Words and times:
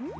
Hum? 0.00 0.12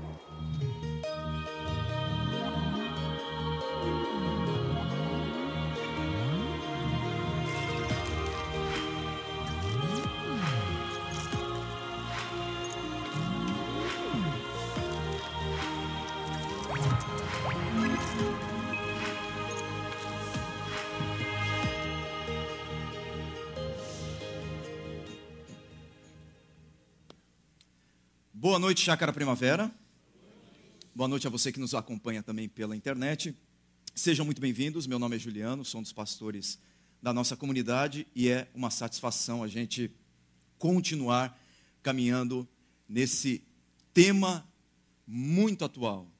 Boa 28.50 28.58
noite, 28.58 28.80
Chácara 28.80 29.12
Primavera. 29.12 29.70
Boa 30.92 31.06
noite 31.06 31.24
a 31.24 31.30
você 31.30 31.52
que 31.52 31.60
nos 31.60 31.72
acompanha 31.72 32.20
também 32.20 32.48
pela 32.48 32.74
internet. 32.74 33.32
Sejam 33.94 34.26
muito 34.26 34.40
bem-vindos. 34.40 34.88
Meu 34.88 34.98
nome 34.98 35.14
é 35.14 35.18
Juliano, 35.20 35.64
sou 35.64 35.78
um 35.78 35.82
dos 35.84 35.92
pastores 35.92 36.58
da 37.00 37.12
nossa 37.12 37.36
comunidade 37.36 38.08
e 38.12 38.28
é 38.28 38.50
uma 38.52 38.68
satisfação 38.68 39.44
a 39.44 39.46
gente 39.46 39.88
continuar 40.58 41.40
caminhando 41.80 42.46
nesse 42.88 43.44
tema 43.94 44.44
muito 45.06 45.64
atual: 45.64 46.10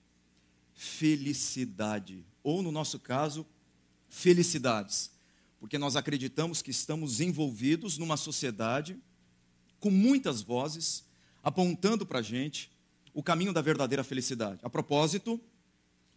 felicidade, 0.73 2.25
ou 2.45 2.63
no 2.63 2.71
nosso 2.71 3.01
caso, 3.01 3.45
felicidades, 4.09 5.11
porque 5.59 5.79
nós 5.79 5.97
acreditamos 5.97 6.63
que 6.63 6.71
estamos 6.71 7.21
envolvidos 7.21 7.99
numa 7.99 8.17
sociedade 8.17 8.97
com 9.81 9.91
muitas 9.91 10.43
vozes 10.43 11.10
apontando 11.43 12.05
para 12.05 12.21
a 12.21 12.23
gente 12.23 12.71
o 13.13 13.23
caminho 13.23 13.53
da 13.53 13.61
verdadeira 13.61 14.05
felicidade. 14.05 14.61
A 14.63 14.71
propósito, 14.71 15.41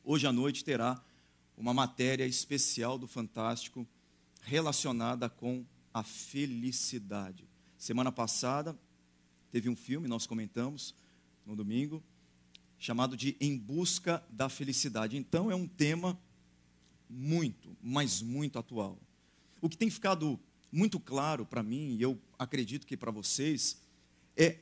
hoje 0.04 0.28
à 0.28 0.32
noite 0.32 0.64
terá 0.64 1.04
uma 1.58 1.74
matéria 1.74 2.26
especial 2.26 2.98
do 2.98 3.08
Fantástico 3.08 3.88
relacionada 4.42 5.30
com 5.30 5.66
a 5.94 6.04
felicidade. 6.04 7.48
Semana 7.78 8.12
passada 8.12 8.78
teve 9.52 9.70
um 9.70 9.76
filme, 9.76 10.08
nós 10.08 10.26
comentamos 10.26 10.96
no 11.46 11.56
domingo, 11.56 12.04
chamado 12.80 13.16
de 13.16 13.38
Em 13.40 13.58
Busca 13.58 14.24
da 14.30 14.50
Felicidade. 14.50 15.16
Então 15.16 15.52
é 15.52 15.56
um 15.56 15.68
tema 15.68 16.20
muito, 17.10 17.78
mas 17.82 18.22
muito 18.22 18.58
atual. 18.58 19.00
O 19.62 19.70
que 19.70 19.78
tem 19.78 19.90
ficado 19.90 20.40
muito 20.72 21.00
claro 21.00 21.46
para 21.46 21.62
mim, 21.62 21.96
e 21.96 22.02
eu 22.02 22.20
acredito 22.38 22.88
que 22.88 22.98
para 22.98 23.12
vocês, 23.12 23.78
é 24.36 24.58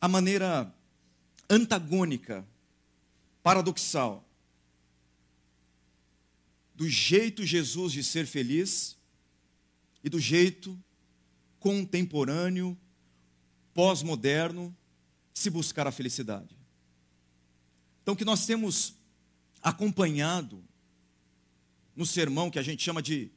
a 0.00 0.08
maneira 0.08 0.72
antagônica, 1.48 2.46
paradoxal, 3.42 4.24
do 6.74 6.88
jeito 6.88 7.44
Jesus 7.44 7.92
de 7.92 8.04
ser 8.04 8.26
feliz 8.26 8.96
e 10.04 10.08
do 10.08 10.20
jeito 10.20 10.78
contemporâneo, 11.58 12.78
pós-moderno, 13.72 14.76
se 15.32 15.50
buscar 15.50 15.86
a 15.86 15.92
felicidade. 15.92 16.56
Então, 18.02 18.14
o 18.14 18.16
que 18.16 18.24
nós 18.24 18.46
temos 18.46 18.94
acompanhado 19.62 20.62
no 21.94 22.06
sermão 22.06 22.50
que 22.50 22.58
a 22.58 22.62
gente 22.62 22.82
chama 22.82 23.02
de 23.02 23.30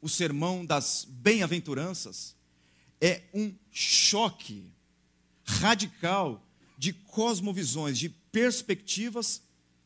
o 0.00 0.08
sermão 0.08 0.66
das 0.66 1.06
bem-aventuranças 1.08 2.36
é 3.00 3.22
um 3.32 3.54
choque 3.70 4.70
radical 5.46 6.44
de 6.76 6.92
cosmovisões, 6.92 7.96
de 7.98 8.08
perspectivas 8.08 9.42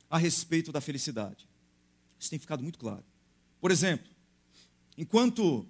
a 0.09 0.17
respeito 0.19 0.73
da 0.73 0.81
felicidade. 0.81 1.47
Isso 2.19 2.31
tem 2.31 2.39
ficado 2.39 2.63
muito 2.63 2.79
claro. 2.79 3.05
Por 3.61 3.71
exemplo, 3.71 4.11
enquanto 4.97 5.67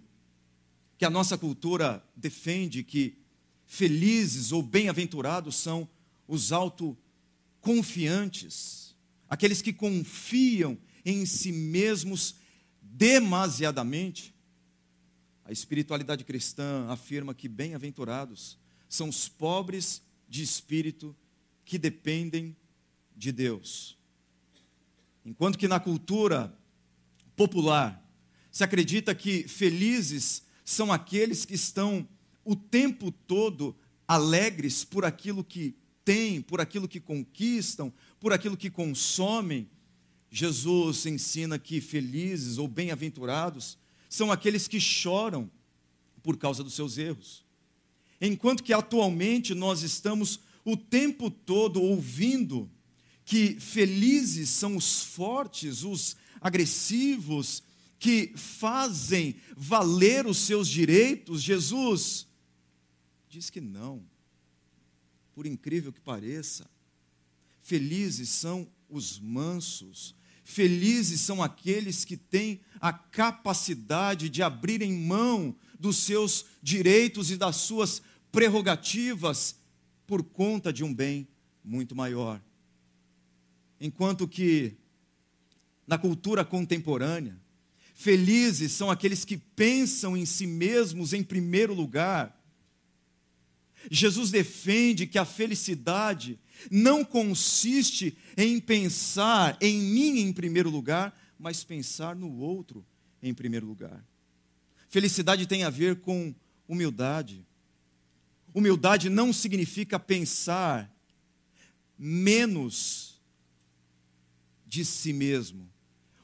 que 0.96 1.04
a 1.04 1.10
nossa 1.10 1.36
cultura 1.36 2.02
defende 2.16 2.82
que 2.82 3.18
felizes 3.66 4.52
ou 4.52 4.62
bem-aventurados 4.62 5.56
são 5.56 5.86
os 6.26 6.52
autoconfiantes, 6.52 8.96
aqueles 9.28 9.62
que 9.62 9.72
confiam 9.72 10.76
em 11.04 11.26
si 11.26 11.52
mesmos 11.52 12.36
demasiadamente, 12.82 14.34
a 15.44 15.52
espiritualidade 15.52 16.24
cristã 16.24 16.86
afirma 16.88 17.34
que 17.34 17.48
bem-aventurados 17.48 18.59
são 18.90 19.08
os 19.08 19.28
pobres 19.28 20.02
de 20.28 20.42
espírito 20.42 21.16
que 21.64 21.78
dependem 21.78 22.54
de 23.16 23.30
Deus. 23.30 23.96
Enquanto 25.24 25.56
que 25.56 25.68
na 25.68 25.78
cultura 25.78 26.54
popular 27.36 28.04
se 28.50 28.64
acredita 28.64 29.14
que 29.14 29.46
felizes 29.46 30.42
são 30.64 30.92
aqueles 30.92 31.44
que 31.44 31.54
estão 31.54 32.06
o 32.44 32.56
tempo 32.56 33.12
todo 33.12 33.76
alegres 34.08 34.84
por 34.84 35.04
aquilo 35.04 35.44
que 35.44 35.76
têm, 36.04 36.42
por 36.42 36.60
aquilo 36.60 36.88
que 36.88 36.98
conquistam, 36.98 37.92
por 38.18 38.32
aquilo 38.32 38.56
que 38.56 38.68
consomem. 38.68 39.70
Jesus 40.28 41.06
ensina 41.06 41.58
que 41.58 41.80
felizes 41.80 42.58
ou 42.58 42.66
bem-aventurados 42.66 43.78
são 44.08 44.32
aqueles 44.32 44.66
que 44.66 44.80
choram 44.80 45.48
por 46.22 46.36
causa 46.36 46.64
dos 46.64 46.74
seus 46.74 46.98
erros. 46.98 47.44
Enquanto 48.20 48.62
que 48.62 48.72
atualmente 48.72 49.54
nós 49.54 49.82
estamos 49.82 50.40
o 50.64 50.76
tempo 50.76 51.30
todo 51.30 51.80
ouvindo 51.80 52.70
que 53.24 53.58
felizes 53.60 54.50
são 54.50 54.76
os 54.76 55.02
fortes, 55.02 55.84
os 55.84 56.16
agressivos, 56.40 57.62
que 57.98 58.32
fazem 58.34 59.36
valer 59.56 60.26
os 60.26 60.38
seus 60.38 60.66
direitos, 60.68 61.42
Jesus 61.42 62.26
diz 63.28 63.50
que 63.50 63.60
não. 63.60 64.02
Por 65.34 65.46
incrível 65.46 65.92
que 65.92 66.00
pareça, 66.00 66.68
felizes 67.60 68.30
são 68.30 68.66
os 68.88 69.18
mansos, 69.20 70.14
felizes 70.42 71.20
são 71.20 71.42
aqueles 71.42 72.04
que 72.04 72.16
têm 72.16 72.60
a 72.80 72.92
capacidade 72.92 74.28
de 74.28 74.42
abrirem 74.42 74.92
mão 74.92 75.54
dos 75.78 75.98
seus 75.98 76.46
direitos 76.62 77.30
e 77.30 77.36
das 77.36 77.56
suas 77.56 78.02
prerrogativas 78.32 79.56
por 80.06 80.22
conta 80.22 80.72
de 80.72 80.82
um 80.82 80.92
bem 80.92 81.28
muito 81.64 81.94
maior. 81.94 82.40
Enquanto 83.80 84.28
que, 84.28 84.76
na 85.86 85.96
cultura 85.96 86.44
contemporânea, 86.44 87.40
felizes 87.94 88.72
são 88.72 88.90
aqueles 88.90 89.24
que 89.24 89.36
pensam 89.36 90.16
em 90.16 90.26
si 90.26 90.46
mesmos 90.46 91.12
em 91.12 91.22
primeiro 91.22 91.74
lugar. 91.74 92.38
Jesus 93.90 94.30
defende 94.30 95.06
que 95.06 95.18
a 95.18 95.24
felicidade 95.24 96.38
não 96.70 97.04
consiste 97.04 98.16
em 98.36 98.60
pensar 98.60 99.56
em 99.60 99.80
mim 99.80 100.18
em 100.18 100.32
primeiro 100.32 100.68
lugar, 100.68 101.18
mas 101.38 101.64
pensar 101.64 102.14
no 102.14 102.36
outro 102.36 102.84
em 103.22 103.32
primeiro 103.32 103.66
lugar. 103.66 104.04
Felicidade 104.88 105.46
tem 105.46 105.64
a 105.64 105.70
ver 105.70 106.00
com 106.00 106.34
humildade, 106.68 107.46
Humildade 108.52 109.08
não 109.08 109.32
significa 109.32 109.98
pensar 109.98 110.92
menos 111.98 113.20
de 114.66 114.84
si 114.84 115.12
mesmo. 115.12 115.68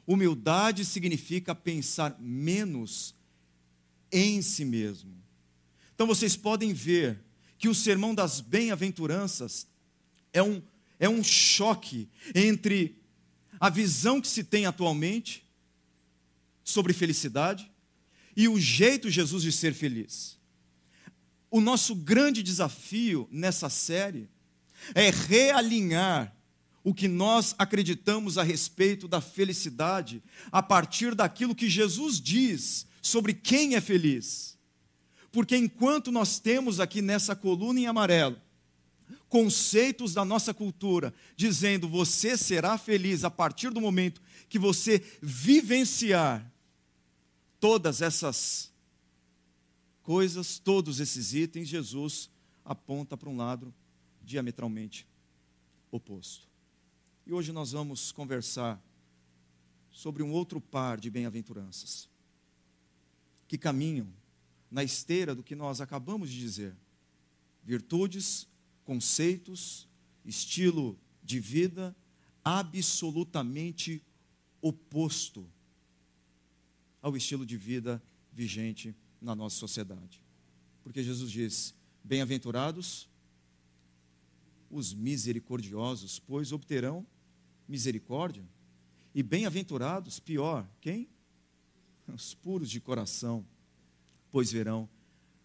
Humildade 0.06 0.84
significa 0.84 1.54
pensar 1.54 2.16
menos 2.18 3.14
em 4.10 4.40
si 4.40 4.64
mesmo. 4.64 5.12
Então 5.94 6.06
vocês 6.06 6.36
podem 6.36 6.72
ver 6.72 7.20
que 7.58 7.68
o 7.68 7.74
sermão 7.74 8.14
das 8.14 8.40
bem-aventuranças 8.40 9.66
é 10.32 10.42
um, 10.42 10.62
é 10.98 11.08
um 11.08 11.24
choque 11.24 12.08
entre 12.34 13.00
a 13.58 13.70
visão 13.70 14.20
que 14.20 14.28
se 14.28 14.44
tem 14.44 14.66
atualmente 14.66 15.44
sobre 16.62 16.92
felicidade 16.92 17.70
e 18.36 18.48
o 18.48 18.60
jeito 18.60 19.10
Jesus 19.10 19.42
de 19.42 19.50
ser 19.50 19.72
feliz. 19.72 20.35
O 21.50 21.60
nosso 21.60 21.94
grande 21.94 22.42
desafio 22.42 23.28
nessa 23.30 23.68
série 23.68 24.28
é 24.94 25.10
realinhar 25.10 26.34
o 26.82 26.94
que 26.94 27.08
nós 27.08 27.54
acreditamos 27.58 28.38
a 28.38 28.42
respeito 28.42 29.08
da 29.08 29.20
felicidade 29.20 30.22
a 30.52 30.62
partir 30.62 31.14
daquilo 31.14 31.54
que 31.54 31.68
Jesus 31.68 32.20
diz 32.20 32.86
sobre 33.02 33.34
quem 33.34 33.74
é 33.74 33.80
feliz. 33.80 34.56
Porque 35.32 35.56
enquanto 35.56 36.12
nós 36.12 36.38
temos 36.38 36.78
aqui 36.80 37.02
nessa 37.02 37.34
coluna 37.34 37.80
em 37.80 37.86
amarelo 37.86 38.40
conceitos 39.28 40.14
da 40.14 40.24
nossa 40.24 40.54
cultura 40.54 41.12
dizendo 41.36 41.88
você 41.88 42.36
será 42.36 42.78
feliz 42.78 43.24
a 43.24 43.30
partir 43.30 43.70
do 43.70 43.80
momento 43.80 44.22
que 44.48 44.58
você 44.58 45.02
vivenciar 45.20 46.50
todas 47.58 48.00
essas 48.00 48.72
coisas, 50.06 50.60
todos 50.60 51.00
esses 51.00 51.34
itens, 51.34 51.66
Jesus 51.66 52.30
aponta 52.64 53.16
para 53.16 53.28
um 53.28 53.36
lado 53.36 53.74
diametralmente 54.22 55.04
oposto. 55.90 56.46
E 57.26 57.32
hoje 57.32 57.50
nós 57.50 57.72
vamos 57.72 58.12
conversar 58.12 58.80
sobre 59.90 60.22
um 60.22 60.30
outro 60.30 60.60
par 60.60 61.00
de 61.00 61.10
bem-aventuranças 61.10 62.08
que 63.48 63.58
caminham 63.58 64.06
na 64.70 64.84
esteira 64.84 65.34
do 65.34 65.42
que 65.42 65.56
nós 65.56 65.80
acabamos 65.80 66.30
de 66.30 66.38
dizer: 66.38 66.76
virtudes, 67.64 68.46
conceitos, 68.84 69.88
estilo 70.24 70.96
de 71.20 71.40
vida 71.40 71.96
absolutamente 72.44 74.00
oposto 74.62 75.50
ao 77.02 77.16
estilo 77.16 77.44
de 77.44 77.56
vida 77.56 78.00
vigente 78.32 78.94
na 79.20 79.34
nossa 79.34 79.56
sociedade. 79.56 80.22
Porque 80.82 81.02
Jesus 81.02 81.30
diz: 81.30 81.74
Bem-aventurados 82.02 83.08
os 84.70 84.92
misericordiosos, 84.92 86.18
pois 86.18 86.52
obterão 86.52 87.06
misericórdia. 87.68 88.44
E 89.14 89.22
bem-aventurados, 89.22 90.20
pior, 90.20 90.68
quem? 90.80 91.08
Os 92.06 92.34
puros 92.34 92.70
de 92.70 92.80
coração, 92.80 93.44
pois 94.30 94.52
verão 94.52 94.88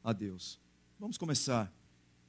a 0.04 0.14
Deus. 0.14 0.60
Vamos 1.00 1.18
começar 1.18 1.74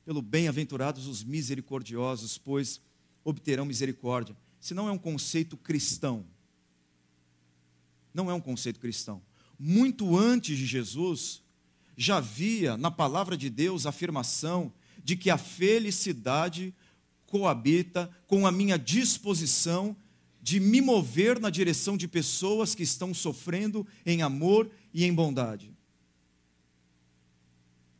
pelo 0.04 0.22
bem-aventurados 0.22 1.06
os 1.06 1.22
misericordiosos, 1.22 2.38
pois 2.38 2.80
obterão 3.24 3.64
misericórdia. 3.64 4.36
Se 4.60 4.74
não 4.74 4.88
é 4.88 4.92
um 4.92 4.98
conceito 4.98 5.56
cristão, 5.56 6.24
não 8.14 8.30
é 8.30 8.34
um 8.34 8.40
conceito 8.40 8.80
cristão. 8.80 9.22
Muito 9.64 10.18
antes 10.18 10.58
de 10.58 10.66
Jesus, 10.66 11.40
já 11.96 12.16
havia 12.16 12.76
na 12.76 12.90
palavra 12.90 13.36
de 13.36 13.48
Deus 13.48 13.86
a 13.86 13.90
afirmação 13.90 14.72
de 15.04 15.16
que 15.16 15.30
a 15.30 15.38
felicidade 15.38 16.74
coabita 17.26 18.10
com 18.26 18.44
a 18.44 18.50
minha 18.50 18.76
disposição 18.76 19.96
de 20.42 20.58
me 20.58 20.80
mover 20.80 21.38
na 21.38 21.48
direção 21.48 21.96
de 21.96 22.08
pessoas 22.08 22.74
que 22.74 22.82
estão 22.82 23.14
sofrendo 23.14 23.86
em 24.04 24.20
amor 24.20 24.68
e 24.92 25.04
em 25.04 25.14
bondade. 25.14 25.72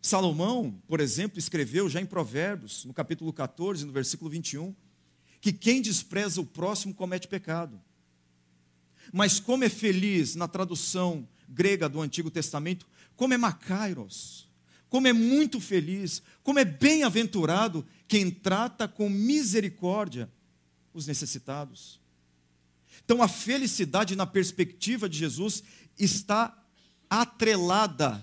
Salomão, 0.01 0.83
por 0.89 0.99
exemplo, 0.99 1.39
escreveu 1.39 1.89
já 1.89 2.01
em 2.01 2.07
Provérbios, 2.07 2.85
no 2.85 2.93
capítulo 2.93 3.33
14, 3.33 3.87
no 3.87 3.93
versículo 3.93 4.29
21, 4.29 4.75
que 5.41 5.53
quem 5.53 5.81
despreza 5.81 6.41
o 6.41 6.47
próximo 6.47 6.93
comete 6.93 7.29
pecado. 7.29 7.81
Mas 9.13 9.39
como 9.39 9.63
é 9.63 9.69
feliz 9.69 10.35
na 10.35 10.49
tradução 10.49 11.29
grega 11.53 11.89
do 11.89 12.01
Antigo 12.01 12.31
Testamento, 12.31 12.87
como 13.17 13.35
é 13.35 13.37
Macairos, 13.37 14.49
como 14.89 15.07
é 15.07 15.13
muito 15.13 15.61
feliz, 15.61 16.23
como 16.43 16.59
é 16.59 16.65
bem-aventurado 16.65 17.87
quem 18.09 18.31
trata 18.31 18.89
com 18.89 19.09
misericórdia 19.09 20.31
os 20.93 21.07
necessitados. 21.07 22.01
Então 23.05 23.23
a 23.23 23.29
felicidade 23.29 24.15
na 24.15 24.27
perspectiva 24.27 25.09
de 25.09 25.19
Jesus 25.19 25.63
está 25.99 26.57
atrelada 27.09 28.23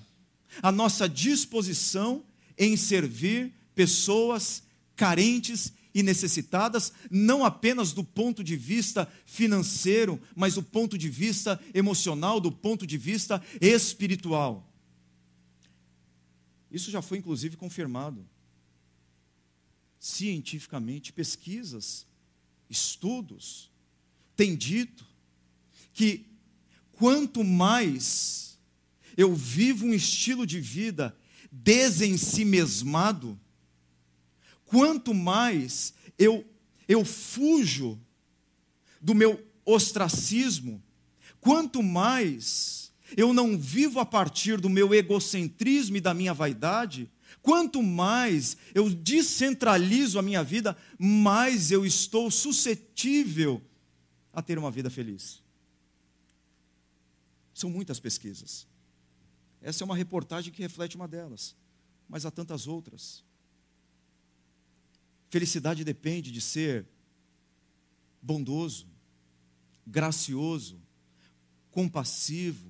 à 0.62 0.72
nossa 0.72 1.08
disposição 1.08 2.24
em 2.58 2.76
servir 2.76 3.54
pessoas 3.74 4.64
carentes 4.96 5.74
e 5.94 6.04
necessitadas, 6.04 6.94
não 7.10 7.44
apenas 7.44 7.94
do 7.94 8.04
ponto 8.04 8.44
de 8.44 8.56
vista 8.56 9.12
financeiro, 9.26 10.22
mas 10.36 10.56
do 10.56 10.64
ponto 10.64 10.98
de 10.98 11.10
vista 11.10 11.60
emocional, 11.74 12.40
do 12.40 12.52
ponto 12.52 12.86
de 12.86 12.98
vista 12.98 13.44
espiritual. 13.60 14.72
Isso 16.72 16.92
já 16.92 17.02
foi 17.02 17.18
inclusive 17.18 17.58
confirmado 17.58 18.28
cientificamente, 20.00 21.12
pesquisas, 21.12 22.08
estudos, 22.70 23.70
têm 24.36 24.56
dito 24.56 25.06
que 25.94 26.26
quanto 26.94 27.44
mais 27.44 28.58
eu 29.18 29.36
vivo 29.36 29.86
um 29.86 29.94
estilo 29.94 30.46
de 30.46 30.62
vida 30.62 31.16
desensimesmado, 31.52 33.38
quanto 34.70 35.16
mais 35.16 35.96
eu, 36.18 36.46
eu 36.88 37.04
fujo 37.04 38.00
do 39.02 39.16
meu 39.16 39.44
ostracismo, 39.66 40.82
quanto 41.42 41.82
mais 41.82 42.92
eu 43.18 43.34
não 43.34 43.58
vivo 43.58 44.00
a 44.00 44.06
partir 44.06 44.62
do 44.62 44.70
meu 44.70 44.94
egocentrismo 44.94 45.98
e 45.98 46.02
da 46.02 46.14
minha 46.14 46.36
vaidade, 46.36 47.10
quanto 47.42 47.82
mais 47.82 48.58
eu 48.76 48.88
descentralizo 48.92 50.20
a 50.20 50.22
minha 50.22 50.44
vida, 50.44 50.78
mais 51.00 51.72
eu 51.72 51.84
estou 51.84 52.30
suscetível 52.30 53.60
a 54.32 54.40
ter 54.40 54.60
uma 54.60 54.70
vida 54.70 54.92
feliz. 54.92 55.42
São 57.56 57.72
muitas 57.72 58.00
pesquisas. 58.00 58.68
Essa 59.62 59.84
é 59.84 59.86
uma 59.86 59.98
reportagem 59.98 60.54
que 60.54 60.62
reflete 60.62 60.96
uma 60.96 61.08
delas, 61.08 61.56
mas 62.08 62.24
há 62.24 62.30
tantas 62.30 62.68
outras. 62.68 63.28
Felicidade 65.30 65.84
depende 65.84 66.32
de 66.32 66.42
ser 66.42 66.88
bondoso, 68.22 68.88
gracioso, 69.86 70.82
compassivo, 71.72 72.68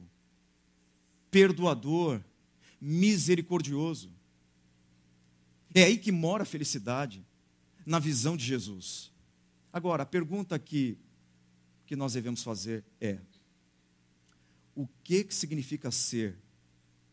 perdoador, 1.31 2.21
misericordioso. 2.79 4.11
É 5.73 5.83
aí 5.83 5.97
que 5.97 6.11
mora 6.11 6.43
a 6.43 6.45
felicidade, 6.45 7.25
na 7.85 7.97
visão 7.97 8.35
de 8.35 8.45
Jesus. 8.45 9.11
Agora, 9.71 10.03
a 10.03 10.05
pergunta 10.05 10.59
que, 10.59 10.97
que 11.85 11.95
nós 11.95 12.13
devemos 12.13 12.43
fazer 12.43 12.83
é: 12.99 13.19
o 14.75 14.87
que, 15.03 15.23
que 15.23 15.33
significa 15.33 15.91
ser 15.91 16.37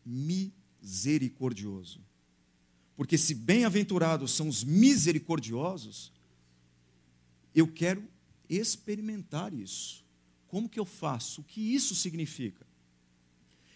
misericordioso? 0.05 2.01
Porque 2.97 3.17
se 3.17 3.35
bem-aventurados 3.35 4.31
são 4.31 4.49
os 4.49 4.63
misericordiosos, 4.63 6.11
eu 7.53 7.67
quero 7.67 8.03
experimentar 8.49 9.53
isso. 9.53 10.03
Como 10.47 10.67
que 10.67 10.79
eu 10.79 10.85
faço? 10.85 11.41
O 11.41 11.43
que 11.43 11.61
isso 11.61 11.93
significa? 11.93 12.65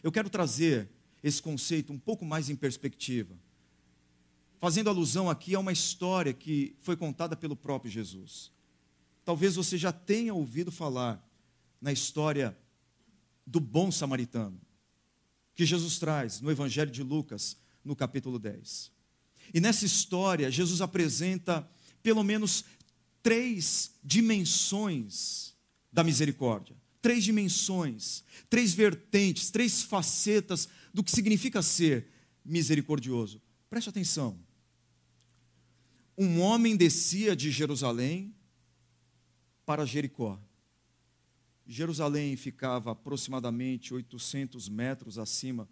Eu 0.01 0.11
quero 0.11 0.27
trazer 0.27 0.89
esse 1.21 1.39
conceito 1.39 1.93
um 1.93 1.99
pouco 1.99 2.25
mais 2.25 2.49
em 2.49 2.55
perspectiva, 2.55 3.37
fazendo 4.59 4.89
alusão 4.89 5.29
aqui 5.29 5.53
a 5.53 5.59
uma 5.59 5.71
história 5.71 6.33
que 6.33 6.75
foi 6.79 6.97
contada 6.97 7.35
pelo 7.35 7.55
próprio 7.55 7.91
Jesus. 7.91 8.51
Talvez 9.23 9.55
você 9.55 9.77
já 9.77 9.91
tenha 9.91 10.33
ouvido 10.33 10.71
falar 10.71 11.23
na 11.79 11.91
história 11.91 12.57
do 13.45 13.59
bom 13.59 13.91
samaritano, 13.91 14.59
que 15.53 15.65
Jesus 15.65 15.99
traz 15.99 16.41
no 16.41 16.49
Evangelho 16.49 16.89
de 16.89 17.03
Lucas, 17.03 17.55
no 17.83 17.95
capítulo 17.95 18.39
10. 18.39 18.91
E 19.53 19.59
nessa 19.59 19.85
história, 19.85 20.49
Jesus 20.49 20.81
apresenta 20.81 21.67
pelo 22.01 22.23
menos 22.23 22.65
três 23.21 23.93
dimensões 24.03 25.53
da 25.91 26.03
misericórdia. 26.03 26.75
Três 27.01 27.23
dimensões, 27.23 28.23
três 28.49 28.73
vertentes, 28.73 29.49
três 29.49 29.81
facetas 29.81 30.69
do 30.93 31.03
que 31.03 31.11
significa 31.11 31.61
ser 31.61 32.07
misericordioso. 32.45 33.41
Preste 33.69 33.89
atenção. 33.89 34.37
Um 36.17 36.39
homem 36.41 36.75
descia 36.75 37.35
de 37.35 37.49
Jerusalém 37.49 38.35
para 39.65 39.85
Jericó. 39.85 40.39
Jerusalém 41.65 42.35
ficava 42.35 42.91
aproximadamente 42.91 43.93
800 43.93 44.69
metros 44.69 45.17
acima 45.17 45.67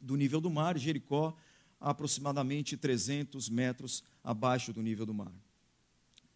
do 0.00 0.14
nível 0.16 0.40
do 0.40 0.50
mar, 0.50 0.78
Jericó 0.78 1.36
aproximadamente 1.82 2.76
300 2.76 3.48
metros 3.48 4.04
abaixo 4.22 4.72
do 4.72 4.80
nível 4.80 5.04
do 5.04 5.12
mar. 5.12 5.32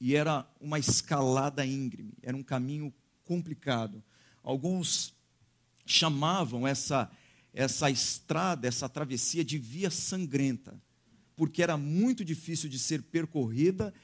E 0.00 0.14
era 0.14 0.46
uma 0.60 0.78
escalada 0.78 1.64
íngreme, 1.64 2.12
era 2.20 2.36
um 2.36 2.42
caminho 2.42 2.92
complicado. 3.24 4.02
Alguns 4.42 5.14
chamavam 5.86 6.66
essa, 6.66 7.10
essa 7.54 7.88
estrada, 7.88 8.66
essa 8.66 8.88
travessia 8.88 9.44
de 9.44 9.56
via 9.56 9.88
sangrenta, 9.88 10.78
porque 11.36 11.62
era 11.62 11.76
muito 11.76 12.24
difícil 12.24 12.68
de 12.68 12.78
ser 12.78 13.02
percorrida 13.02 13.94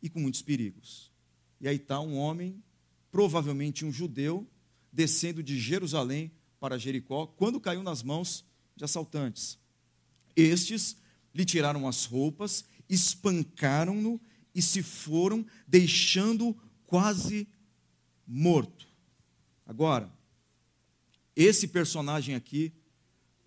e 0.00 0.08
com 0.08 0.20
muitos 0.20 0.40
perigos. 0.40 1.10
E 1.60 1.66
aí 1.66 1.76
está 1.76 2.00
um 2.00 2.16
homem, 2.16 2.62
provavelmente 3.10 3.84
um 3.84 3.92
judeu, 3.92 4.48
descendo 4.92 5.42
de 5.42 5.58
Jerusalém 5.58 6.30
para 6.60 6.78
Jericó, 6.78 7.26
quando 7.26 7.60
caiu 7.60 7.82
nas 7.82 8.02
mãos 8.02 8.44
de 8.76 8.84
assaltantes. 8.84 9.58
Estes 10.36 10.96
lhe 11.34 11.44
tiraram 11.44 11.86
as 11.88 12.04
roupas, 12.04 12.64
espancaram-no 12.88 14.20
e 14.54 14.62
se 14.62 14.82
foram, 14.82 15.44
deixando-o 15.66 16.54
quase 16.86 17.48
morto. 18.26 18.86
Agora, 19.66 20.12
esse 21.34 21.68
personagem 21.68 22.34
aqui 22.34 22.72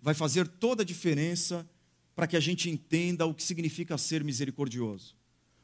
vai 0.00 0.14
fazer 0.14 0.46
toda 0.46 0.82
a 0.82 0.86
diferença 0.86 1.68
para 2.14 2.26
que 2.26 2.36
a 2.36 2.40
gente 2.40 2.68
entenda 2.68 3.24
o 3.26 3.34
que 3.34 3.42
significa 3.42 3.96
ser 3.96 4.22
misericordioso. 4.22 5.16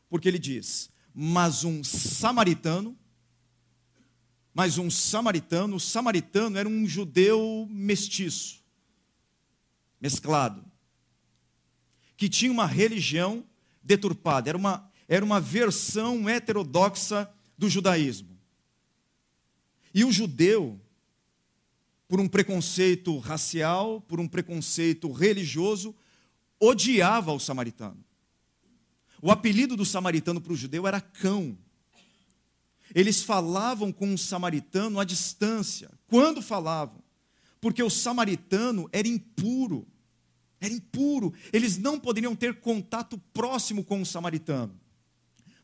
Porque 0.09 0.29
ele 0.29 0.39
diz: 0.39 0.91
mas 1.13 1.65
um 1.65 1.85
samaritano, 1.85 2.97
mas 4.55 4.79
um 4.79 4.91
samaritano, 4.91 5.77
o 5.77 5.81
samaritano 5.81 6.57
era 6.57 6.69
um 6.69 6.87
judeu 6.87 7.67
mestiço, 7.71 8.63
mesclado, 10.01 10.65
que 12.17 12.29
tinha 12.29 12.53
uma 12.53 12.67
religião 12.67 13.45
deturpada, 13.83 14.49
era 14.49 14.59
uma, 14.59 14.91
era 15.09 15.25
uma 15.25 15.41
versão 15.41 16.29
heterodoxa 16.29 17.31
do 17.57 17.69
judaísmo. 17.69 18.39
E 19.93 20.05
o 20.05 20.11
judeu, 20.11 20.81
por 22.09 22.19
um 22.21 22.27
preconceito 22.27 23.17
racial, 23.19 24.01
por 24.01 24.19
um 24.19 24.27
preconceito 24.27 25.11
religioso, 25.13 25.95
odiava 26.59 27.33
o 27.33 27.39
samaritano. 27.39 28.03
O 29.23 29.31
apelido 29.31 29.77
do 29.77 29.87
samaritano 29.87 30.41
para 30.41 30.53
o 30.53 30.57
judeu 30.57 30.87
era 30.87 31.01
cão. 31.01 31.57
Eles 32.95 33.23
falavam 33.23 33.91
com 33.91 34.13
o 34.13 34.19
samaritano 34.19 35.01
à 35.01 35.05
distância. 35.05 35.91
Quando 36.07 36.43
falavam? 36.43 37.03
Porque 37.61 37.83
o 37.83 37.89
samaritano 37.89 38.89
era 38.93 39.09
impuro. 39.09 39.87
Era 40.61 40.73
impuro. 40.73 41.35
Eles 41.53 41.77
não 41.77 41.99
poderiam 41.99 42.35
ter 42.35 42.61
contato 42.61 43.19
próximo 43.33 43.85
com 43.85 44.01
o 44.01 44.07
samaritano. 44.07 44.79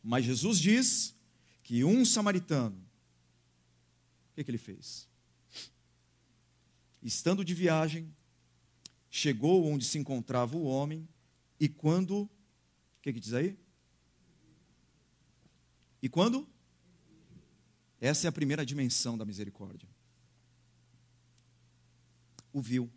Mas 0.02 0.24
Jesus 0.24 0.58
diz 0.58 1.14
que 1.62 1.84
um 1.84 2.04
samaritano, 2.04 2.76
o 2.76 4.34
que, 4.34 4.44
que 4.44 4.50
ele 4.50 4.58
fez? 4.58 5.08
Estando 7.02 7.44
de 7.44 7.54
viagem, 7.54 8.14
chegou 9.10 9.66
onde 9.66 9.84
se 9.84 9.98
encontrava 9.98 10.56
o 10.56 10.64
homem, 10.64 11.08
e 11.58 11.68
quando. 11.68 12.22
O 12.22 12.30
que, 13.02 13.12
que 13.12 13.20
diz 13.20 13.34
aí? 13.34 13.58
E 16.02 16.08
quando? 16.08 16.48
Essa 18.00 18.26
é 18.26 18.28
a 18.28 18.32
primeira 18.32 18.64
dimensão 18.64 19.16
da 19.18 19.24
misericórdia. 19.24 19.88
O 22.52 22.60
viu. 22.60 22.90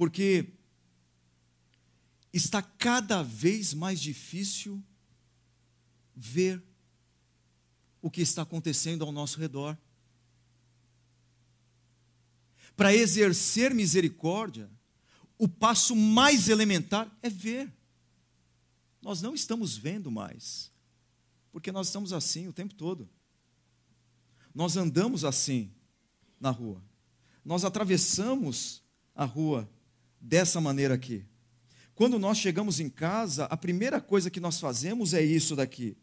Porque 0.00 0.54
está 2.32 2.62
cada 2.62 3.22
vez 3.22 3.74
mais 3.74 4.00
difícil 4.00 4.82
ver 6.16 6.64
o 8.00 8.10
que 8.10 8.22
está 8.22 8.40
acontecendo 8.40 9.04
ao 9.04 9.12
nosso 9.12 9.38
redor. 9.38 9.76
Para 12.74 12.94
exercer 12.94 13.74
misericórdia, 13.74 14.70
o 15.36 15.46
passo 15.46 15.94
mais 15.94 16.48
elementar 16.48 17.14
é 17.20 17.28
ver. 17.28 17.70
Nós 19.02 19.20
não 19.20 19.34
estamos 19.34 19.76
vendo 19.76 20.10
mais, 20.10 20.72
porque 21.52 21.70
nós 21.70 21.88
estamos 21.88 22.14
assim 22.14 22.48
o 22.48 22.54
tempo 22.54 22.72
todo. 22.72 23.06
Nós 24.54 24.78
andamos 24.78 25.26
assim 25.26 25.70
na 26.40 26.48
rua. 26.48 26.82
Nós 27.44 27.66
atravessamos 27.66 28.82
a 29.14 29.26
rua 29.26 29.70
dessa 30.20 30.60
maneira 30.60 30.94
aqui. 30.94 31.24
Quando 31.94 32.18
nós 32.18 32.38
chegamos 32.38 32.80
em 32.80 32.88
casa, 32.88 33.44
a 33.46 33.56
primeira 33.56 34.00
coisa 34.00 34.30
que 34.30 34.40
nós 34.40 34.60
fazemos 34.60 35.14
é 35.14 35.22
isso 35.22 35.56
daqui. 35.56 35.96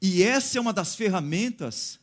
E 0.00 0.22
essa 0.22 0.58
é 0.58 0.60
uma 0.60 0.72
das 0.72 0.94
ferramentas 0.94 1.98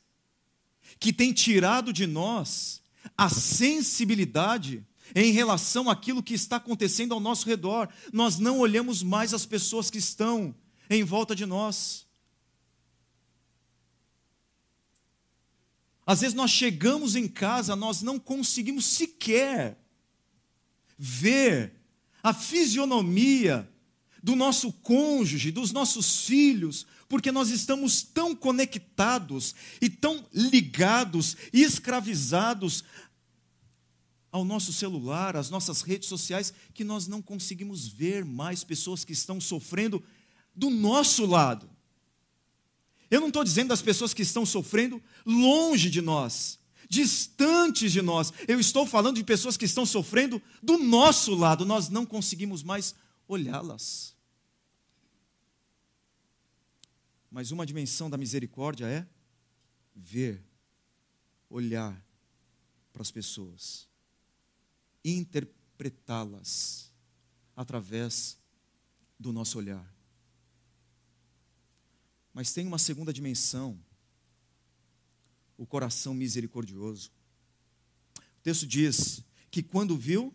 que 1.00 1.14
tem 1.14 1.32
tirado 1.32 1.94
de 1.94 2.06
nós 2.08 2.82
a 3.18 3.30
sensibilidade 3.30 4.86
em 5.16 5.32
relação 5.32 5.90
àquilo 5.90 6.24
que 6.24 6.34
está 6.34 6.56
acontecendo 6.56 7.14
ao 7.14 7.20
nosso 7.20 7.48
redor. 7.48 7.90
Nós 8.12 8.40
não 8.40 8.60
olhamos 8.60 9.04
mais 9.04 9.34
as 9.34 9.46
pessoas 9.46 9.90
que 9.90 9.98
estão 9.98 10.56
em 10.90 11.04
volta 11.04 11.36
de 11.36 11.46
nós. 11.46 12.08
Às 16.06 16.22
vezes 16.22 16.36
nós 16.36 16.52
chegamos 16.52 17.16
em 17.16 17.28
casa, 17.28 17.76
nós 17.76 18.02
não 18.02 18.20
conseguimos 18.20 18.86
sequer 18.86 19.78
ver 20.98 21.74
a 22.22 22.34
fisionomia 22.34 23.70
do 24.22 24.36
nosso 24.36 24.72
cônjuge, 24.72 25.52
dos 25.52 25.72
nossos 25.72 26.26
filhos, 26.26 26.86
porque 27.10 27.32
nós 27.32 27.50
estamos 27.50 28.02
tão 28.02 28.36
conectados 28.36 29.54
e 29.82 29.90
tão 29.90 30.26
ligados 30.34 31.36
e 31.52 31.62
escravizados 31.62 32.84
ao 34.32 34.44
nosso 34.44 34.74
celular, 34.74 35.36
às 35.36 35.50
nossas 35.50 35.82
redes 35.82 36.10
sociais, 36.10 36.54
que 36.74 36.84
nós 36.84 37.08
não 37.08 37.22
conseguimos 37.22 37.88
ver 37.88 38.26
mais 38.26 38.64
pessoas 38.64 39.06
que 39.06 39.14
estão 39.14 39.40
sofrendo 39.40 40.04
do 40.56 40.70
nosso 40.70 41.26
lado. 41.26 41.70
Eu 43.14 43.22
não 43.22 43.28
estou 43.28 43.44
dizendo 43.44 43.68
das 43.68 43.82
pessoas 43.84 44.12
que 44.12 44.24
estão 44.24 44.44
sofrendo 44.44 45.00
longe 45.24 45.88
de 45.88 46.02
nós, 46.02 46.60
distantes 46.90 47.92
de 47.92 48.02
nós. 48.02 48.34
Eu 48.48 48.60
estou 48.60 48.88
falando 48.88 49.18
de 49.18 49.24
pessoas 49.24 49.56
que 49.56 49.66
estão 49.66 49.86
sofrendo 49.86 50.42
do 50.64 50.80
nosso 50.80 51.36
lado. 51.36 51.64
Nós 51.64 51.90
não 51.90 52.08
conseguimos 52.08 52.64
mais 52.64 52.96
olhá-las. 53.28 54.16
Mas 57.30 57.52
uma 57.52 57.68
dimensão 57.68 58.10
da 58.10 58.18
misericórdia 58.18 58.88
é 58.88 59.06
ver, 59.96 60.44
olhar 61.52 62.04
para 62.92 63.04
as 63.04 63.12
pessoas, 63.12 63.88
interpretá-las 65.06 66.92
através 67.56 68.40
do 69.20 69.32
nosso 69.32 69.60
olhar. 69.60 69.93
Mas 72.34 72.52
tem 72.52 72.66
uma 72.66 72.80
segunda 72.80 73.14
dimensão, 73.14 73.80
o 75.58 75.66
coração 75.66 76.14
misericordioso. 76.14 77.12
O 78.18 78.42
texto 78.42 78.66
diz 78.66 79.24
que 79.52 79.62
quando 79.62 79.96
viu, 79.96 80.34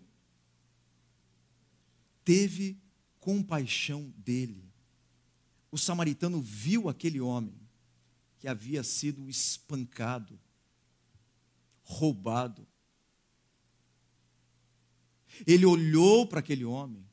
teve 2.25 2.79
compaixão 3.19 4.15
dele. 4.17 4.65
O 5.71 5.77
samaritano 5.77 6.41
viu 6.41 6.89
aquele 6.89 7.21
homem 7.21 7.59
que 8.39 8.47
havia 8.47 8.85
sido 8.85 9.29
espancado, 9.29 10.39
roubado. 11.83 12.67
Ele 15.47 15.67
olhou 15.67 16.27
para 16.27 16.39
aquele 16.39 16.65
homem, 16.65 17.05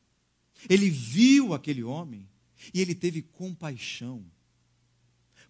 ele 0.70 0.89
viu 0.89 1.54
aquele 1.54 1.84
homem 1.84 2.30
e 2.74 2.80
ele 2.80 2.94
teve 2.94 3.22
compaixão. 3.22 4.24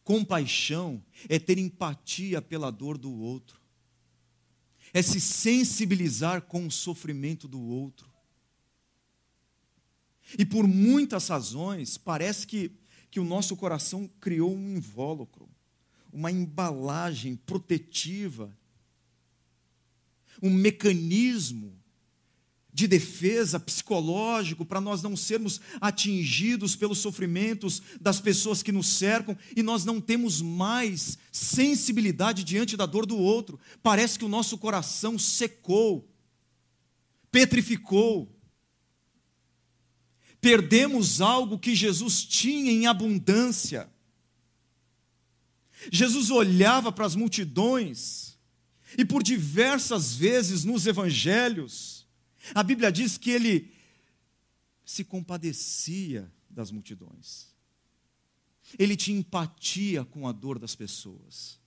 Compaixão 0.05 1.03
é 1.27 1.39
ter 1.39 1.57
empatia 1.57 2.39
pela 2.39 2.71
dor 2.71 2.95
do 2.95 3.11
outro, 3.11 3.59
é 4.93 5.01
se 5.01 5.19
sensibilizar 5.19 6.43
com 6.43 6.67
o 6.67 6.71
sofrimento 6.71 7.47
do 7.47 7.59
outro. 7.59 8.07
E 10.37 10.45
por 10.45 10.67
muitas 10.67 11.27
razões, 11.27 11.97
parece 11.97 12.45
que, 12.45 12.71
que 13.09 13.19
o 13.19 13.25
nosso 13.25 13.57
coração 13.57 14.07
criou 14.21 14.55
um 14.55 14.77
invólucro, 14.77 15.49
uma 16.13 16.31
embalagem 16.31 17.35
protetiva, 17.35 18.55
um 20.39 20.51
mecanismo 20.51 21.75
de 22.75 22.89
defesa 22.89 23.57
psicológico 23.57 24.65
para 24.65 24.81
nós 24.81 25.01
não 25.01 25.15
sermos 25.15 25.61
atingidos 25.79 26.75
pelos 26.75 26.97
sofrimentos 26.97 27.81
das 28.01 28.19
pessoas 28.19 28.61
que 28.61 28.69
nos 28.73 28.87
cercam 28.87 29.37
e 29.55 29.63
nós 29.63 29.85
não 29.85 30.01
temos 30.01 30.41
mais 30.41 31.17
sensibilidade 31.31 32.43
diante 32.43 32.75
da 32.75 32.85
dor 32.85 33.05
do 33.05 33.17
outro. 33.17 33.57
Parece 33.81 34.19
que 34.19 34.25
o 34.25 34.27
nosso 34.27 34.57
coração 34.57 35.17
secou, 35.17 36.05
petrificou. 37.31 38.29
Perdemos 40.41 41.21
algo 41.21 41.57
que 41.57 41.73
Jesus 41.73 42.25
tinha 42.25 42.73
em 42.73 42.87
abundância. 42.87 43.89
Jesus 45.89 46.29
olhava 46.29 46.91
para 46.91 47.05
as 47.05 47.15
multidões 47.15 48.37
e 48.97 49.05
por 49.05 49.23
diversas 49.23 50.13
vezes 50.13 50.65
nos 50.65 50.85
evangelhos 50.85 51.94
a 52.53 52.63
Bíblia 52.63 52.91
diz 52.91 53.17
que 53.17 53.31
ele 53.31 53.73
se 54.83 55.03
compadecia 55.03 56.31
das 56.49 56.71
multidões. 56.71 57.53
Ele 58.77 58.95
tinha 58.95 59.17
empatia 59.17 60.03
com 60.05 60.27
a 60.27 60.31
dor 60.31 60.59
das 60.59 60.75
pessoas. 60.75 61.59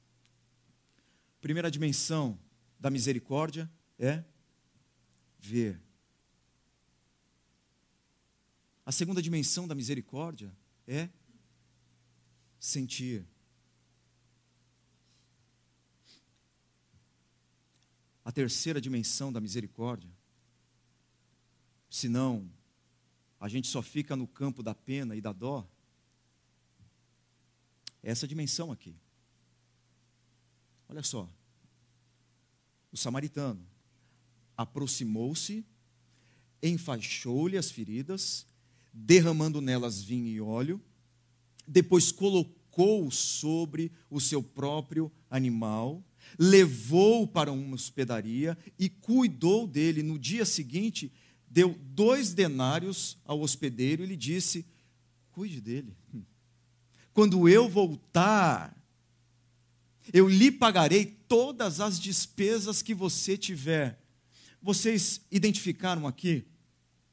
Primeira 1.41 1.71
dimensão 1.71 2.39
da 2.79 2.91
misericórdia 2.91 3.71
é 3.99 4.25
ver. 5.39 5.81
A 8.85 8.93
segunda 8.93 9.21
dimensão 9.21 9.69
da 9.69 9.75
misericórdia 9.75 10.57
é 10.87 11.09
sentir. 12.59 13.27
A 18.25 18.33
terceira 18.33 18.81
dimensão 18.81 19.33
da 19.33 19.41
misericórdia 19.41 20.18
senão 21.99 22.49
a 23.41 23.49
gente 23.49 23.69
só 23.69 23.83
fica 23.83 24.17
no 24.17 24.27
campo 24.27 24.63
da 24.63 24.75
pena 24.75 25.15
e 25.15 25.21
da 25.21 25.33
dó. 25.33 25.67
Essa 28.03 28.27
dimensão 28.27 28.73
aqui. 28.73 28.97
Olha 30.89 31.03
só. 31.03 31.29
O 32.91 32.97
samaritano 32.97 33.65
aproximou-se, 34.57 35.65
enfaixou-lhe 36.63 37.57
as 37.57 37.71
feridas, 37.71 38.47
derramando 38.93 39.61
nelas 39.61 40.03
vinho 40.03 40.27
e 40.27 40.41
óleo, 40.41 40.83
depois 41.67 42.11
colocou 42.11 43.11
sobre 43.11 43.93
o 44.11 44.21
seu 44.21 44.43
próprio 44.43 45.13
animal, 45.31 46.03
levou-o 46.39 47.27
para 47.27 47.53
uma 47.53 47.75
hospedaria 47.75 48.57
e 48.79 48.89
cuidou 48.89 49.67
dele. 49.67 50.03
No 50.03 50.19
dia 50.19 50.45
seguinte, 50.45 51.13
deu 51.51 51.79
dois 51.81 52.33
denários 52.33 53.19
ao 53.25 53.41
hospedeiro 53.41 54.03
e 54.03 54.07
lhe 54.07 54.17
disse: 54.17 54.67
Cuide 55.33 55.61
dele. 55.61 55.97
Quando 57.13 57.49
eu 57.49 57.69
voltar, 57.69 58.77
eu 60.13 60.29
lhe 60.29 60.51
pagarei 60.51 61.05
todas 61.05 61.81
as 61.81 61.99
despesas 61.99 62.83
que 62.83 62.95
você 62.95 63.37
tiver. 63.37 64.01
Vocês 64.63 65.21
identificaram 65.31 66.07
aqui 66.07 66.47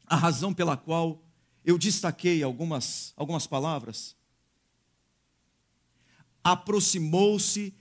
a 0.06 0.16
razão 0.16 0.54
pela 0.54 0.78
qual 0.78 1.24
eu 1.64 1.78
destaquei 1.78 2.44
algumas, 2.44 3.14
algumas 3.16 3.48
palavras? 3.48 4.16
Aproximou-se 6.44 7.74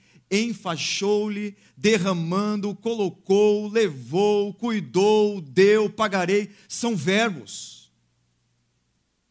enfaixou-lhe, 0.43 1.57
derramando, 1.77 2.75
colocou, 2.75 3.69
levou, 3.69 4.55
cuidou, 4.55 5.41
deu, 5.41 5.89
pagarei. 5.91 6.51
São 6.69 6.97
verbos, 6.97 7.93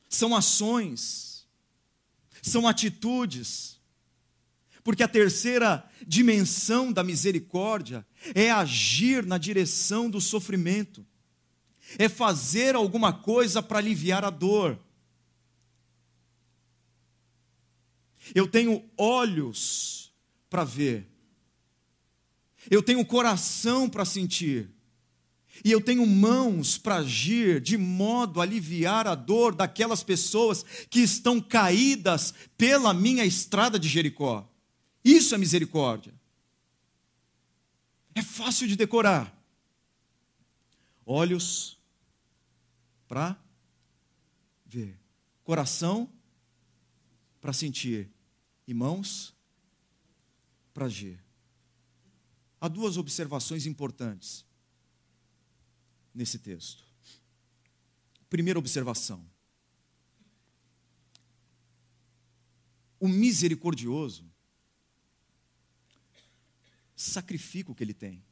são 0.07 0.35
ações, 0.35 1.47
são 2.41 2.67
atitudes. 2.67 3.79
Porque 4.83 5.01
a 5.01 5.07
terceira 5.07 5.89
dimensão 6.05 6.91
da 6.91 7.03
misericórdia 7.03 8.05
é 8.35 8.51
agir 8.51 9.25
na 9.25 9.37
direção 9.37 10.09
do 10.09 10.19
sofrimento, 10.19 11.05
é 11.97 12.09
fazer 12.09 12.75
alguma 12.75 13.13
coisa 13.13 13.63
para 13.63 13.79
aliviar 13.79 14.25
a 14.25 14.29
dor. 14.29 14.77
Eu 18.35 18.47
tenho 18.47 18.83
olhos 18.97 20.02
para 20.53 20.63
ver. 20.63 21.09
Eu 22.69 22.83
tenho 22.83 23.03
coração 23.03 23.89
para 23.89 24.05
sentir. 24.05 24.69
E 25.65 25.71
eu 25.71 25.81
tenho 25.81 26.05
mãos 26.05 26.77
para 26.77 26.97
agir 26.97 27.59
de 27.59 27.75
modo 27.75 28.39
a 28.39 28.43
aliviar 28.43 29.07
a 29.07 29.15
dor 29.15 29.55
daquelas 29.55 30.03
pessoas 30.03 30.63
que 30.91 30.99
estão 30.99 31.41
caídas 31.41 32.35
pela 32.55 32.93
minha 32.93 33.25
estrada 33.25 33.79
de 33.79 33.87
Jericó. 33.87 34.47
Isso 35.03 35.33
é 35.33 35.39
misericórdia. 35.39 36.13
É 38.13 38.21
fácil 38.21 38.67
de 38.67 38.75
decorar. 38.75 39.35
Olhos 41.03 41.79
para 43.07 43.35
ver, 44.67 44.99
coração 45.43 46.07
para 47.41 47.53
sentir 47.53 48.07
e 48.67 48.73
mãos 48.73 49.32
para 50.73 50.85
agir. 50.85 51.23
Há 52.59 52.67
duas 52.67 52.97
observações 52.97 53.65
importantes 53.65 54.45
nesse 56.13 56.39
texto. 56.39 56.83
Primeira 58.29 58.57
observação: 58.57 59.25
o 62.99 63.07
misericordioso 63.07 64.25
sacrifica 66.95 67.71
o 67.71 67.75
que 67.75 67.83
ele 67.83 67.93
tem. 67.93 68.23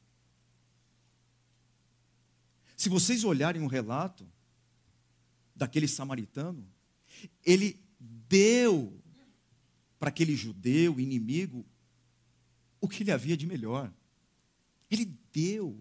Se 2.78 2.90
vocês 2.90 3.24
olharem 3.24 3.62
o 3.62 3.68
relato 3.68 4.28
daquele 5.56 5.88
samaritano, 5.88 6.68
ele 7.46 7.80
deu 8.00 9.00
para 10.00 10.10
aquele 10.10 10.36
judeu 10.36 11.00
inimigo 11.00 11.64
o 12.82 12.88
que 12.88 13.04
ele 13.04 13.12
havia 13.12 13.38
de 13.38 13.46
melhor. 13.46 13.90
Ele 14.90 15.14
deu. 15.32 15.80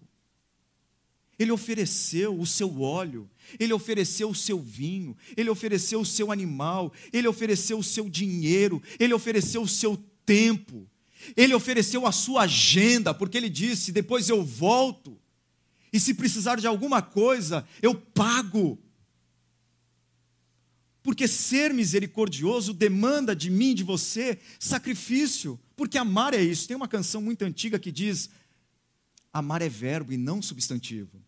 Ele 1.37 1.51
ofereceu 1.51 2.39
o 2.39 2.45
seu 2.45 2.81
óleo, 2.81 3.27
ele 3.59 3.73
ofereceu 3.73 4.29
o 4.29 4.35
seu 4.35 4.59
vinho, 4.59 5.17
ele 5.35 5.49
ofereceu 5.49 5.99
o 5.99 6.05
seu 6.05 6.31
animal, 6.31 6.93
ele 7.11 7.27
ofereceu 7.27 7.79
o 7.79 7.83
seu 7.83 8.07
dinheiro, 8.07 8.81
ele 8.99 9.11
ofereceu 9.11 9.63
o 9.63 9.67
seu 9.67 9.97
tempo, 10.23 10.87
ele 11.35 11.55
ofereceu 11.55 12.05
a 12.05 12.11
sua 12.11 12.43
agenda, 12.43 13.11
porque 13.11 13.37
ele 13.37 13.49
disse: 13.49 13.91
depois 13.91 14.29
eu 14.29 14.43
volto, 14.45 15.19
e 15.91 15.99
se 15.99 16.13
precisar 16.13 16.59
de 16.59 16.67
alguma 16.67 17.01
coisa, 17.01 17.67
eu 17.81 17.95
pago. 17.95 18.77
Porque 21.03 21.27
ser 21.27 21.73
misericordioso 21.73 22.73
demanda 22.73 23.35
de 23.35 23.49
mim, 23.49 23.73
de 23.73 23.83
você, 23.83 24.39
sacrifício. 24.59 25.59
Porque 25.75 25.97
amar 25.97 26.33
é 26.33 26.41
isso. 26.41 26.67
Tem 26.67 26.77
uma 26.77 26.87
canção 26.87 27.21
muito 27.21 27.41
antiga 27.43 27.79
que 27.79 27.91
diz: 27.91 28.29
amar 29.33 29.61
é 29.61 29.69
verbo 29.69 30.13
e 30.13 30.17
não 30.17 30.41
substantivo. 30.41 31.23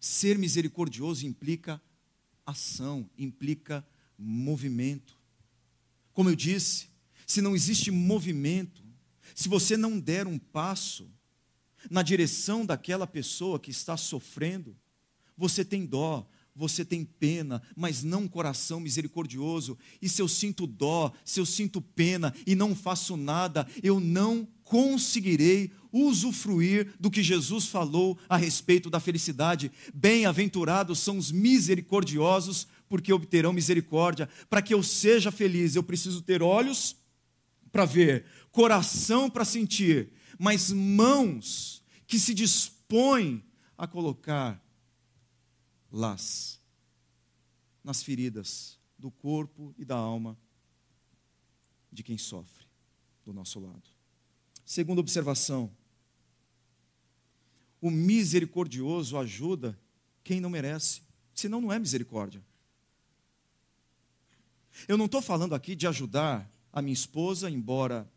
Ser 0.00 0.38
misericordioso 0.38 1.26
implica 1.26 1.80
ação, 2.44 3.08
implica 3.16 3.86
movimento. 4.18 5.16
Como 6.12 6.28
eu 6.28 6.34
disse, 6.34 6.88
se 7.26 7.40
não 7.40 7.54
existe 7.54 7.90
movimento, 7.90 8.82
se 9.34 9.48
você 9.48 9.76
não 9.76 10.00
der 10.00 10.26
um 10.26 10.38
passo 10.38 11.08
na 11.88 12.02
direção 12.02 12.66
daquela 12.66 13.06
pessoa 13.06 13.60
que 13.60 13.70
está 13.70 13.96
sofrendo, 13.96 14.76
você 15.40 15.64
tem 15.64 15.86
dó, 15.86 16.28
você 16.54 16.84
tem 16.84 17.02
pena, 17.02 17.62
mas 17.74 18.02
não 18.02 18.28
coração 18.28 18.78
misericordioso. 18.78 19.78
E 20.02 20.06
se 20.06 20.20
eu 20.20 20.28
sinto 20.28 20.66
dó, 20.66 21.10
se 21.24 21.40
eu 21.40 21.46
sinto 21.46 21.80
pena 21.80 22.34
e 22.46 22.54
não 22.54 22.76
faço 22.76 23.16
nada, 23.16 23.66
eu 23.82 23.98
não 23.98 24.46
conseguirei 24.62 25.72
usufruir 25.90 26.92
do 27.00 27.10
que 27.10 27.22
Jesus 27.22 27.64
falou 27.68 28.18
a 28.28 28.36
respeito 28.36 28.90
da 28.90 29.00
felicidade. 29.00 29.72
Bem-aventurados 29.94 30.98
são 30.98 31.16
os 31.16 31.32
misericordiosos, 31.32 32.68
porque 32.86 33.14
obterão 33.14 33.54
misericórdia. 33.54 34.28
Para 34.50 34.60
que 34.60 34.74
eu 34.74 34.82
seja 34.82 35.32
feliz, 35.32 35.74
eu 35.74 35.82
preciso 35.82 36.20
ter 36.20 36.42
olhos 36.42 36.94
para 37.72 37.86
ver, 37.86 38.26
coração 38.52 39.30
para 39.30 39.46
sentir, 39.46 40.10
mas 40.38 40.70
mãos 40.70 41.82
que 42.06 42.18
se 42.18 42.34
dispõem 42.34 43.42
a 43.78 43.86
colocar 43.86 44.62
las 45.90 46.60
nas 47.82 48.02
feridas 48.02 48.78
do 48.98 49.10
corpo 49.10 49.74
e 49.78 49.84
da 49.84 49.96
alma 49.96 50.38
de 51.90 52.02
quem 52.02 52.18
sofre 52.18 52.66
do 53.24 53.32
nosso 53.32 53.58
lado. 53.58 53.82
Segunda 54.64 55.00
observação: 55.00 55.70
o 57.80 57.90
misericordioso 57.90 59.18
ajuda 59.18 59.78
quem 60.22 60.40
não 60.40 60.50
merece, 60.50 61.02
senão 61.34 61.60
não 61.60 61.72
é 61.72 61.78
misericórdia. 61.78 62.44
Eu 64.86 64.96
não 64.96 65.06
estou 65.06 65.20
falando 65.20 65.54
aqui 65.54 65.74
de 65.74 65.86
ajudar 65.86 66.48
a 66.72 66.80
minha 66.80 66.94
esposa, 66.94 67.50
embora 67.50 68.10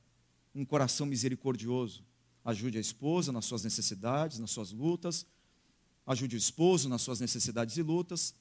um 0.53 0.63
coração 0.63 1.05
misericordioso 1.05 2.05
ajude 2.45 2.77
a 2.77 2.81
esposa 2.81 3.31
nas 3.31 3.45
suas 3.45 3.63
necessidades, 3.63 4.38
nas 4.38 4.51
suas 4.51 4.71
lutas, 4.71 5.25
ajude 6.05 6.35
o 6.35 6.37
esposo 6.37 6.89
nas 6.89 7.01
suas 7.01 7.19
necessidades 7.19 7.77
e 7.77 7.81
lutas. 7.81 8.35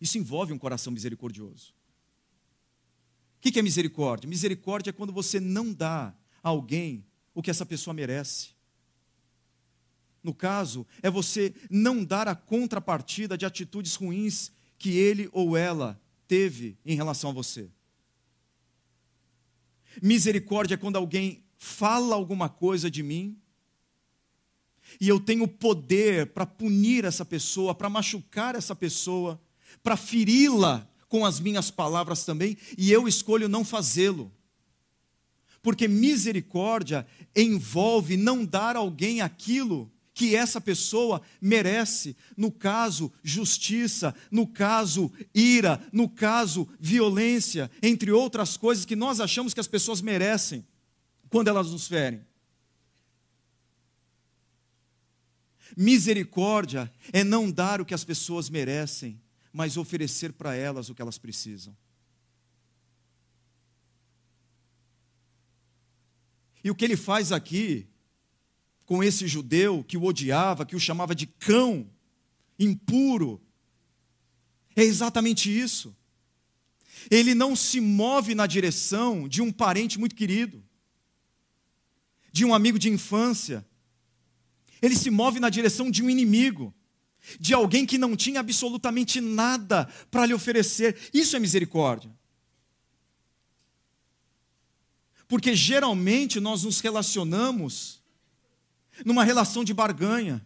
Isso 0.00 0.18
envolve 0.18 0.52
um 0.52 0.58
coração 0.58 0.92
misericordioso. 0.92 1.74
O 3.38 3.40
que 3.40 3.58
é 3.58 3.62
misericórdia? 3.62 4.28
Misericórdia 4.28 4.90
é 4.90 4.92
quando 4.92 5.12
você 5.12 5.38
não 5.38 5.72
dá 5.72 6.14
a 6.42 6.48
alguém 6.48 7.04
o 7.34 7.42
que 7.42 7.50
essa 7.50 7.64
pessoa 7.64 7.94
merece. 7.94 8.48
No 10.22 10.34
caso, 10.34 10.86
é 11.02 11.10
você 11.10 11.54
não 11.70 12.04
dar 12.04 12.26
a 12.26 12.34
contrapartida 12.34 13.38
de 13.38 13.46
atitudes 13.46 13.94
ruins 13.94 14.50
que 14.76 14.90
ele 14.90 15.28
ou 15.32 15.56
ela 15.56 16.00
teve 16.26 16.76
em 16.84 16.96
relação 16.96 17.30
a 17.30 17.32
você. 17.32 17.70
Misericórdia 20.02 20.74
é 20.74 20.78
quando 20.78 20.96
alguém 20.96 21.44
fala 21.56 22.14
alguma 22.14 22.48
coisa 22.48 22.90
de 22.90 23.02
mim 23.02 23.40
e 25.00 25.08
eu 25.08 25.20
tenho 25.20 25.46
poder 25.46 26.26
para 26.28 26.46
punir 26.46 27.04
essa 27.04 27.24
pessoa, 27.24 27.74
para 27.74 27.90
machucar 27.90 28.54
essa 28.54 28.74
pessoa, 28.74 29.40
para 29.82 29.96
feri-la 29.96 30.88
com 31.08 31.24
as 31.24 31.40
minhas 31.40 31.70
palavras 31.70 32.24
também, 32.24 32.56
e 32.76 32.92
eu 32.92 33.08
escolho 33.08 33.48
não 33.48 33.64
fazê-lo. 33.64 34.30
Porque 35.62 35.88
misericórdia 35.88 37.06
envolve 37.34 38.16
não 38.16 38.44
dar 38.44 38.76
a 38.76 38.80
alguém 38.80 39.20
aquilo 39.20 39.90
que 40.14 40.34
essa 40.34 40.60
pessoa 40.60 41.22
merece. 41.40 42.16
No 42.36 42.50
caso, 42.50 43.12
justiça, 43.22 44.14
no 44.30 44.46
caso, 44.46 45.12
ira, 45.34 45.80
no 45.92 46.08
caso, 46.08 46.68
violência, 46.80 47.70
entre 47.82 48.10
outras 48.10 48.56
coisas 48.56 48.84
que 48.84 48.96
nós 48.96 49.20
achamos 49.20 49.54
que 49.54 49.60
as 49.60 49.68
pessoas 49.68 50.00
merecem 50.00 50.66
quando 51.30 51.48
elas 51.48 51.70
nos 51.70 51.86
ferem. 51.86 52.27
Misericórdia 55.76 56.92
é 57.12 57.22
não 57.22 57.50
dar 57.50 57.80
o 57.80 57.84
que 57.84 57.94
as 57.94 58.04
pessoas 58.04 58.48
merecem, 58.48 59.20
mas 59.52 59.76
oferecer 59.76 60.32
para 60.32 60.54
elas 60.54 60.88
o 60.88 60.94
que 60.94 61.02
elas 61.02 61.18
precisam. 61.18 61.76
E 66.62 66.70
o 66.70 66.74
que 66.74 66.84
ele 66.84 66.96
faz 66.96 67.32
aqui, 67.32 67.86
com 68.84 69.02
esse 69.02 69.26
judeu 69.26 69.84
que 69.84 69.96
o 69.96 70.04
odiava, 70.04 70.66
que 70.66 70.76
o 70.76 70.80
chamava 70.80 71.14
de 71.14 71.26
cão, 71.26 71.88
impuro, 72.58 73.40
é 74.74 74.82
exatamente 74.82 75.50
isso. 75.50 75.94
Ele 77.10 77.34
não 77.34 77.54
se 77.54 77.80
move 77.80 78.34
na 78.34 78.46
direção 78.46 79.28
de 79.28 79.40
um 79.40 79.52
parente 79.52 79.98
muito 79.98 80.14
querido, 80.14 80.64
de 82.32 82.44
um 82.44 82.54
amigo 82.54 82.78
de 82.78 82.88
infância, 82.88 83.66
ele 84.80 84.96
se 84.96 85.10
move 85.10 85.40
na 85.40 85.50
direção 85.50 85.90
de 85.90 86.02
um 86.02 86.10
inimigo, 86.10 86.74
de 87.38 87.52
alguém 87.52 87.84
que 87.84 87.98
não 87.98 88.16
tinha 88.16 88.40
absolutamente 88.40 89.20
nada 89.20 89.88
para 90.10 90.24
lhe 90.26 90.34
oferecer. 90.34 90.96
Isso 91.12 91.36
é 91.36 91.38
misericórdia. 91.38 92.10
Porque 95.26 95.54
geralmente 95.54 96.40
nós 96.40 96.64
nos 96.64 96.80
relacionamos 96.80 98.02
numa 99.04 99.24
relação 99.24 99.62
de 99.62 99.74
barganha. 99.74 100.44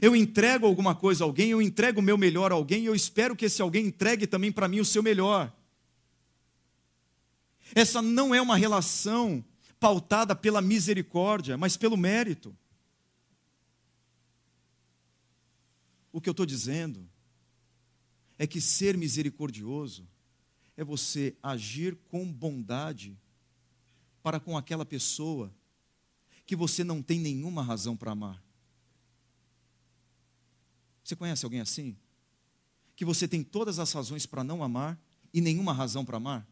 Eu 0.00 0.14
entrego 0.14 0.66
alguma 0.66 0.94
coisa 0.94 1.24
a 1.24 1.26
alguém, 1.26 1.50
eu 1.50 1.60
entrego 1.60 1.98
o 1.98 2.02
meu 2.02 2.16
melhor 2.16 2.52
a 2.52 2.54
alguém 2.54 2.84
e 2.84 2.86
eu 2.86 2.94
espero 2.94 3.34
que 3.34 3.46
esse 3.46 3.60
alguém 3.60 3.86
entregue 3.86 4.26
também 4.26 4.52
para 4.52 4.68
mim 4.68 4.78
o 4.78 4.84
seu 4.84 5.02
melhor. 5.02 5.52
Essa 7.74 8.00
não 8.00 8.34
é 8.34 8.40
uma 8.40 8.56
relação 8.56 9.44
pautada 9.80 10.36
pela 10.36 10.60
misericórdia, 10.60 11.56
mas 11.56 11.76
pelo 11.76 11.96
mérito. 11.96 12.56
O 16.12 16.20
que 16.20 16.28
eu 16.28 16.32
estou 16.32 16.46
dizendo 16.46 17.08
é 18.38 18.46
que 18.46 18.60
ser 18.60 18.96
misericordioso 18.96 20.08
é 20.76 20.82
você 20.82 21.36
agir 21.42 21.94
com 22.08 22.30
bondade 22.30 23.18
para 24.22 24.40
com 24.40 24.56
aquela 24.56 24.84
pessoa 24.84 25.54
que 26.46 26.56
você 26.56 26.82
não 26.82 27.02
tem 27.02 27.20
nenhuma 27.20 27.62
razão 27.62 27.96
para 27.96 28.12
amar. 28.12 28.42
Você 31.04 31.14
conhece 31.14 31.44
alguém 31.44 31.60
assim? 31.60 31.96
Que 32.96 33.04
você 33.04 33.28
tem 33.28 33.42
todas 33.44 33.78
as 33.78 33.92
razões 33.92 34.26
para 34.26 34.42
não 34.42 34.62
amar 34.62 34.98
e 35.32 35.40
nenhuma 35.40 35.72
razão 35.72 36.04
para 36.04 36.16
amar? 36.16 36.48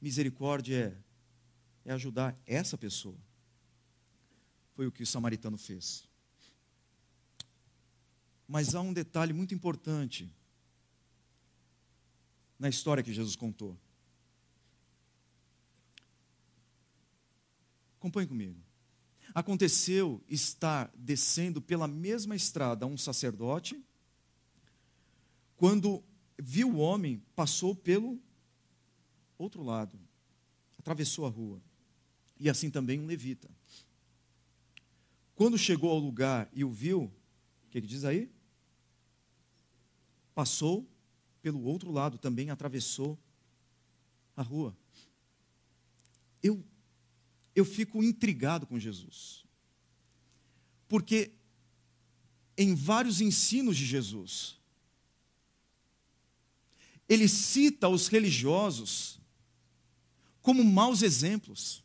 Misericórdia 0.00 0.76
é 0.76 1.05
é 1.86 1.92
ajudar 1.92 2.36
essa 2.44 2.76
pessoa. 2.76 3.16
Foi 4.74 4.86
o 4.88 4.92
que 4.92 5.04
o 5.04 5.06
samaritano 5.06 5.56
fez. 5.56 6.06
Mas 8.46 8.74
há 8.74 8.80
um 8.80 8.92
detalhe 8.92 9.32
muito 9.32 9.54
importante 9.54 10.28
na 12.58 12.68
história 12.68 13.04
que 13.04 13.14
Jesus 13.14 13.36
contou. 13.36 13.78
Acompanhe 17.98 18.26
comigo. 18.26 18.60
Aconteceu 19.32 20.22
estar 20.28 20.90
descendo 20.96 21.62
pela 21.62 21.86
mesma 21.86 22.34
estrada 22.34 22.86
um 22.86 22.96
sacerdote, 22.96 23.80
quando 25.56 26.02
viu 26.38 26.68
o 26.70 26.78
homem, 26.78 27.22
passou 27.34 27.74
pelo 27.76 28.20
outro 29.38 29.62
lado, 29.62 29.98
atravessou 30.78 31.26
a 31.26 31.28
rua 31.28 31.62
e 32.38 32.48
assim 32.50 32.70
também 32.70 33.00
um 33.00 33.06
levita. 33.06 33.50
Quando 35.34 35.58
chegou 35.58 35.90
ao 35.90 35.98
lugar 35.98 36.48
e 36.52 36.64
o 36.64 36.70
viu, 36.70 37.04
o 37.04 37.70
que, 37.70 37.80
que 37.80 37.86
diz 37.86 38.04
aí? 38.04 38.30
Passou 40.34 40.88
pelo 41.42 41.62
outro 41.62 41.90
lado, 41.90 42.18
também 42.18 42.50
atravessou 42.50 43.18
a 44.34 44.42
rua. 44.42 44.76
Eu, 46.42 46.64
eu 47.54 47.64
fico 47.64 48.02
intrigado 48.02 48.66
com 48.66 48.78
Jesus, 48.78 49.44
porque 50.88 51.32
em 52.56 52.74
vários 52.74 53.20
ensinos 53.20 53.76
de 53.76 53.84
Jesus, 53.84 54.58
ele 57.08 57.28
cita 57.28 57.88
os 57.88 58.08
religiosos 58.08 59.20
como 60.40 60.64
maus 60.64 61.02
exemplos. 61.02 61.84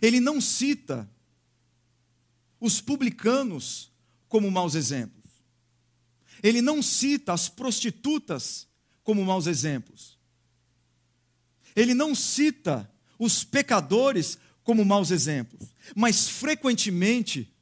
Ele 0.00 0.20
não 0.20 0.40
cita 0.40 1.08
os 2.60 2.80
publicanos 2.80 3.90
como 4.28 4.50
maus 4.50 4.74
exemplos. 4.74 5.24
Ele 6.42 6.60
não 6.60 6.82
cita 6.82 7.32
as 7.32 7.48
prostitutas 7.48 8.66
como 9.02 9.24
maus 9.24 9.46
exemplos. 9.46 10.18
Ele 11.74 11.94
não 11.94 12.14
cita 12.14 12.90
os 13.18 13.44
pecadores 13.44 14.38
como 14.64 14.84
maus 14.84 15.10
exemplos, 15.10 15.68
mas 15.94 16.28
frequentemente 16.28 17.52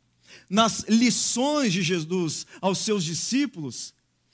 nas 0.49 0.85
lições 0.89 1.73
de 1.73 1.83
Jesus 1.83 2.47
aos 2.61 2.79
seus 2.79 3.05
discípulos, 3.05 3.93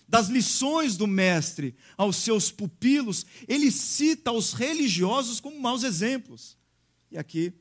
das 0.09 0.29
lições 0.29 0.97
do 0.97 1.07
mestre 1.07 1.75
aos 1.97 2.17
seus 2.17 2.51
pupilos, 2.51 3.25
ele 3.47 3.71
cita 3.71 4.33
os 4.33 4.53
religiosos 4.53 5.41
como 5.41 5.61
maus 5.61 5.85
exemplos. 5.85 6.57
E 7.11 7.19
aqui 7.19 7.53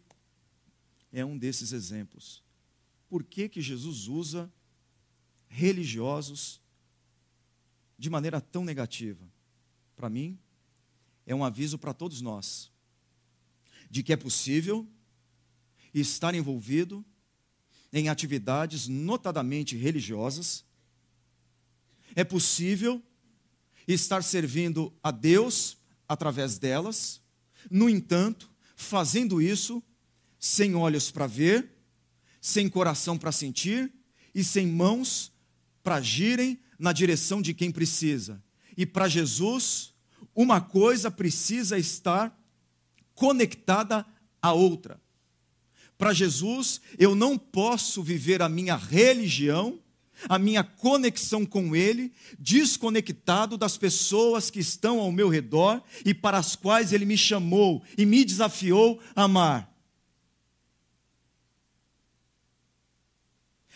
é 1.11 1.23
um 1.25 1.37
desses 1.37 1.71
exemplos. 1.71 2.43
Por 3.07 3.23
que, 3.23 3.49
que 3.49 3.61
Jesus 3.61 4.07
usa 4.07 4.51
religiosos 5.47 6.61
de 7.97 8.09
maneira 8.09 8.39
tão 8.39 8.63
negativa? 8.63 9.27
Para 9.95 10.09
mim, 10.09 10.37
é 11.25 11.33
um 11.33 11.43
aviso 11.43 11.77
para 11.77 11.93
todos 11.93 12.21
nós 12.21 12.71
de 13.89 14.03
que 14.03 14.13
é 14.13 14.17
possível 14.17 14.87
estar 15.93 16.35
envolvido 16.35 17.03
em 17.91 18.07
atividades 18.07 18.87
notadamente 18.87 19.75
religiosas, 19.75 20.63
é 22.15 22.23
possível 22.23 23.01
estar 23.87 24.23
servindo 24.23 24.93
a 25.01 25.09
Deus 25.09 25.77
através 26.07 26.59
delas, 26.59 27.21
no 27.69 27.89
entanto, 27.89 28.49
fazendo 28.75 29.41
isso 29.41 29.83
sem 30.39 30.73
olhos 30.73 31.11
para 31.11 31.27
ver, 31.27 31.69
sem 32.41 32.69
coração 32.69 33.17
para 33.17 33.31
sentir 33.31 33.91
e 34.33 34.43
sem 34.43 34.65
mãos 34.65 35.31
para 35.83 35.95
agirem 35.95 36.59
na 36.77 36.93
direção 36.93 37.41
de 37.41 37.53
quem 37.53 37.71
precisa. 37.71 38.41
E 38.77 38.85
para 38.85 39.09
Jesus, 39.09 39.93
uma 40.33 40.61
coisa 40.61 41.11
precisa 41.11 41.77
estar 41.77 42.33
conectada 43.13 44.05
à 44.41 44.53
outra. 44.53 45.01
Para 45.97 46.13
Jesus, 46.13 46.79
eu 46.97 47.13
não 47.13 47.37
posso 47.37 48.01
viver 48.01 48.41
a 48.41 48.47
minha 48.47 48.77
religião, 48.77 49.81
a 50.29 50.39
minha 50.39 50.63
conexão 50.63 51.45
com 51.45 51.75
Ele, 51.75 52.13
desconectado 52.37 53.57
das 53.57 53.77
pessoas 53.77 54.49
que 54.49 54.59
estão 54.59 54.99
ao 54.99 55.11
meu 55.11 55.27
redor 55.27 55.83
e 56.05 56.13
para 56.13 56.37
as 56.37 56.55
quais 56.55 56.93
Ele 56.93 57.05
me 57.05 57.17
chamou 57.17 57.83
e 57.97 58.05
me 58.05 58.23
desafiou 58.23 59.01
a 59.13 59.23
amar. 59.23 59.69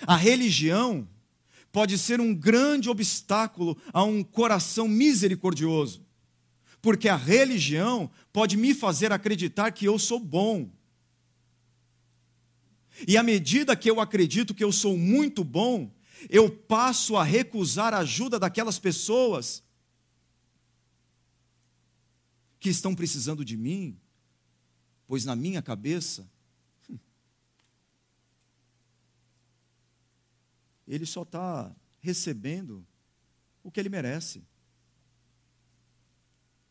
A 0.06 0.16
religião 0.16 1.08
pode 1.72 1.98
ser 1.98 2.22
um 2.22 2.34
grande 2.34 2.90
obstáculo 2.90 3.78
a 3.92 4.04
um 4.04 4.24
coração 4.24 4.88
misericordioso, 4.88 6.06
porque 6.82 7.10
a 7.10 7.16
religião 7.16 8.12
pode 8.32 8.56
me 8.56 8.74
fazer 8.74 9.12
acreditar 9.12 9.72
que 9.72 9.86
eu 9.86 9.98
sou 9.98 10.20
bom. 10.20 10.70
E 13.08 13.18
à 13.18 13.24
medida 13.24 13.76
que 13.76 13.90
eu 13.90 14.00
acredito 14.00 14.54
que 14.54 14.64
eu 14.64 14.72
sou 14.72 14.98
muito 14.98 15.44
bom, 15.44 15.92
eu 16.30 16.50
passo 16.50 17.18
a 17.18 17.24
recusar 17.24 17.94
a 17.94 18.00
ajuda 18.00 18.40
daquelas 18.40 18.78
pessoas 18.78 19.64
que 22.60 22.70
estão 22.70 22.96
precisando 22.96 23.44
de 23.44 23.58
mim, 23.58 24.00
pois 25.08 25.26
na 25.26 25.36
minha 25.36 25.62
cabeça 25.62 26.32
ele 30.88 31.06
só 31.06 31.24
está 31.24 31.74
recebendo 32.00 32.86
o 33.64 33.72
que 33.72 33.80
ele 33.80 33.90
merece. 33.90 34.44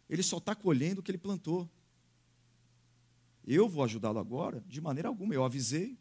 ele 0.09 0.23
só 0.23 0.37
está 0.37 0.55
colhendo 0.55 1.01
o 1.01 1.03
que 1.03 1.11
ele 1.11 1.17
plantou. 1.17 1.71
Eu 3.47 3.69
vou 3.69 3.83
ajudá-lo 3.83 4.19
agora? 4.19 4.63
De 4.67 4.81
maneira 4.81 5.09
alguma, 5.09 5.35
eu 5.35 5.43
avisei. 5.43 5.99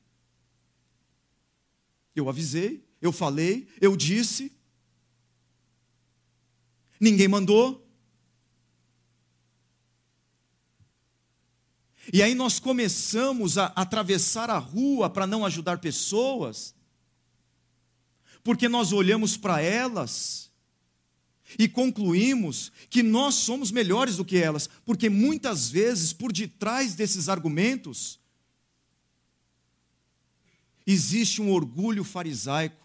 Eu 2.14 2.28
avisei, 2.28 2.86
eu 3.02 3.12
falei, 3.14 3.68
eu 3.80 3.96
disse. 3.96 4.52
Ninguém 7.00 7.30
mandou. 7.30 7.88
E 12.12 12.22
aí 12.22 12.36
nós 12.36 12.60
começamos 12.60 13.58
a 13.58 13.68
atravessar 13.68 14.50
a 14.50 14.58
rua 14.58 15.10
para 15.10 15.26
não 15.26 15.46
ajudar 15.46 15.80
pessoas, 15.80 16.76
porque 18.44 18.68
nós 18.68 18.92
olhamos 18.92 19.38
para 19.38 19.62
elas 19.62 20.50
e 21.58 21.68
concluímos 21.68 22.72
que 22.90 23.04
nós 23.04 23.36
somos 23.36 23.72
melhores 23.72 24.18
do 24.18 24.26
que 24.26 24.38
elas, 24.38 24.70
porque 24.86 25.10
muitas 25.10 25.70
vezes 25.70 26.14
por 26.14 26.32
detrás 26.32 26.96
desses 26.96 27.30
argumentos 27.30 28.20
existe 30.86 31.42
um 31.42 31.52
orgulho 31.52 32.04
farisaico 32.04 32.82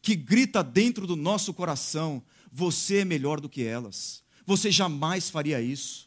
que 0.00 0.14
grita 0.14 0.62
dentro 0.62 1.06
do 1.06 1.16
nosso 1.16 1.52
coração: 1.52 2.22
você 2.50 2.98
é 2.98 3.04
melhor 3.04 3.40
do 3.40 3.48
que 3.48 3.62
elas, 3.62 4.22
você 4.44 4.70
jamais 4.70 5.28
faria 5.28 5.60
isso. 5.60 6.06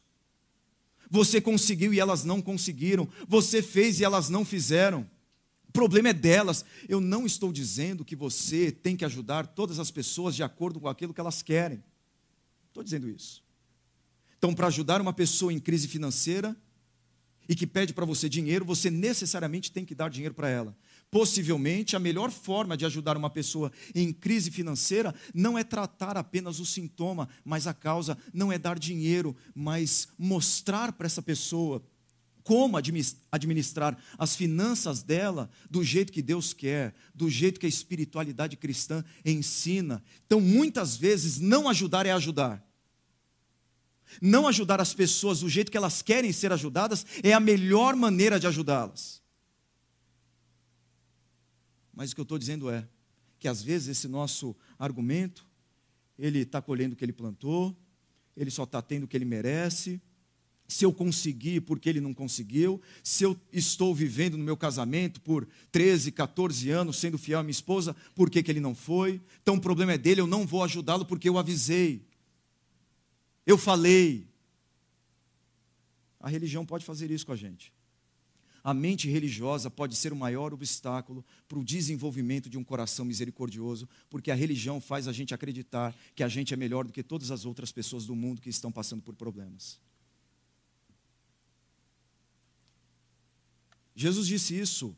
Você 1.12 1.41
conseguiu 1.41 1.91
e 1.91 1.99
elas 1.99 2.23
não 2.23 2.39
conseguiram, 2.39 3.10
você 3.28 3.63
fez 3.63 3.99
e 3.99 4.04
elas 4.04 4.30
não 4.30 4.45
fizeram. 4.45 5.10
O 5.69 5.71
problema 5.71 6.10
é 6.10 6.13
delas. 6.13 6.65
Eu 6.88 6.99
não 6.99 7.25
estou 7.25 7.53
dizendo 7.53 8.03
que 8.03 8.15
você 8.15 8.71
tem 8.71 8.97
que 8.97 9.05
ajudar 9.05 9.45
todas 9.45 9.77
as 9.77 9.91
pessoas 9.91 10.36
de 10.36 10.41
acordo 10.41 10.79
com 10.79 10.88
aquilo 10.88 11.13
que 11.13 11.21
elas 11.21 11.43
querem. 11.43 11.84
Estou 12.67 12.84
dizendo 12.84 13.08
isso. 13.08 13.43
Então, 14.38 14.53
para 14.53 14.67
ajudar 14.67 14.99
uma 14.99 15.13
pessoa 15.13 15.53
em 15.53 15.60
crise 15.60 15.88
financeira 15.88 16.58
e 17.47 17.55
que 17.55 17.67
pede 17.67 17.93
para 17.93 18.05
você 18.05 18.27
dinheiro, 18.27 18.65
você 18.65 18.89
necessariamente 18.89 19.71
tem 19.71 19.86
que 19.86 19.93
dar 19.93 20.10
dinheiro 20.10 20.34
para 20.34 20.49
ela. 20.49 20.75
Possivelmente, 21.12 21.95
a 21.95 21.99
melhor 21.99 22.32
forma 22.32 22.75
de 22.75 22.86
ajudar 22.86 23.15
uma 23.15 23.29
pessoa 23.29 23.71
em 23.93 24.12
crise 24.12 24.49
financeira 24.49 25.13
não 25.34 25.58
é 25.58 25.63
tratar 25.63 26.17
apenas 26.17 26.60
o 26.60 26.65
sintoma, 26.65 27.29
mas 27.43 27.67
a 27.67 27.73
causa, 27.73 28.17
não 28.34 28.51
é 28.51 28.58
dar 28.58 28.79
dinheiro, 28.79 29.36
mas 29.53 30.08
mostrar 30.17 30.93
para 30.93 31.05
essa 31.05 31.21
pessoa 31.21 31.84
como 32.43 32.78
administrar 33.32 33.97
as 34.17 34.36
finanças 34.36 35.04
dela 35.04 35.49
do 35.69 35.84
jeito 35.84 36.12
que 36.12 36.21
Deus 36.21 36.54
quer, 36.54 36.95
do 37.13 37.30
jeito 37.30 37.60
que 37.60 37.65
a 37.65 37.69
espiritualidade 37.69 38.58
cristã 38.58 39.04
ensina. 39.25 40.04
Então, 40.25 40.41
muitas 40.41 40.95
vezes, 40.97 41.39
não 41.39 41.69
ajudar 41.69 42.06
é 42.06 42.12
ajudar. 42.12 42.65
Não 44.21 44.47
ajudar 44.47 44.82
as 44.82 44.93
pessoas 44.93 45.41
do 45.41 45.49
jeito 45.49 45.71
que 45.71 45.78
elas 45.78 46.02
querem 46.02 46.32
ser 46.32 46.52
ajudadas 46.52 47.06
é 47.21 47.34
a 47.34 47.39
melhor 47.39 47.95
maneira 47.95 48.39
de 48.39 48.47
ajudá-las. 48.47 49.21
Mas 51.93 52.12
o 52.12 52.15
que 52.15 52.21
eu 52.21 52.23
estou 52.23 52.39
dizendo 52.39 52.69
é 52.69 52.88
que 53.38 53.47
às 53.47 53.62
vezes 53.62 53.89
esse 53.89 54.08
nosso 54.08 54.56
argumento, 54.78 55.45
ele 56.17 56.39
está 56.39 56.62
colhendo 56.62 56.93
o 56.93 56.95
que 56.95 57.06
ele 57.06 57.13
plantou, 57.13 57.78
ele 58.36 58.49
só 58.49 58.63
está 58.63 58.82
tendo 58.82 59.04
o 59.04 59.08
que 59.08 59.17
ele 59.17 59.25
merece. 59.25 60.02
Se 60.69 60.86
eu 60.86 60.93
conseguir, 60.93 61.62
porque 61.62 61.89
ele 61.89 61.99
não 61.99 62.13
conseguiu. 62.13 62.79
Se 63.03 63.23
eu 63.23 63.36
estou 63.51 63.93
vivendo 63.93 64.38
no 64.38 64.43
meu 64.43 64.55
casamento 64.55 65.19
por 65.19 65.47
13, 65.71 66.12
14 66.12 66.69
anos, 66.69 66.97
sendo 66.97 67.17
fiel 67.17 67.39
à 67.39 67.43
minha 67.43 67.49
esposa, 67.49 67.95
por 68.13 68.29
que, 68.29 68.43
que 68.43 68.51
ele 68.51 68.60
não 68.60 68.75
foi? 68.75 69.19
Então 69.41 69.55
o 69.55 69.60
problema 69.60 69.93
é 69.93 69.97
dele, 69.97 70.21
eu 70.21 70.27
não 70.27 70.45
vou 70.45 70.63
ajudá-lo 70.63 71.05
porque 71.05 71.27
eu 71.27 71.39
avisei. 71.39 72.05
Eu 73.47 73.58
falei. 73.58 74.27
A 76.19 76.29
religião 76.29 76.63
pode 76.63 76.86
fazer 76.86 77.10
isso 77.10 77.25
com 77.25 77.32
a 77.32 77.36
gente. 77.36 77.73
A 78.63 78.71
mente 78.71 79.10
religiosa 79.10 79.71
pode 79.71 79.95
ser 79.95 80.13
o 80.13 80.15
maior 80.15 80.53
obstáculo 80.53 81.25
para 81.47 81.58
o 81.58 81.63
desenvolvimento 81.63 82.47
de 82.47 82.60
um 82.60 82.63
coração 82.63 83.05
misericordioso, 83.05 83.89
porque 84.08 84.29
a 84.29 84.36
religião 84.36 84.79
faz 84.79 85.08
a 85.08 85.12
gente 85.12 85.34
acreditar 85.34 85.95
que 86.13 86.21
a 86.21 86.27
gente 86.27 86.53
é 86.53 86.58
melhor 86.58 86.86
do 86.86 86.93
que 86.93 87.01
todas 87.01 87.32
as 87.32 87.43
outras 87.43 87.71
pessoas 87.71 88.05
do 88.05 88.15
mundo 88.15 88.39
que 88.39 88.49
estão 88.49 88.71
passando 88.71 89.01
por 89.01 89.15
problemas. 89.15 89.79
Jesus 94.01 94.27
disse 94.27 94.57
isso 94.57 94.95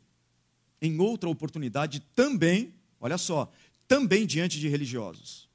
em 0.80 1.00
outra 1.00 1.28
oportunidade 1.28 2.00
também, 2.14 2.72
olha 3.00 3.18
só, 3.18 3.50
também 3.88 4.24
diante 4.24 4.60
de 4.60 4.68
religiosos. 4.68 5.48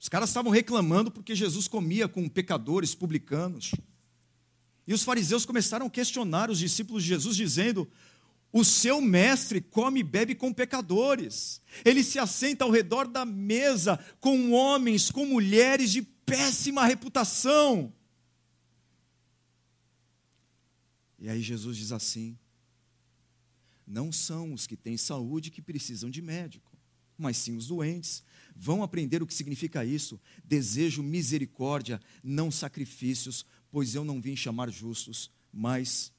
Os 0.00 0.08
caras 0.08 0.30
estavam 0.30 0.50
reclamando 0.50 1.08
porque 1.08 1.36
Jesus 1.36 1.68
comia 1.68 2.08
com 2.08 2.28
pecadores, 2.28 2.96
publicanos. 2.96 3.72
E 4.88 4.92
os 4.92 5.04
fariseus 5.04 5.46
começaram 5.46 5.86
a 5.86 5.90
questionar 5.90 6.50
os 6.50 6.58
discípulos 6.58 7.04
de 7.04 7.10
Jesus, 7.10 7.36
dizendo: 7.36 7.88
O 8.52 8.64
seu 8.64 9.00
mestre 9.00 9.60
come 9.60 10.00
e 10.00 10.04
bebe 10.04 10.34
com 10.34 10.52
pecadores, 10.52 11.60
ele 11.84 12.02
se 12.02 12.18
assenta 12.18 12.64
ao 12.64 12.72
redor 12.72 13.06
da 13.06 13.24
mesa 13.24 13.98
com 14.20 14.50
homens, 14.50 15.12
com 15.12 15.26
mulheres 15.26 15.92
de 15.92 16.02
péssima 16.02 16.84
reputação. 16.84 17.92
E 21.18 21.28
aí 21.28 21.42
Jesus 21.42 21.76
diz 21.76 21.92
assim: 21.92 22.38
Não 23.86 24.12
são 24.12 24.52
os 24.52 24.66
que 24.66 24.76
têm 24.76 24.96
saúde 24.96 25.50
que 25.50 25.60
precisam 25.60 26.08
de 26.10 26.22
médico, 26.22 26.76
mas 27.16 27.36
sim 27.36 27.56
os 27.56 27.66
doentes. 27.66 28.22
Vão 28.54 28.82
aprender 28.82 29.22
o 29.22 29.26
que 29.26 29.34
significa 29.34 29.84
isso. 29.84 30.20
Desejo 30.44 31.02
misericórdia, 31.02 32.00
não 32.22 32.50
sacrifícios, 32.50 33.44
pois 33.70 33.94
eu 33.94 34.04
não 34.04 34.20
vim 34.20 34.36
chamar 34.36 34.70
justos, 34.70 35.30
mas 35.52 36.12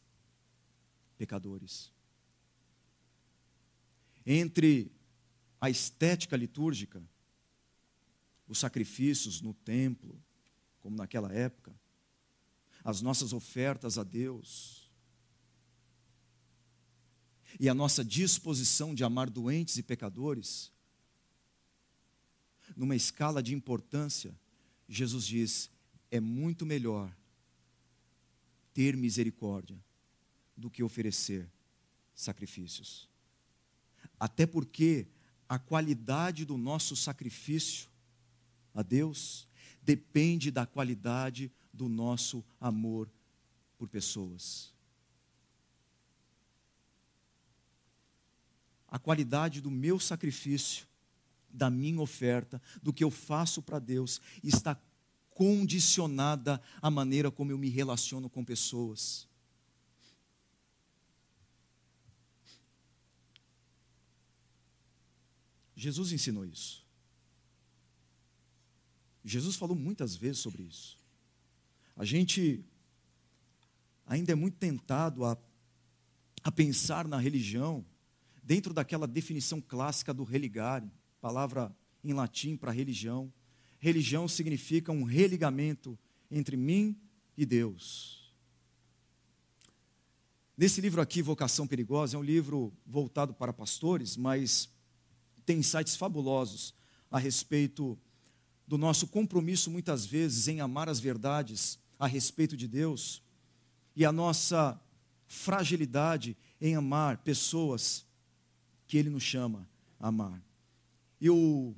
pecadores. 1.17 1.91
Entre 4.25 4.91
a 5.59 5.69
estética 5.69 6.37
litúrgica, 6.37 7.01
os 8.47 8.57
sacrifícios 8.57 9.41
no 9.41 9.53
templo, 9.53 10.21
como 10.79 10.95
naquela 10.95 11.31
época, 11.33 11.73
as 12.83 13.01
nossas 13.01 13.33
ofertas 13.33 13.97
a 13.97 14.03
Deus, 14.03 14.78
e 17.59 17.67
a 17.67 17.73
nossa 17.73 18.05
disposição 18.05 18.95
de 18.95 19.03
amar 19.03 19.29
doentes 19.29 19.77
e 19.77 19.83
pecadores, 19.83 20.71
numa 22.75 22.95
escala 22.95 23.43
de 23.43 23.53
importância, 23.53 24.33
Jesus 24.87 25.25
diz: 25.25 25.69
é 26.09 26.19
muito 26.19 26.65
melhor 26.65 27.13
ter 28.73 28.95
misericórdia 28.95 29.77
do 30.55 30.69
que 30.69 30.81
oferecer 30.81 31.49
sacrifícios. 32.15 33.09
Até 34.17 34.45
porque 34.45 35.07
a 35.47 35.59
qualidade 35.59 36.45
do 36.45 36.57
nosso 36.57 36.95
sacrifício 36.95 37.89
a 38.73 38.81
Deus 38.81 39.47
depende 39.81 40.51
da 40.51 40.65
qualidade 40.65 41.51
do 41.73 41.89
nosso 41.89 42.43
amor 42.59 43.09
por 43.77 43.89
pessoas. 43.89 44.73
A 48.89 48.97
qualidade 48.97 49.61
do 49.61 49.69
meu 49.69 49.99
sacrifício, 49.99 50.87
da 51.49 51.69
minha 51.69 52.01
oferta, 52.01 52.61
do 52.81 52.93
que 52.93 53.03
eu 53.03 53.11
faço 53.11 53.61
para 53.61 53.79
Deus, 53.79 54.19
está 54.43 54.79
condicionada 55.31 56.61
à 56.81 56.91
maneira 56.91 57.31
como 57.31 57.51
eu 57.51 57.57
me 57.57 57.69
relaciono 57.69 58.29
com 58.29 58.43
pessoas. 58.43 59.27
Jesus 65.75 66.11
ensinou 66.11 66.45
isso. 66.45 66.85
Jesus 69.23 69.55
falou 69.55 69.77
muitas 69.77 70.15
vezes 70.15 70.39
sobre 70.39 70.63
isso. 70.63 70.99
A 71.95 72.03
gente 72.03 72.65
ainda 74.05 74.33
é 74.33 74.35
muito 74.35 74.57
tentado 74.57 75.23
a, 75.23 75.37
a 76.43 76.51
pensar 76.51 77.07
na 77.07 77.17
religião 77.17 77.85
dentro 78.49 78.73
daquela 78.73 79.05
definição 79.05 79.61
clássica 79.61 80.11
do 80.11 80.23
religare, 80.23 80.91
palavra 81.21 81.71
em 82.03 82.13
latim 82.13 82.57
para 82.57 82.71
religião, 82.71 83.31
religião 83.77 84.27
significa 84.27 84.91
um 84.91 85.03
religamento 85.03 85.95
entre 86.31 86.57
mim 86.57 86.99
e 87.37 87.45
Deus. 87.45 88.33
Nesse 90.57 90.81
livro 90.81 90.99
aqui, 90.99 91.21
Vocação 91.21 91.67
Perigosa, 91.67 92.17
é 92.17 92.19
um 92.19 92.23
livro 92.23 92.73
voltado 92.87 93.35
para 93.35 93.53
pastores, 93.53 94.17
mas 94.17 94.67
tem 95.45 95.59
insights 95.59 95.95
fabulosos 95.95 96.73
a 97.11 97.19
respeito 97.19 97.95
do 98.67 98.79
nosso 98.79 99.05
compromisso, 99.05 99.69
muitas 99.69 100.07
vezes, 100.07 100.47
em 100.47 100.59
amar 100.59 100.89
as 100.89 100.99
verdades 100.99 101.77
a 101.99 102.07
respeito 102.07 102.57
de 102.57 102.67
Deus 102.67 103.21
e 103.95 104.03
a 104.03 104.11
nossa 104.11 104.81
fragilidade 105.27 106.35
em 106.59 106.75
amar 106.75 107.19
pessoas 107.19 108.08
que 108.89 108.97
Ele 108.97 109.09
nos 109.09 109.21
chama 109.21 109.69
a 109.99 110.07
amar. 110.07 110.43
E 111.21 111.29
o 111.29 111.75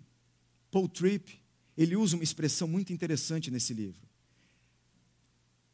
Paul 0.71 0.88
Tripp, 0.88 1.39
ele 1.78 1.97
usa 1.97 2.15
uma 2.15 2.24
expressão 2.24 2.69
muito 2.69 2.93
interessante 2.93 3.52
nesse 3.52 3.74
livro. 3.74 4.02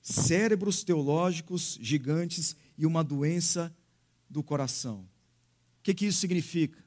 Cérebros 0.02 0.84
teológicos 0.84 1.78
gigantes 1.80 2.56
e 2.76 2.88
uma 2.88 3.04
doença 3.04 3.76
do 4.28 4.42
coração. 4.42 5.02
O 5.80 5.84
que, 5.84 5.94
que 5.94 6.08
isso 6.08 6.20
significa? 6.20 6.84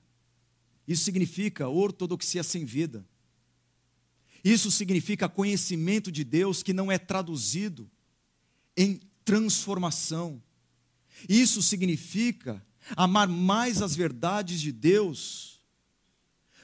Isso 0.87 1.05
significa 1.05 1.69
ortodoxia 1.69 2.43
sem 2.43 2.65
vida. 2.65 3.07
Isso 4.43 4.69
significa 4.69 5.29
conhecimento 5.29 6.11
de 6.11 6.25
Deus 6.25 6.61
que 6.61 6.73
não 6.73 6.91
é 6.91 6.99
traduzido 6.99 7.89
em 8.77 9.01
transformação. 9.25 10.43
Isso 11.29 11.63
significa 11.63 12.61
amar 12.97 13.29
mais 13.29 13.83
as 13.83 13.95
verdades 13.95 14.61
de 14.61 14.73
Deus 14.73 15.61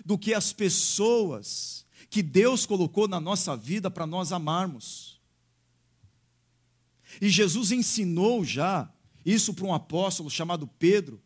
do 0.05 0.16
que 0.16 0.35
as 0.35 0.52
pessoas 0.52 1.85
que 2.09 2.22
Deus 2.22 2.64
colocou 2.64 3.09
na 3.09 3.20
nossa 3.20 3.57
vida 3.57 3.90
para 3.90 4.07
nós 4.07 4.33
amarmos. 4.33 5.20
E 7.20 7.29
Jesus 7.29 7.72
ensinou 7.72 8.44
já 8.44 8.90
isso 9.24 9.52
para 9.52 9.66
um 9.66 9.74
apóstolo 9.74 10.31
chamado 10.31 10.66
Pedro, 10.79 11.20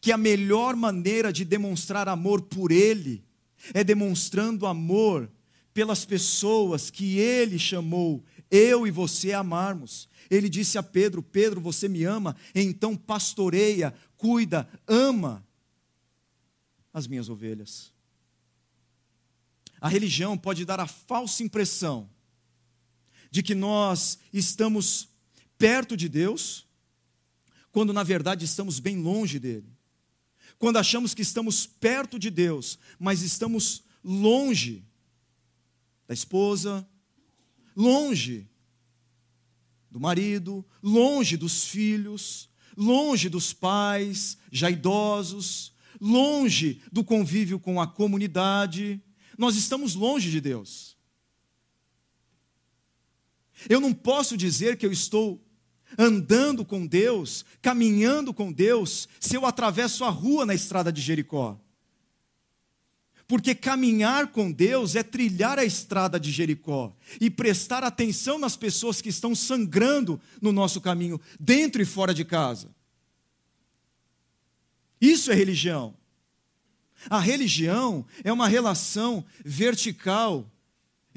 que 0.00 0.12
a 0.12 0.18
melhor 0.18 0.74
maneira 0.74 1.32
de 1.32 1.44
demonstrar 1.44 2.08
amor 2.08 2.42
por 2.42 2.72
ele 2.72 3.24
é 3.72 3.82
demonstrando 3.82 4.66
amor 4.66 5.30
pelas 5.72 6.04
pessoas 6.04 6.90
que 6.90 7.18
ele 7.18 7.58
chamou 7.58 8.24
eu 8.50 8.86
e 8.86 8.90
você 8.90 9.32
amarmos. 9.32 10.08
Ele 10.30 10.48
disse 10.48 10.78
a 10.78 10.82
Pedro: 10.82 11.22
Pedro, 11.22 11.60
você 11.60 11.88
me 11.88 12.04
ama? 12.04 12.36
Então 12.54 12.96
pastoreia, 12.96 13.94
cuida, 14.16 14.68
ama 14.86 15.46
as 16.92 17.06
minhas 17.06 17.28
ovelhas. 17.28 17.92
A 19.80 19.88
religião 19.88 20.36
pode 20.36 20.64
dar 20.64 20.80
a 20.80 20.86
falsa 20.86 21.42
impressão 21.42 22.10
de 23.30 23.42
que 23.42 23.54
nós 23.54 24.18
estamos 24.32 25.08
perto 25.56 25.96
de 25.96 26.08
Deus, 26.08 26.66
quando 27.70 27.92
na 27.92 28.02
verdade 28.02 28.44
estamos 28.44 28.80
bem 28.80 29.00
longe 29.00 29.38
dele. 29.38 29.76
Quando 30.58 30.78
achamos 30.78 31.14
que 31.14 31.22
estamos 31.22 31.66
perto 31.66 32.18
de 32.18 32.30
Deus, 32.30 32.78
mas 32.98 33.22
estamos 33.22 33.84
longe 34.02 34.84
da 36.06 36.14
esposa, 36.14 36.88
longe 37.78 38.50
do 39.88 40.00
marido, 40.00 40.66
longe 40.82 41.36
dos 41.36 41.64
filhos, 41.64 42.50
longe 42.76 43.28
dos 43.28 43.52
pais 43.52 44.36
já 44.50 44.68
idosos, 44.68 45.72
longe 46.00 46.82
do 46.90 47.04
convívio 47.04 47.60
com 47.60 47.80
a 47.80 47.86
comunidade. 47.86 49.00
Nós 49.38 49.54
estamos 49.54 49.94
longe 49.94 50.28
de 50.28 50.40
Deus. 50.40 50.96
Eu 53.68 53.80
não 53.80 53.94
posso 53.94 54.36
dizer 54.36 54.76
que 54.76 54.84
eu 54.84 54.92
estou 54.92 55.40
andando 55.96 56.64
com 56.64 56.84
Deus, 56.84 57.44
caminhando 57.62 58.34
com 58.34 58.52
Deus, 58.52 59.08
se 59.20 59.36
eu 59.36 59.46
atravesso 59.46 60.04
a 60.04 60.10
rua 60.10 60.44
na 60.44 60.54
estrada 60.54 60.92
de 60.92 61.00
Jericó. 61.00 61.58
Porque 63.28 63.54
caminhar 63.54 64.28
com 64.28 64.50
Deus 64.50 64.96
é 64.96 65.02
trilhar 65.02 65.58
a 65.58 65.64
estrada 65.64 66.18
de 66.18 66.32
Jericó 66.32 66.96
e 67.20 67.28
prestar 67.28 67.84
atenção 67.84 68.38
nas 68.38 68.56
pessoas 68.56 69.02
que 69.02 69.10
estão 69.10 69.34
sangrando 69.34 70.18
no 70.40 70.50
nosso 70.50 70.80
caminho, 70.80 71.20
dentro 71.38 71.82
e 71.82 71.84
fora 71.84 72.14
de 72.14 72.24
casa. 72.24 72.74
Isso 74.98 75.30
é 75.30 75.34
religião. 75.34 75.94
A 77.10 77.20
religião 77.20 78.04
é 78.24 78.32
uma 78.32 78.48
relação 78.48 79.22
vertical 79.44 80.50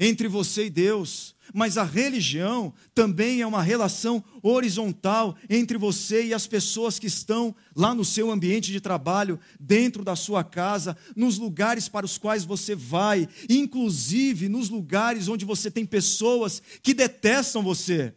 entre 0.04 0.26
você 0.26 0.66
e 0.66 0.70
Deus, 0.70 1.32
mas 1.54 1.78
a 1.78 1.84
religião 1.84 2.74
também 2.92 3.40
é 3.40 3.46
uma 3.46 3.62
relação 3.62 4.22
horizontal 4.42 5.36
entre 5.48 5.78
você 5.78 6.24
e 6.26 6.34
as 6.34 6.44
pessoas 6.44 6.98
que 6.98 7.06
estão 7.06 7.54
lá 7.74 7.94
no 7.94 8.04
seu 8.04 8.28
ambiente 8.28 8.72
de 8.72 8.80
trabalho, 8.80 9.38
dentro 9.60 10.02
da 10.02 10.16
sua 10.16 10.42
casa, 10.42 10.96
nos 11.14 11.38
lugares 11.38 11.88
para 11.88 12.04
os 12.04 12.18
quais 12.18 12.44
você 12.44 12.74
vai, 12.74 13.28
inclusive 13.48 14.48
nos 14.48 14.68
lugares 14.68 15.28
onde 15.28 15.44
você 15.44 15.70
tem 15.70 15.86
pessoas 15.86 16.60
que 16.82 16.92
detestam 16.92 17.62
você. 17.62 18.12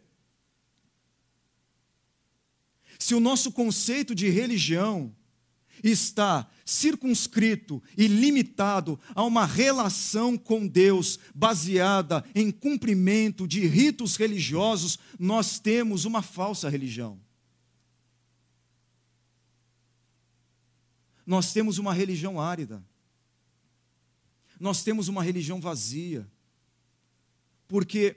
Se 2.98 3.14
o 3.14 3.20
nosso 3.20 3.52
conceito 3.52 4.12
de 4.12 4.28
religião 4.28 5.14
está 5.82 6.48
circunscrito 6.64 7.82
e 7.96 8.08
limitado 8.08 8.98
a 9.14 9.22
uma 9.22 9.46
relação 9.46 10.36
com 10.36 10.66
Deus 10.66 11.18
baseada 11.34 12.24
em 12.34 12.50
cumprimento 12.50 13.46
de 13.46 13.66
ritos 13.66 14.16
religiosos, 14.16 14.98
nós 15.18 15.58
temos 15.58 16.04
uma 16.04 16.22
falsa 16.22 16.68
religião. 16.68 17.20
Nós 21.24 21.52
temos 21.52 21.78
uma 21.78 21.92
religião 21.92 22.40
árida. 22.40 22.84
Nós 24.60 24.84
temos 24.84 25.08
uma 25.08 25.22
religião 25.22 25.60
vazia. 25.60 26.30
Porque 27.66 28.16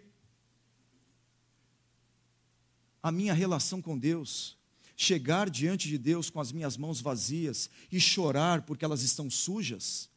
a 3.02 3.12
minha 3.12 3.34
relação 3.34 3.82
com 3.82 3.98
Deus 3.98 4.59
chegar 5.02 5.50
diante 5.50 5.88
de 5.88 5.98
Deus 5.98 6.30
com 6.30 6.42
as 6.42 6.52
minhas 6.52 6.76
mãos 6.76 7.00
vazias 7.00 7.70
e 7.90 8.02
chorar 8.02 8.64
porque 8.64 8.84
elas 8.84 9.02
estão 9.02 9.30
sujas? 9.30 10.10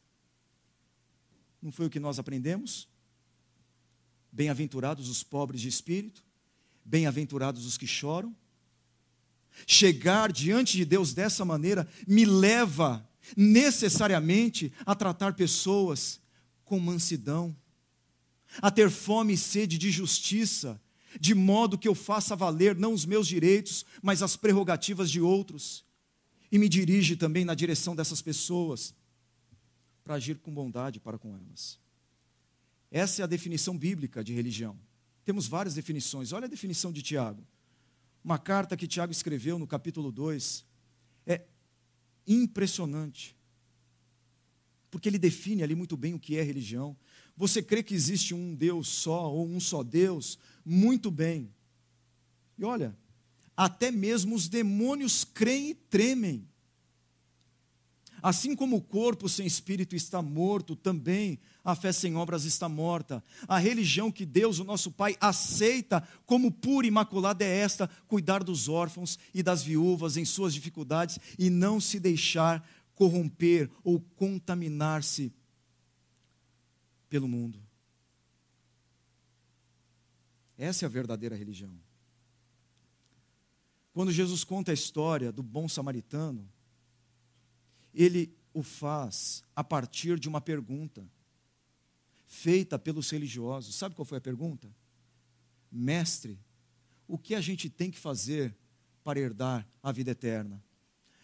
Não 1.61 1.71
foi 1.71 1.85
o 1.85 1.89
que 1.89 2.01
nós 2.01 2.19
aprendemos? 2.19 2.89
Bem-aventurados 4.29 5.07
os 5.07 5.23
pobres 5.23 5.61
de 5.61 5.69
espírito, 5.69 6.21
bem-aventurados 6.83 7.65
os 7.65 7.77
que 7.77 7.87
choram. 7.87 8.35
Chegar 9.65 10.33
diante 10.33 10.75
de 10.75 10.83
Deus 10.83 11.13
dessa 11.13 11.45
maneira 11.45 11.87
me 12.05 12.25
leva 12.25 13.09
necessariamente 13.37 14.73
a 14.85 14.93
tratar 14.93 15.33
pessoas 15.33 16.19
com 16.65 16.77
mansidão, 16.77 17.55
a 18.61 18.69
ter 18.69 18.89
fome 18.89 19.35
e 19.35 19.37
sede 19.37 19.77
de 19.77 19.89
justiça, 19.89 20.81
de 21.19 21.33
modo 21.33 21.77
que 21.77 21.87
eu 21.87 21.95
faça 21.95 22.35
valer 22.35 22.75
não 22.75 22.93
os 22.93 23.05
meus 23.05 23.27
direitos, 23.27 23.85
mas 24.01 24.21
as 24.21 24.35
prerrogativas 24.35 25.09
de 25.09 25.21
outros, 25.21 25.85
e 26.51 26.57
me 26.59 26.69
dirige 26.69 27.15
também 27.15 27.43
na 27.43 27.55
direção 27.55 27.95
dessas 27.95 28.21
pessoas, 28.21 28.93
para 30.03 30.15
agir 30.15 30.37
com 30.39 30.53
bondade 30.53 30.99
para 30.99 31.17
com 31.17 31.35
elas. 31.35 31.79
Essa 32.91 33.21
é 33.21 33.23
a 33.23 33.27
definição 33.27 33.77
bíblica 33.77 34.23
de 34.23 34.33
religião. 34.33 34.77
Temos 35.25 35.47
várias 35.47 35.73
definições. 35.73 36.31
Olha 36.31 36.45
a 36.45 36.49
definição 36.49 36.91
de 36.91 37.01
Tiago. 37.01 37.43
Uma 38.23 38.37
carta 38.37 38.77
que 38.77 38.87
Tiago 38.87 39.11
escreveu 39.11 39.57
no 39.57 39.65
capítulo 39.65 40.11
2 40.11 40.65
é 41.25 41.41
impressionante. 42.27 43.35
Porque 44.91 45.09
ele 45.09 45.17
define 45.17 45.63
ali 45.63 45.73
muito 45.73 45.97
bem 45.97 46.13
o 46.13 46.19
que 46.19 46.37
é 46.37 46.43
religião. 46.43 46.95
Você 47.35 47.61
crê 47.61 47.81
que 47.81 47.95
existe 47.95 48.33
um 48.33 48.53
Deus 48.53 48.87
só 48.87 49.31
ou 49.31 49.47
um 49.47 49.59
só 49.59 49.83
Deus? 49.83 50.37
Muito 50.63 51.09
bem. 51.09 51.53
E 52.57 52.63
olha, 52.63 52.95
até 53.57 53.91
mesmo 53.91 54.35
os 54.35 54.47
demônios 54.47 55.23
creem 55.23 55.71
e 55.71 55.75
tremem. 55.75 56.47
Assim 58.21 58.55
como 58.55 58.77
o 58.77 58.81
corpo 58.81 59.27
sem 59.27 59.45
espírito 59.45 59.97
está 59.97 60.21
morto, 60.21 60.77
também 60.77 61.37
a 61.61 61.75
fé 61.75 61.91
sem 61.91 62.15
obras 62.15 62.45
está 62.45 62.69
morta. 62.69 63.21
A 63.49 63.57
religião 63.57 64.09
que 64.09 64.25
Deus, 64.25 64.59
o 64.59 64.63
nosso 64.63 64.91
Pai, 64.91 65.17
aceita 65.19 66.01
como 66.25 66.49
pura 66.49 66.85
e 66.85 66.87
imaculada 66.87 67.43
é 67.43 67.57
esta: 67.57 67.89
cuidar 68.07 68.41
dos 68.41 68.69
órfãos 68.69 69.19
e 69.33 69.43
das 69.43 69.61
viúvas 69.61 70.15
em 70.15 70.23
suas 70.23 70.53
dificuldades 70.53 71.19
e 71.37 71.49
não 71.49 71.81
se 71.81 71.99
deixar 71.99 72.65
corromper 72.95 73.69
ou 73.83 73.99
contaminar-se 73.99 75.33
pelo 77.13 77.27
mundo. 77.27 77.61
Essa 80.57 80.83
é 80.83 80.87
a 80.87 80.89
verdadeira 80.89 81.35
religião. 81.35 81.79
Quando 83.93 84.11
Jesus 84.11 84.43
conta 84.43 84.71
a 84.71 84.73
história 84.73 85.31
do 85.31 85.43
bom 85.43 85.69
samaritano, 85.69 86.51
ele 87.93 88.35
o 88.51 88.63
faz 88.63 89.43
a 89.55 89.63
partir 89.63 90.17
de 90.17 90.27
uma 90.27 90.41
pergunta 90.41 91.07
feita 92.25 92.79
pelos 92.79 93.11
religiosos. 93.11 93.75
Sabe 93.75 93.93
qual 93.93 94.07
foi 94.07 94.17
a 94.17 94.21
pergunta? 94.21 94.67
Mestre, 95.71 96.39
o 97.07 97.15
que 97.15 97.35
a 97.35 97.41
gente 97.41 97.69
tem 97.69 97.91
que 97.91 97.99
fazer 97.99 98.57
para 99.03 99.19
herdar 99.19 99.67
a 99.83 99.91
vida 99.91 100.09
eterna? 100.09 100.63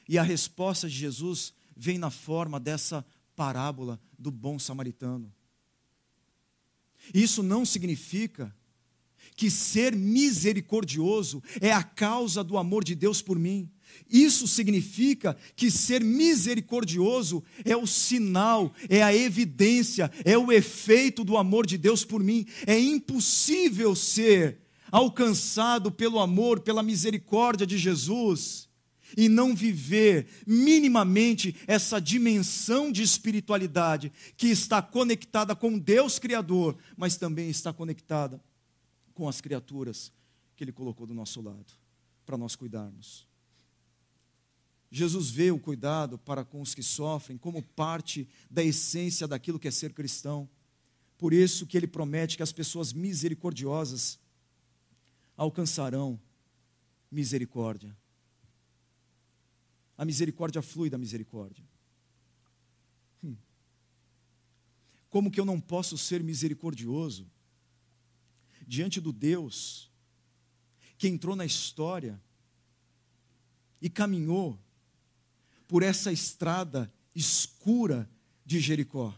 E 0.08 0.20
a 0.20 0.24
resposta 0.24 0.88
de 0.88 0.94
Jesus 0.94 1.52
vem 1.76 1.98
na 1.98 2.12
forma 2.12 2.60
dessa 2.60 3.04
parábola 3.36 4.00
do 4.20 4.30
bom 4.30 4.60
samaritano. 4.60 5.34
Isso 7.14 7.42
não 7.44 7.66
significa 7.66 8.54
que 9.36 9.50
ser 9.50 9.96
misericordioso 9.96 11.42
é 11.62 11.72
a 11.72 11.82
causa 11.82 12.44
do 12.44 12.58
amor 12.58 12.84
de 12.84 12.94
Deus 12.94 13.22
por 13.22 13.40
mim. 13.40 13.70
Isso 14.10 14.48
significa 14.48 15.36
que 15.56 15.72
ser 15.72 16.04
misericordioso 16.04 17.44
é 17.64 17.76
o 17.76 17.88
sinal, 17.88 18.74
é 18.90 19.02
a 19.02 19.16
evidência, 19.16 20.12
é 20.26 20.38
o 20.38 20.52
efeito 20.52 21.24
do 21.24 21.38
amor 21.38 21.66
de 21.66 21.78
Deus 21.78 22.04
por 22.04 22.24
mim. 22.24 22.46
É 22.68 22.78
impossível 22.80 23.96
ser 23.96 24.60
alcançado 24.92 25.92
pelo 25.92 26.20
amor, 26.20 26.60
pela 26.60 26.84
misericórdia 26.84 27.66
de 27.66 27.78
Jesus 27.78 28.69
e 29.18 29.30
não 29.30 29.56
viver 29.56 30.28
minimamente 30.46 31.56
essa 31.68 32.00
dimensão 32.00 32.92
de 32.92 33.02
espiritualidade 33.02 34.12
que 34.38 34.48
está 34.48 34.82
conectada 34.82 35.56
com 35.56 35.78
Deus 35.78 36.20
Criador, 36.20 36.78
mas 36.98 37.18
também 37.18 37.50
está 37.50 37.72
conectada 37.74 38.42
com 39.14 39.28
as 39.28 39.42
criaturas 39.42 40.12
que 40.56 40.64
Ele 40.64 40.72
colocou 40.72 41.06
do 41.08 41.14
nosso 41.14 41.42
lado, 41.42 41.74
para 42.26 42.38
nós 42.38 42.56
cuidarmos. 42.56 43.30
Jesus 44.92 45.30
vê 45.30 45.52
o 45.52 45.60
cuidado 45.60 46.18
para 46.18 46.44
com 46.44 46.62
os 46.62 46.74
que 46.74 46.82
sofrem 46.82 47.38
como 47.38 47.62
parte 47.62 48.28
da 48.50 48.64
essência 48.64 49.28
daquilo 49.28 49.60
que 49.60 49.68
é 49.68 49.72
ser 49.72 49.94
cristão. 49.94 50.50
Por 51.18 51.34
isso 51.34 51.68
que 51.68 51.78
ele 51.78 51.86
promete 51.86 52.38
que 52.38 52.44
as 52.44 52.52
pessoas 52.52 52.92
misericordiosas 52.92 54.18
alcançarão 55.38 56.20
misericórdia. 57.12 57.96
A 60.00 60.06
misericórdia 60.06 60.62
flui 60.62 60.90
da 60.90 60.98
misericórdia. 60.98 61.62
Hum. 63.22 63.36
Como 65.10 65.30
que 65.30 65.42
eu 65.42 65.44
não 65.44 65.60
posso 65.60 65.98
ser 65.98 66.24
misericordioso 66.24 67.30
diante 68.66 69.02
do 69.02 69.12
Deus 69.12 69.92
que 70.98 71.10
entrou 71.10 71.36
na 71.36 71.46
história 71.46 72.18
e 73.82 73.90
caminhou 73.90 74.58
por 75.68 75.84
essa 75.84 76.14
estrada 76.14 76.90
escura 77.14 78.10
de 78.46 78.62
Jericó, 78.62 79.14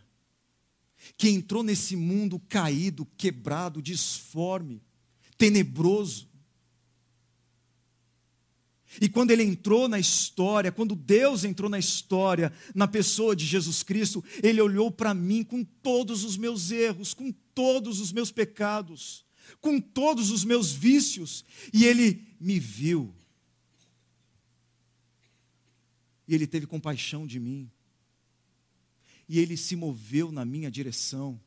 que 1.16 1.30
entrou 1.30 1.62
nesse 1.62 1.96
mundo 1.96 2.40
caído, 2.40 3.06
quebrado, 3.16 3.84
disforme, 3.84 4.82
tenebroso. 5.38 6.28
E 9.00 9.08
quando 9.08 9.32
ele 9.32 9.44
entrou 9.44 9.88
na 9.88 10.00
história, 10.00 10.72
quando 10.72 10.96
Deus 10.96 11.44
entrou 11.44 11.70
na 11.70 11.80
história, 11.80 12.52
na 12.76 12.88
pessoa 12.88 13.36
de 13.36 13.46
Jesus 13.46 13.84
Cristo, 13.84 14.24
ele 14.44 14.60
olhou 14.60 14.92
para 14.92 15.14
mim 15.14 15.44
com 15.44 15.64
todos 15.64 16.24
os 16.24 16.36
meus 16.36 16.72
erros, 16.72 17.14
com 17.14 17.32
todos 17.54 18.00
os 18.00 18.12
meus 18.12 18.32
pecados, 18.32 19.24
com 19.62 19.80
todos 19.80 20.32
os 20.32 20.44
meus 20.44 20.72
vícios, 20.72 21.46
e 21.72 21.86
ele 21.86 22.28
me 22.40 22.60
viu 22.60 23.14
E 26.32 26.34
ele 26.34 26.48
teve 26.48 26.66
compaixão 26.66 27.28
de 27.28 27.42
mim. 27.42 27.70
E 29.28 29.38
ele 29.38 29.58
se 29.58 29.76
moveu 29.76 30.32
na 30.32 30.46
minha 30.46 30.72
direção 30.72 31.38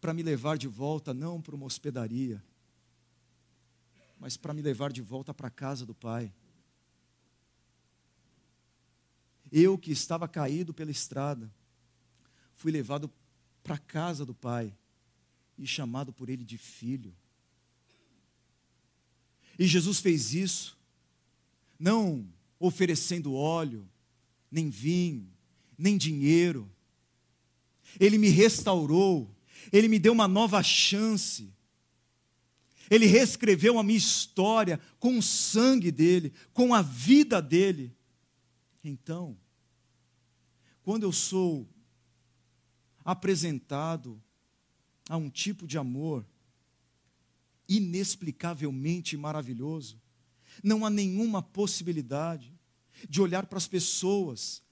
para 0.00 0.12
me 0.12 0.20
levar 0.20 0.58
de 0.58 0.66
volta 0.66 1.14
não 1.14 1.40
para 1.40 1.54
uma 1.54 1.64
hospedaria, 1.64 2.42
mas 4.18 4.36
para 4.36 4.52
me 4.52 4.62
levar 4.62 4.92
de 4.92 5.00
volta 5.00 5.32
para 5.32 5.48
a 5.48 5.50
casa 5.50 5.86
do 5.86 5.94
Pai. 5.94 6.32
Eu 9.50 9.78
que 9.78 9.90
estava 9.90 10.28
caído 10.28 10.74
pela 10.74 10.90
estrada, 10.90 11.50
fui 12.54 12.70
levado 12.70 13.10
para 13.62 13.76
a 13.76 13.78
casa 13.78 14.26
do 14.26 14.34
Pai 14.34 14.74
e 15.56 15.66
chamado 15.66 16.12
por 16.12 16.28
Ele 16.28 16.44
de 16.44 16.58
filho. 16.58 17.14
E 19.58 19.66
Jesus 19.66 19.98
fez 20.00 20.34
isso, 20.34 20.78
não 21.78 22.28
oferecendo 22.60 23.34
óleo, 23.34 23.88
nem 24.50 24.70
vinho, 24.70 25.28
nem 25.76 25.96
dinheiro. 25.96 26.70
Ele 27.98 28.18
me 28.18 28.28
restaurou, 28.28 29.34
ele 29.72 29.88
me 29.88 29.98
deu 29.98 30.12
uma 30.12 30.28
nova 30.28 30.62
chance. 30.62 31.52
Ele 32.90 33.06
reescreveu 33.06 33.78
a 33.78 33.82
minha 33.82 33.98
história 33.98 34.80
com 34.98 35.18
o 35.18 35.22
sangue 35.22 35.90
dele, 35.90 36.32
com 36.52 36.74
a 36.74 36.82
vida 36.82 37.40
dele. 37.40 37.94
Então, 38.82 39.36
quando 40.82 41.02
eu 41.02 41.12
sou 41.12 41.68
apresentado 43.04 44.22
a 45.08 45.16
um 45.16 45.30
tipo 45.30 45.66
de 45.66 45.78
amor 45.78 46.26
inexplicavelmente 47.68 49.16
maravilhoso, 49.16 50.00
não 50.62 50.84
há 50.84 50.90
nenhuma 50.90 51.42
possibilidade 51.42 52.58
de 53.08 53.20
olhar 53.20 53.46
para 53.46 53.58
as 53.58 53.68
pessoas, 53.68 54.62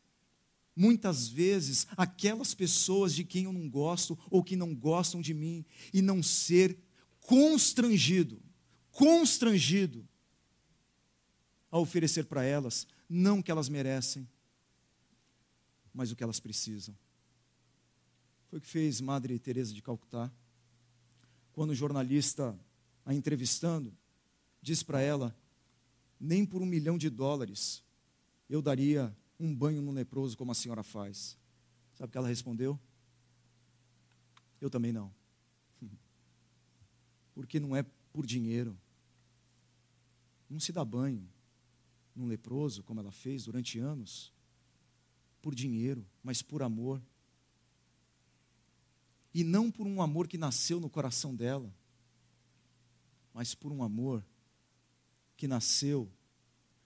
muitas 0.74 1.28
vezes 1.28 1.86
aquelas 1.96 2.54
pessoas 2.54 3.14
de 3.14 3.24
quem 3.24 3.44
eu 3.44 3.52
não 3.52 3.68
gosto 3.68 4.18
ou 4.30 4.42
que 4.42 4.56
não 4.56 4.74
gostam 4.74 5.20
de 5.20 5.34
mim, 5.34 5.64
e 5.92 6.00
não 6.00 6.22
ser 6.22 6.78
constrangido, 7.26 8.40
constrangido 8.90 10.08
a 11.70 11.78
oferecer 11.78 12.24
para 12.24 12.44
elas 12.44 12.86
não 13.08 13.40
o 13.40 13.42
que 13.42 13.50
elas 13.50 13.68
merecem, 13.68 14.28
mas 15.92 16.10
o 16.10 16.16
que 16.16 16.22
elas 16.22 16.40
precisam. 16.40 16.96
Foi 18.48 18.58
o 18.58 18.62
que 18.62 18.68
fez 18.68 19.00
Madre 19.00 19.38
Teresa 19.38 19.74
de 19.74 19.82
Calcutá, 19.82 20.30
quando 21.52 21.70
o 21.70 21.74
jornalista 21.74 22.58
a 23.04 23.12
entrevistando, 23.12 23.96
disse 24.62 24.84
para 24.84 25.00
ela 25.00 25.36
nem 26.18 26.44
por 26.46 26.62
um 26.62 26.66
milhão 26.66 26.96
de 26.96 27.10
dólares 27.10 27.82
eu 28.48 28.62
daria 28.62 29.14
um 29.38 29.54
banho 29.54 29.82
no 29.82 29.90
leproso 29.90 30.36
como 30.36 30.52
a 30.52 30.54
senhora 30.54 30.82
faz. 30.82 31.36
Sabe 31.94 32.08
o 32.08 32.12
que 32.12 32.18
ela 32.18 32.28
respondeu? 32.28 32.78
Eu 34.60 34.70
também 34.70 34.92
não. 34.92 35.12
Porque 37.36 37.60
não 37.60 37.76
é 37.76 37.82
por 38.14 38.26
dinheiro. 38.26 38.74
Não 40.48 40.58
se 40.58 40.72
dá 40.72 40.82
banho 40.82 41.28
num 42.14 42.26
leproso, 42.26 42.82
como 42.82 42.98
ela 42.98 43.12
fez 43.12 43.44
durante 43.44 43.78
anos, 43.78 44.32
por 45.42 45.54
dinheiro, 45.54 46.02
mas 46.24 46.40
por 46.40 46.62
amor. 46.62 47.02
E 49.34 49.44
não 49.44 49.70
por 49.70 49.86
um 49.86 50.00
amor 50.00 50.26
que 50.26 50.38
nasceu 50.38 50.80
no 50.80 50.88
coração 50.88 51.36
dela, 51.36 51.70
mas 53.34 53.54
por 53.54 53.70
um 53.70 53.82
amor 53.82 54.24
que 55.36 55.46
nasceu 55.46 56.10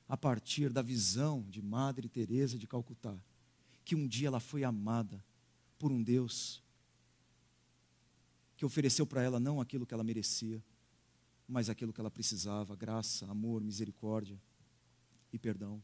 a 0.09 0.17
partir 0.17 0.73
da 0.73 0.83
visão 0.83 1.47
de 1.49 1.63
Madre 1.63 2.09
Teresa 2.09 2.59
de 2.59 2.67
Calcutá, 2.67 3.17
que 3.85 3.95
um 3.95 4.09
dia 4.09 4.27
ela 4.27 4.41
foi 4.41 4.65
amada 4.65 5.25
por 5.79 5.93
um 5.93 6.03
Deus 6.03 6.61
que 8.61 8.67
ofereceu 8.67 9.07
para 9.07 9.23
ela 9.23 9.41
não 9.41 9.59
aquilo 9.59 9.87
que 9.87 9.95
ela 9.95 10.05
merecia, 10.05 10.63
mas 11.49 11.71
aquilo 11.71 11.95
que 11.95 11.99
ela 11.99 12.11
precisava, 12.11 12.77
graça, 12.77 13.25
amor, 13.25 13.63
misericórdia 13.63 14.39
e 15.33 15.39
perdão. 15.39 15.83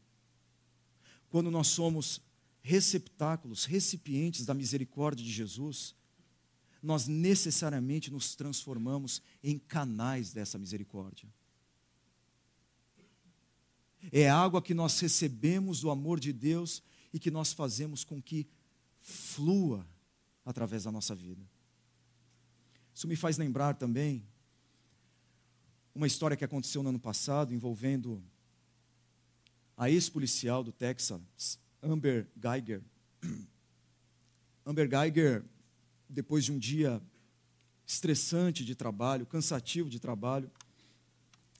Quando 1.27 1.49
nós 1.49 1.69
somos 1.69 2.21
receptáculos, 2.61 3.65
recipientes 3.65 4.45
da 4.45 4.53
misericórdia 4.53 5.25
de 5.25 5.31
Jesus, 5.31 5.95
nós 6.79 7.07
necessariamente 7.07 8.11
nos 8.11 8.35
transformamos 8.35 9.23
em 9.43 9.57
canais 9.57 10.31
dessa 10.31 10.59
misericórdia. 10.59 11.27
É 14.11 14.29
água 14.29 14.61
que 14.61 14.75
nós 14.75 14.99
recebemos 14.99 15.79
do 15.79 15.89
amor 15.89 16.19
de 16.19 16.31
Deus 16.31 16.83
e 17.11 17.17
que 17.17 17.31
nós 17.31 17.53
fazemos 17.53 18.03
com 18.03 18.21
que 18.21 18.47
flua 19.01 19.83
através 20.45 20.83
da 20.83 20.91
nossa 20.91 21.15
vida. 21.15 21.56
Isso 22.97 23.07
me 23.07 23.15
faz 23.15 23.37
lembrar 23.37 23.75
também 23.75 24.25
uma 25.93 26.07
história 26.07 26.35
que 26.35 26.43
aconteceu 26.43 26.81
no 26.81 26.89
ano 26.89 26.97
passado 26.99 27.53
envolvendo 27.53 28.23
a 29.77 29.87
ex-policial 29.87 30.63
do 30.63 30.71
Texas, 30.71 31.59
Amber 31.79 32.27
Geiger. 32.41 32.81
Amber 34.65 34.89
Geiger, 34.89 35.45
depois 36.09 36.43
de 36.43 36.51
um 36.51 36.57
dia 36.57 36.99
estressante 37.85 38.65
de 38.65 38.73
trabalho, 38.73 39.27
cansativo 39.27 39.91
de 39.91 39.99
trabalho, 39.99 40.49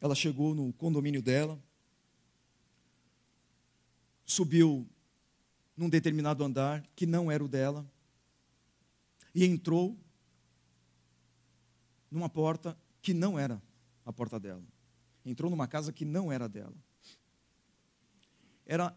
ela 0.01 0.15
chegou 0.15 0.55
no 0.55 0.73
condomínio 0.73 1.21
dela 1.21 1.61
subiu 4.25 4.89
num 5.77 5.87
determinado 5.87 6.43
andar 6.43 6.83
que 6.95 7.05
não 7.05 7.29
era 7.29 7.45
o 7.45 7.47
dela 7.47 7.87
e 9.35 9.45
entrou 9.45 9.95
numa 12.09 12.29
porta 12.29 12.77
que 13.01 13.13
não 13.13 13.37
era 13.37 13.61
a 14.05 14.13
porta 14.13 14.39
dela. 14.39 14.63
Entrou 15.25 15.49
numa 15.49 15.67
casa 15.67 15.91
que 15.91 16.05
não 16.05 16.31
era 16.31 16.47
dela. 16.47 16.75
Era 18.65 18.95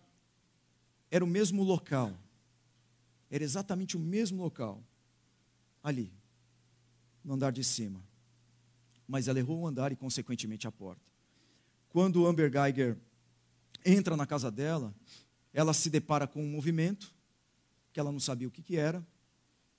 era 1.10 1.24
o 1.24 1.28
mesmo 1.28 1.62
local. 1.62 2.16
Era 3.30 3.42
exatamente 3.42 3.96
o 3.96 4.00
mesmo 4.00 4.42
local. 4.42 4.82
Ali, 5.82 6.12
no 7.24 7.34
andar 7.34 7.52
de 7.52 7.64
cima. 7.64 8.00
Mas 9.08 9.26
ela 9.26 9.38
errou 9.38 9.60
o 9.60 9.66
andar 9.66 9.90
e, 9.90 9.96
consequentemente, 9.96 10.68
a 10.68 10.72
porta. 10.72 11.10
Quando 11.88 12.26
Amber 12.26 12.50
Geiger 12.50 12.96
entra 13.84 14.16
na 14.16 14.26
casa 14.26 14.50
dela, 14.50 14.94
ela 15.52 15.74
se 15.74 15.90
depara 15.90 16.26
com 16.26 16.42
um 16.42 16.48
movimento 16.48 17.12
que 17.92 17.98
ela 17.98 18.12
não 18.12 18.20
sabia 18.20 18.46
o 18.46 18.50
que, 18.50 18.62
que 18.62 18.76
era, 18.76 19.04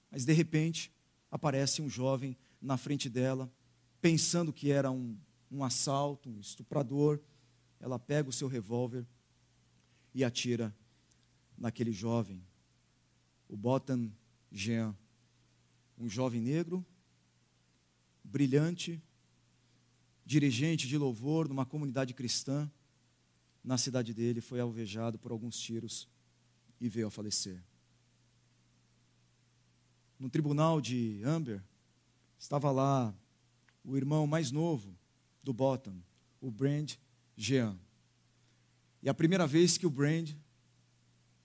mas 0.10 0.26
de 0.26 0.34
repente 0.34 0.92
aparece 1.30 1.82
um 1.82 1.90
jovem 1.90 2.36
na 2.62 2.78
frente 2.78 3.10
dela, 3.10 3.52
pensando 4.00 4.54
que 4.54 4.72
era 4.72 4.92
um, 4.92 5.18
um 5.52 5.64
assalto, 5.64 6.30
um 6.30 6.40
estuprador. 6.40 7.20
Ela 7.80 7.98
pega 7.98 8.30
o 8.30 8.34
seu 8.34 8.48
revólver 8.48 9.06
e 10.14 10.24
atira 10.24 10.76
naquele 11.58 11.92
jovem, 11.92 12.44
o 13.48 13.56
Botan 13.56 14.12
Jean, 14.52 14.96
um 15.98 16.10
jovem 16.10 16.42
negro, 16.42 16.86
brilhante, 18.24 19.02
dirigente 20.26 20.88
de 20.88 20.98
louvor 20.98 21.48
numa 21.48 21.66
comunidade 21.66 22.14
cristã 22.14 22.70
na 23.64 23.78
cidade 23.78 24.14
dele, 24.14 24.42
foi 24.42 24.60
alvejado 24.60 25.20
por 25.20 25.32
alguns 25.32 25.60
tiros 25.60 26.08
e 26.80 26.90
veio 26.90 27.08
a 27.08 27.12
falecer. 27.12 27.64
No 30.18 30.30
tribunal 30.30 30.82
de 30.82 31.22
Amber, 31.24 31.64
estava 32.42 32.72
lá 32.72 33.16
o 33.84 33.96
irmão 33.96 34.26
mais 34.26 34.52
novo 34.52 34.98
do 35.44 35.54
Bottom, 35.54 36.02
o 36.42 36.50
Brand 36.50 36.94
Jean. 37.38 37.78
E 39.04 39.08
a 39.08 39.14
primeira 39.14 39.46
vez 39.46 39.78
que 39.78 39.86
o 39.86 39.92
Brand 39.92 40.32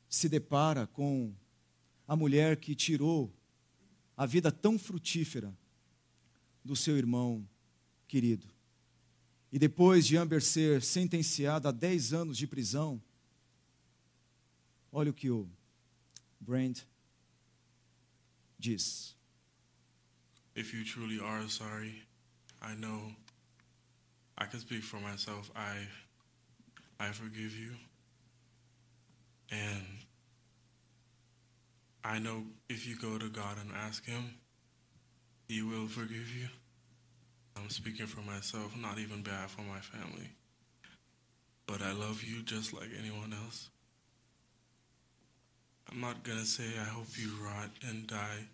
se 0.08 0.26
depara 0.26 0.86
com 0.86 1.34
a 2.08 2.16
mulher 2.16 2.56
que 2.56 2.74
tirou 2.74 3.30
a 4.16 4.24
vida 4.24 4.50
tão 4.50 4.78
frutífera 4.78 5.54
do 6.64 6.74
seu 6.74 6.96
irmão 6.96 7.46
querido. 8.08 8.48
E 9.52 9.58
depois 9.58 10.06
de 10.06 10.16
Amber 10.16 10.42
ser 10.42 10.82
sentenciada 10.82 11.68
a 11.68 11.72
10 11.72 12.14
anos 12.14 12.38
de 12.38 12.46
prisão, 12.46 13.02
olha 14.90 15.10
o 15.10 15.14
que 15.14 15.30
o 15.30 15.46
Brand 16.40 16.78
diz. 18.58 19.15
If 20.56 20.72
you 20.72 20.86
truly 20.86 21.20
are 21.22 21.46
sorry, 21.48 22.02
I 22.62 22.74
know 22.76 23.12
I 24.38 24.46
can 24.46 24.58
speak 24.58 24.82
for 24.82 24.96
myself. 24.96 25.50
I 25.54 25.74
I 26.98 27.08
forgive 27.12 27.54
you. 27.54 27.72
And 29.52 29.84
I 32.02 32.18
know 32.20 32.44
if 32.70 32.86
you 32.86 32.96
go 32.96 33.18
to 33.18 33.28
God 33.28 33.58
and 33.60 33.70
ask 33.76 34.06
him, 34.06 34.34
he 35.46 35.60
will 35.60 35.88
forgive 35.88 36.34
you. 36.34 36.48
I'm 37.54 37.68
speaking 37.68 38.06
for 38.06 38.22
myself, 38.22 38.74
not 38.80 38.98
even 38.98 39.22
bad 39.22 39.50
for 39.50 39.60
my 39.60 39.80
family. 39.80 40.30
But 41.66 41.82
I 41.82 41.92
love 41.92 42.24
you 42.24 42.42
just 42.42 42.72
like 42.72 42.88
anyone 42.98 43.34
else. 43.44 43.68
I'm 45.92 46.00
not 46.00 46.22
gonna 46.22 46.46
say 46.46 46.64
I 46.80 46.84
hope 46.84 47.08
you 47.18 47.30
rot 47.44 47.70
and 47.86 48.06
die 48.06 48.48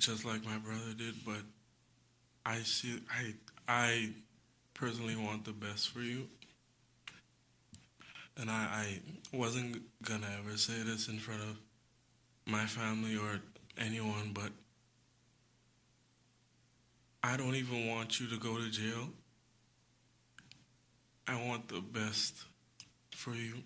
just 0.00 0.24
like 0.24 0.44
my 0.44 0.56
brother 0.56 0.94
did, 0.96 1.14
but 1.24 1.42
I 2.44 2.58
see 2.60 3.00
I 3.10 3.34
I 3.68 4.10
personally 4.72 5.14
want 5.14 5.44
the 5.44 5.52
best 5.52 5.90
for 5.90 6.00
you. 6.00 6.26
And 8.38 8.50
I, 8.50 8.54
I 9.32 9.36
wasn't 9.36 9.82
gonna 10.02 10.26
ever 10.38 10.56
say 10.56 10.82
this 10.82 11.08
in 11.08 11.18
front 11.18 11.42
of 11.42 11.58
my 12.46 12.64
family 12.64 13.16
or 13.16 13.40
anyone, 13.76 14.30
but 14.32 14.50
I 17.22 17.36
don't 17.36 17.54
even 17.54 17.88
want 17.88 18.18
you 18.18 18.26
to 18.28 18.38
go 18.38 18.56
to 18.56 18.70
jail. 18.70 19.10
I 21.28 21.46
want 21.46 21.68
the 21.68 21.82
best 21.82 22.34
for 23.14 23.34
you. 23.34 23.56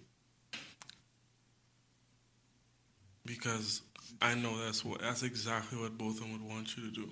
Because 3.25 3.83
I 4.21 4.35
know 4.35 4.65
that's 4.65 4.85
what 4.85 5.01
that's 5.01 5.23
exactly 5.23 5.79
what 5.79 5.97
both 5.99 6.17
of 6.17 6.21
them 6.21 6.33
would 6.33 6.49
want 6.49 6.77
you 6.77 6.85
to 6.85 6.91
do. 6.91 7.09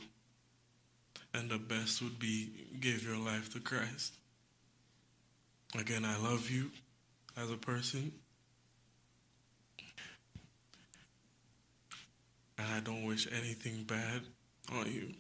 And 1.35 1.51
the 1.51 1.59
best 1.59 2.03
would 2.03 2.19
be 2.19 2.51
give 2.81 3.05
your 3.05 3.17
life 3.17 3.53
to 3.55 3.61
Christ. 3.61 4.15
Again, 5.79 6.05
I 6.05 6.19
love 6.19 6.51
you 6.51 6.71
as 7.37 7.51
a 7.51 7.57
person. 7.57 8.13
And 12.59 12.67
I 12.75 12.81
don't 12.81 13.05
wish 13.05 13.27
anything 13.33 13.85
bad 13.85 14.23
on 14.71 14.93
you. 14.93 15.15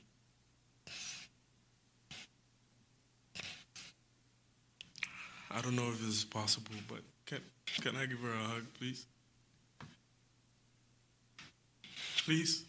I 5.51 5.61
don't 5.61 5.76
know 5.76 5.89
if 5.89 5.99
this 5.99 6.16
is 6.16 6.24
possible, 6.24 6.74
but 6.89 7.01
can 7.26 7.41
can 7.80 7.97
I 7.97 8.07
give 8.07 8.20
her 8.20 8.33
a 8.33 8.45
hug, 8.45 8.64
please? 8.78 9.07
Please. 12.25 12.64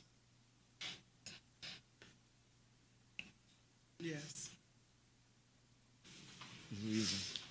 Yes. 4.00 4.50
Juízo. 6.72 7.43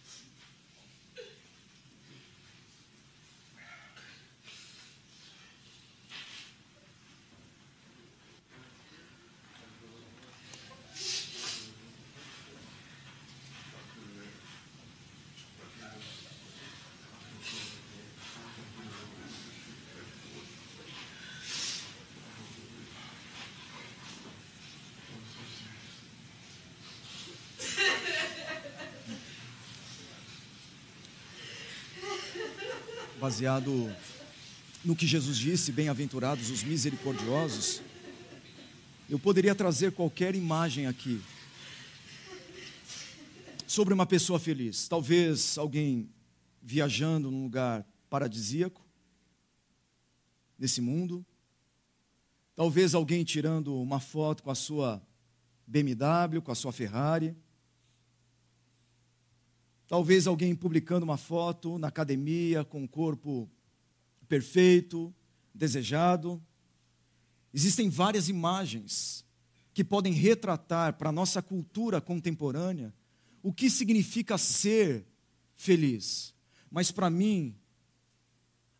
Baseado 33.22 33.88
no 34.84 34.96
que 34.96 35.06
Jesus 35.06 35.38
disse, 35.38 35.70
bem-aventurados 35.70 36.50
os 36.50 36.64
misericordiosos, 36.64 37.80
eu 39.08 39.16
poderia 39.16 39.54
trazer 39.54 39.92
qualquer 39.92 40.34
imagem 40.34 40.88
aqui 40.88 41.22
sobre 43.64 43.94
uma 43.94 44.06
pessoa 44.06 44.40
feliz. 44.40 44.88
Talvez 44.88 45.56
alguém 45.56 46.10
viajando 46.60 47.30
num 47.30 47.44
lugar 47.44 47.86
paradisíaco 48.10 48.84
nesse 50.58 50.80
mundo. 50.80 51.24
Talvez 52.56 52.92
alguém 52.92 53.22
tirando 53.22 53.80
uma 53.80 54.00
foto 54.00 54.42
com 54.42 54.50
a 54.50 54.56
sua 54.56 55.00
BMW, 55.64 56.42
com 56.42 56.50
a 56.50 56.56
sua 56.56 56.72
Ferrari. 56.72 57.36
Talvez 59.92 60.26
alguém 60.26 60.54
publicando 60.54 61.04
uma 61.04 61.18
foto 61.18 61.78
na 61.78 61.88
academia 61.88 62.64
com 62.64 62.80
um 62.80 62.86
corpo 62.86 63.46
perfeito, 64.26 65.14
desejado. 65.54 66.42
Existem 67.52 67.90
várias 67.90 68.30
imagens 68.30 69.22
que 69.74 69.84
podem 69.84 70.14
retratar 70.14 70.94
para 70.94 71.10
a 71.10 71.12
nossa 71.12 71.42
cultura 71.42 72.00
contemporânea 72.00 72.94
o 73.42 73.52
que 73.52 73.68
significa 73.68 74.38
ser 74.38 75.04
feliz. 75.54 76.32
Mas 76.70 76.90
para 76.90 77.10
mim, 77.10 77.54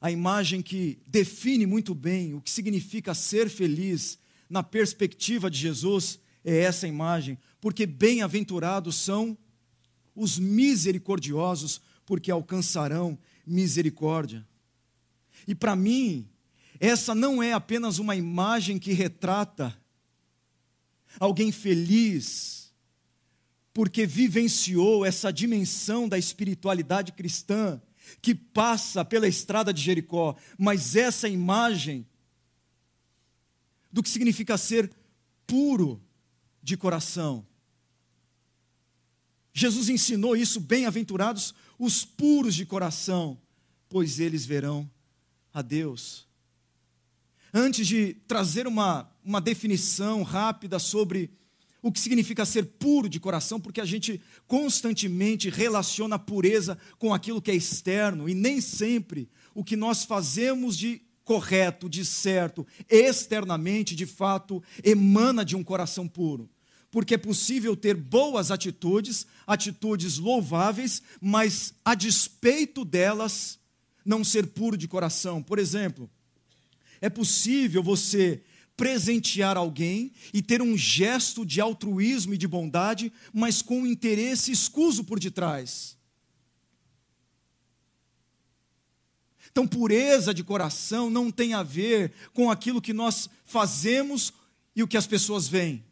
a 0.00 0.10
imagem 0.10 0.62
que 0.62 0.98
define 1.06 1.66
muito 1.66 1.94
bem 1.94 2.32
o 2.32 2.40
que 2.40 2.50
significa 2.50 3.12
ser 3.12 3.50
feliz 3.50 4.18
na 4.48 4.62
perspectiva 4.62 5.50
de 5.50 5.58
Jesus 5.58 6.18
é 6.42 6.60
essa 6.60 6.88
imagem, 6.88 7.38
porque 7.60 7.84
bem-aventurados 7.84 8.96
são 8.96 9.36
os 10.14 10.38
misericordiosos, 10.38 11.80
porque 12.04 12.30
alcançarão 12.30 13.18
misericórdia. 13.46 14.46
E 15.46 15.54
para 15.54 15.74
mim, 15.74 16.28
essa 16.78 17.14
não 17.14 17.42
é 17.42 17.52
apenas 17.52 17.98
uma 17.98 18.16
imagem 18.16 18.78
que 18.78 18.92
retrata 18.92 19.76
alguém 21.18 21.52
feliz, 21.52 22.72
porque 23.72 24.06
vivenciou 24.06 25.04
essa 25.04 25.32
dimensão 25.32 26.08
da 26.08 26.18
espiritualidade 26.18 27.12
cristã 27.12 27.80
que 28.20 28.34
passa 28.34 29.04
pela 29.04 29.28
estrada 29.28 29.72
de 29.72 29.80
Jericó, 29.80 30.36
mas 30.58 30.96
essa 30.96 31.28
imagem 31.28 32.06
do 33.90 34.02
que 34.02 34.08
significa 34.08 34.56
ser 34.56 34.90
puro 35.46 36.02
de 36.62 36.76
coração. 36.76 37.46
Jesus 39.52 39.88
ensinou 39.88 40.36
isso, 40.36 40.60
bem-aventurados 40.60 41.54
os 41.78 42.04
puros 42.04 42.54
de 42.54 42.64
coração, 42.64 43.38
pois 43.88 44.18
eles 44.18 44.46
verão 44.46 44.90
a 45.52 45.60
Deus. 45.60 46.26
Antes 47.52 47.86
de 47.86 48.14
trazer 48.26 48.66
uma, 48.66 49.10
uma 49.22 49.40
definição 49.40 50.22
rápida 50.22 50.78
sobre 50.78 51.30
o 51.82 51.90
que 51.90 52.00
significa 52.00 52.46
ser 52.46 52.64
puro 52.64 53.08
de 53.08 53.18
coração, 53.18 53.60
porque 53.60 53.80
a 53.80 53.84
gente 53.84 54.22
constantemente 54.46 55.50
relaciona 55.50 56.16
a 56.16 56.18
pureza 56.18 56.78
com 56.98 57.12
aquilo 57.12 57.42
que 57.42 57.50
é 57.50 57.54
externo 57.54 58.28
e 58.28 58.34
nem 58.34 58.60
sempre 58.60 59.28
o 59.54 59.64
que 59.64 59.76
nós 59.76 60.04
fazemos 60.04 60.78
de 60.78 61.02
correto, 61.24 61.88
de 61.88 62.04
certo, 62.04 62.66
externamente, 62.88 63.94
de 63.94 64.06
fato, 64.06 64.62
emana 64.82 65.44
de 65.44 65.56
um 65.56 65.64
coração 65.64 66.08
puro. 66.08 66.48
Porque 66.92 67.14
é 67.14 67.18
possível 67.18 67.74
ter 67.74 67.96
boas 67.96 68.50
atitudes, 68.50 69.26
atitudes 69.46 70.18
louváveis, 70.18 71.02
mas 71.20 71.72
a 71.82 71.94
despeito 71.94 72.84
delas, 72.84 73.58
não 74.04 74.22
ser 74.22 74.48
puro 74.48 74.76
de 74.76 74.86
coração. 74.86 75.42
Por 75.42 75.58
exemplo, 75.58 76.08
é 77.00 77.08
possível 77.08 77.82
você 77.82 78.42
presentear 78.76 79.56
alguém 79.56 80.12
e 80.34 80.42
ter 80.42 80.60
um 80.60 80.76
gesto 80.76 81.46
de 81.46 81.62
altruísmo 81.62 82.34
e 82.34 82.38
de 82.38 82.46
bondade, 82.46 83.10
mas 83.32 83.62
com 83.62 83.80
um 83.80 83.86
interesse 83.86 84.52
escuso 84.52 85.02
por 85.02 85.18
detrás. 85.18 85.96
Então, 89.50 89.66
pureza 89.66 90.34
de 90.34 90.44
coração 90.44 91.08
não 91.08 91.30
tem 91.30 91.54
a 91.54 91.62
ver 91.62 92.12
com 92.34 92.50
aquilo 92.50 92.82
que 92.82 92.92
nós 92.92 93.30
fazemos 93.46 94.32
e 94.76 94.82
o 94.82 94.88
que 94.88 94.96
as 94.96 95.06
pessoas 95.06 95.48
veem. 95.48 95.82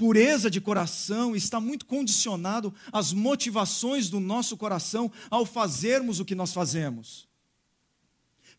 Pureza 0.00 0.50
de 0.50 0.62
coração 0.62 1.36
está 1.36 1.60
muito 1.60 1.84
condicionado 1.84 2.72
às 2.90 3.12
motivações 3.12 4.08
do 4.08 4.18
nosso 4.18 4.56
coração 4.56 5.12
ao 5.28 5.44
fazermos 5.44 6.18
o 6.18 6.24
que 6.24 6.34
nós 6.34 6.54
fazemos. 6.54 7.28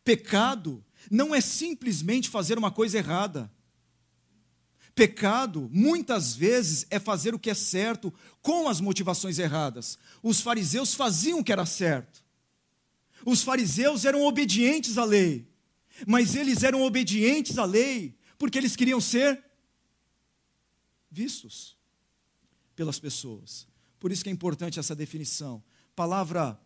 Pecado 0.03 0.85
não 1.09 1.33
é 1.33 1.41
simplesmente 1.41 2.29
fazer 2.29 2.59
uma 2.59 2.69
coisa 2.69 2.99
errada. 2.99 3.51
Pecado, 4.93 5.67
muitas 5.73 6.35
vezes, 6.35 6.85
é 6.91 6.99
fazer 6.99 7.33
o 7.33 7.39
que 7.39 7.49
é 7.49 7.55
certo 7.55 8.13
com 8.39 8.69
as 8.69 8.79
motivações 8.79 9.39
erradas. 9.39 9.97
Os 10.21 10.41
fariseus 10.41 10.93
faziam 10.93 11.39
o 11.39 11.43
que 11.43 11.51
era 11.51 11.65
certo. 11.65 12.23
Os 13.25 13.41
fariseus 13.41 14.05
eram 14.05 14.21
obedientes 14.27 14.95
à 14.95 15.05
lei, 15.05 15.47
mas 16.05 16.35
eles 16.35 16.61
eram 16.61 16.83
obedientes 16.83 17.57
à 17.57 17.65
lei 17.65 18.15
porque 18.37 18.59
eles 18.59 18.75
queriam 18.75 19.01
ser 19.01 19.43
vistos 21.11 21.77
pelas 22.75 22.99
pessoas. 22.99 23.67
Por 23.99 24.11
isso 24.11 24.23
que 24.23 24.29
é 24.29 24.33
importante 24.33 24.79
essa 24.79 24.95
definição. 24.95 25.63
Palavra 25.95 26.59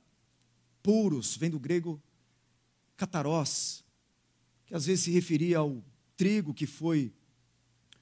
puros 0.81 1.35
vem 1.35 1.49
do 1.49 1.59
grego 1.59 2.01
catarós, 2.95 3.83
que 4.65 4.75
às 4.75 4.85
vezes 4.85 5.05
se 5.05 5.11
referia 5.11 5.57
ao 5.57 5.83
trigo 6.15 6.53
que 6.53 6.65
foi 6.65 7.11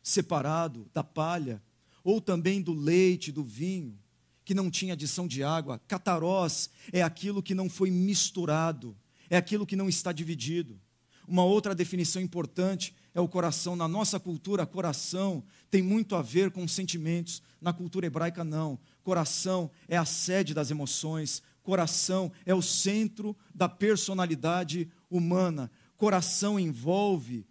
separado 0.03 0.89
da 0.93 1.03
palha, 1.03 1.63
ou 2.03 2.19
também 2.19 2.61
do 2.61 2.73
leite, 2.73 3.31
do 3.31 3.43
vinho, 3.43 3.97
que 4.43 4.53
não 4.53 4.69
tinha 4.69 4.93
adição 4.93 5.25
de 5.25 5.41
água. 5.41 5.79
Catarós 5.87 6.69
é 6.91 7.01
aquilo 7.01 7.41
que 7.41 7.55
não 7.55 7.69
foi 7.69 7.89
misturado, 7.89 8.95
é 9.29 9.37
aquilo 9.37 9.65
que 9.65 9.77
não 9.77 9.87
está 9.87 10.11
dividido. 10.11 10.79
Uma 11.27 11.45
outra 11.45 11.73
definição 11.73 12.21
importante 12.21 12.93
é 13.13 13.21
o 13.21 13.27
coração. 13.27 13.75
Na 13.75 13.87
nossa 13.87 14.19
cultura, 14.19 14.65
coração 14.65 15.43
tem 15.73 15.81
muito 15.81 16.15
a 16.15 16.21
ver 16.21 16.51
com 16.51 16.67
sentimentos. 16.67 17.41
Na 17.59 17.73
cultura 17.73 18.05
hebraica, 18.05 18.43
não. 18.43 18.77
Coração 19.01 19.71
é 19.87 19.97
a 19.97 20.05
sede 20.05 20.53
das 20.53 20.69
emoções. 20.69 21.41
Coração 21.63 22.31
é 22.45 22.53
o 22.53 22.61
centro 22.61 23.35
da 23.55 23.67
personalidade 23.67 24.87
humana. 25.09 25.71
Coração 25.97 26.59
envolve 26.59 27.43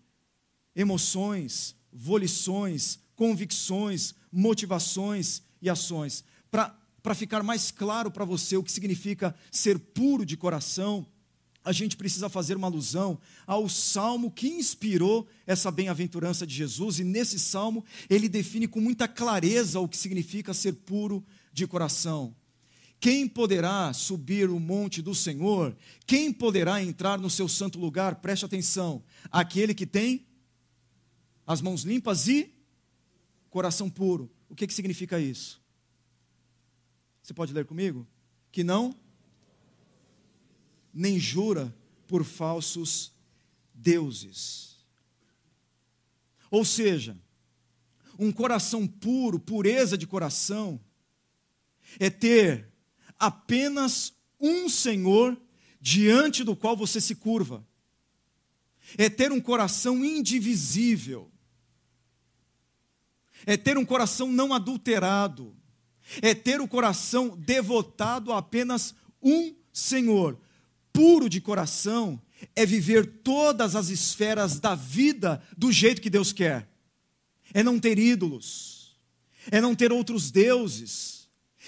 emoções, 0.77 1.75
volições, 1.93 3.01
convicções, 3.17 4.15
motivações 4.31 5.43
e 5.61 5.69
ações. 5.69 6.23
Para 6.49 7.15
ficar 7.17 7.43
mais 7.43 7.73
claro 7.73 8.09
para 8.09 8.25
você 8.25 8.57
o 8.57 8.63
que 8.63 8.71
significa 8.71 9.35
ser 9.51 9.81
puro 9.81 10.25
de 10.25 10.37
coração, 10.37 11.05
a 11.65 11.73
gente 11.73 11.97
precisa 11.97 12.29
fazer 12.29 12.57
uma 12.57 12.67
alusão 12.67 13.19
ao 13.47 13.69
salmo 13.69 14.31
que 14.31 14.49
inspirou 14.49 15.29
essa 15.47 15.71
bem-aventurança 15.71 16.47
de 16.47 16.55
Jesus, 16.55 16.99
e 16.99 17.05
nesse 17.05 17.39
salmo 17.39 17.85
ele 18.11 18.29
define 18.29 18.67
com 18.67 18.81
muita 18.81 19.07
clareza 19.07 19.79
o 19.81 19.89
que 19.89 19.97
significa 19.97 20.53
ser 20.53 20.73
puro 20.73 21.25
de 21.53 21.67
coração. 21.67 22.35
Quem 22.99 23.27
poderá 23.27 23.93
subir 23.93 24.49
o 24.49 24.61
monte 24.61 25.03
do 25.03 25.15
Senhor? 25.15 25.77
Quem 26.07 26.33
poderá 26.33 26.81
entrar 26.83 27.19
no 27.19 27.29
seu 27.29 27.49
santo 27.49 27.79
lugar? 27.79 28.17
Preste 28.17 28.45
atenção. 28.45 29.03
Aquele 29.29 29.75
que 29.75 29.87
tem 29.87 30.25
as 31.45 31.61
mãos 31.61 31.83
limpas 31.83 32.29
e 32.29 32.55
coração 33.51 33.91
puro. 33.91 34.31
O 34.49 34.55
que, 34.55 34.69
que 34.69 34.75
significa 34.75 35.19
isso? 35.19 35.61
Você 37.23 37.35
pode 37.35 37.53
ler 37.53 37.65
comigo? 37.65 38.07
Que 38.53 38.63
não 38.63 38.95
nem 40.93 41.19
jura 41.19 41.75
por 42.07 42.25
falsos 42.25 43.13
deuses. 43.73 44.77
Ou 46.51 46.65
seja, 46.65 47.17
um 48.19 48.31
coração 48.31 48.87
puro, 48.87 49.39
pureza 49.39 49.97
de 49.97 50.07
coração, 50.07 50.81
é 51.99 52.11
ter 52.11 52.69
apenas 53.19 54.13
um 54.39 54.69
Senhor 54.69 55.41
diante 55.81 56.45
do 56.45 56.55
qual 56.55 56.77
você 56.77 57.01
se 57.01 57.15
curva. 57.15 57.67
É 58.99 59.09
ter 59.09 59.33
um 59.33 59.41
coração 59.41 60.05
indivisível. 60.05 61.31
É 63.47 63.57
ter 63.57 63.79
um 63.79 63.85
coração 63.85 64.31
não 64.31 64.53
adulterado. 64.53 65.57
É 66.21 66.35
ter 66.35 66.61
o 66.61 66.69
coração 66.69 67.37
devotado 67.37 68.33
a 68.33 68.39
apenas 68.39 68.95
um 69.23 69.55
Senhor. 69.73 70.39
Puro 70.93 71.29
de 71.29 71.41
coração 71.41 72.21
é 72.55 72.67
viver 72.67 73.07
todas 73.23 73.75
as 73.75 73.89
esferas 73.89 74.61
da 74.61 74.75
vida 74.75 75.43
do 75.57 75.73
jeito 75.73 76.03
que 76.03 76.11
Deus 76.11 76.33
quer. 76.33 76.69
É 77.55 77.63
não 77.63 77.79
ter 77.79 77.99
ídolos. 77.99 78.97
É 79.51 79.61
não 79.61 79.75
ter 79.75 79.93
outros 79.93 80.31
deuses 80.31 81.23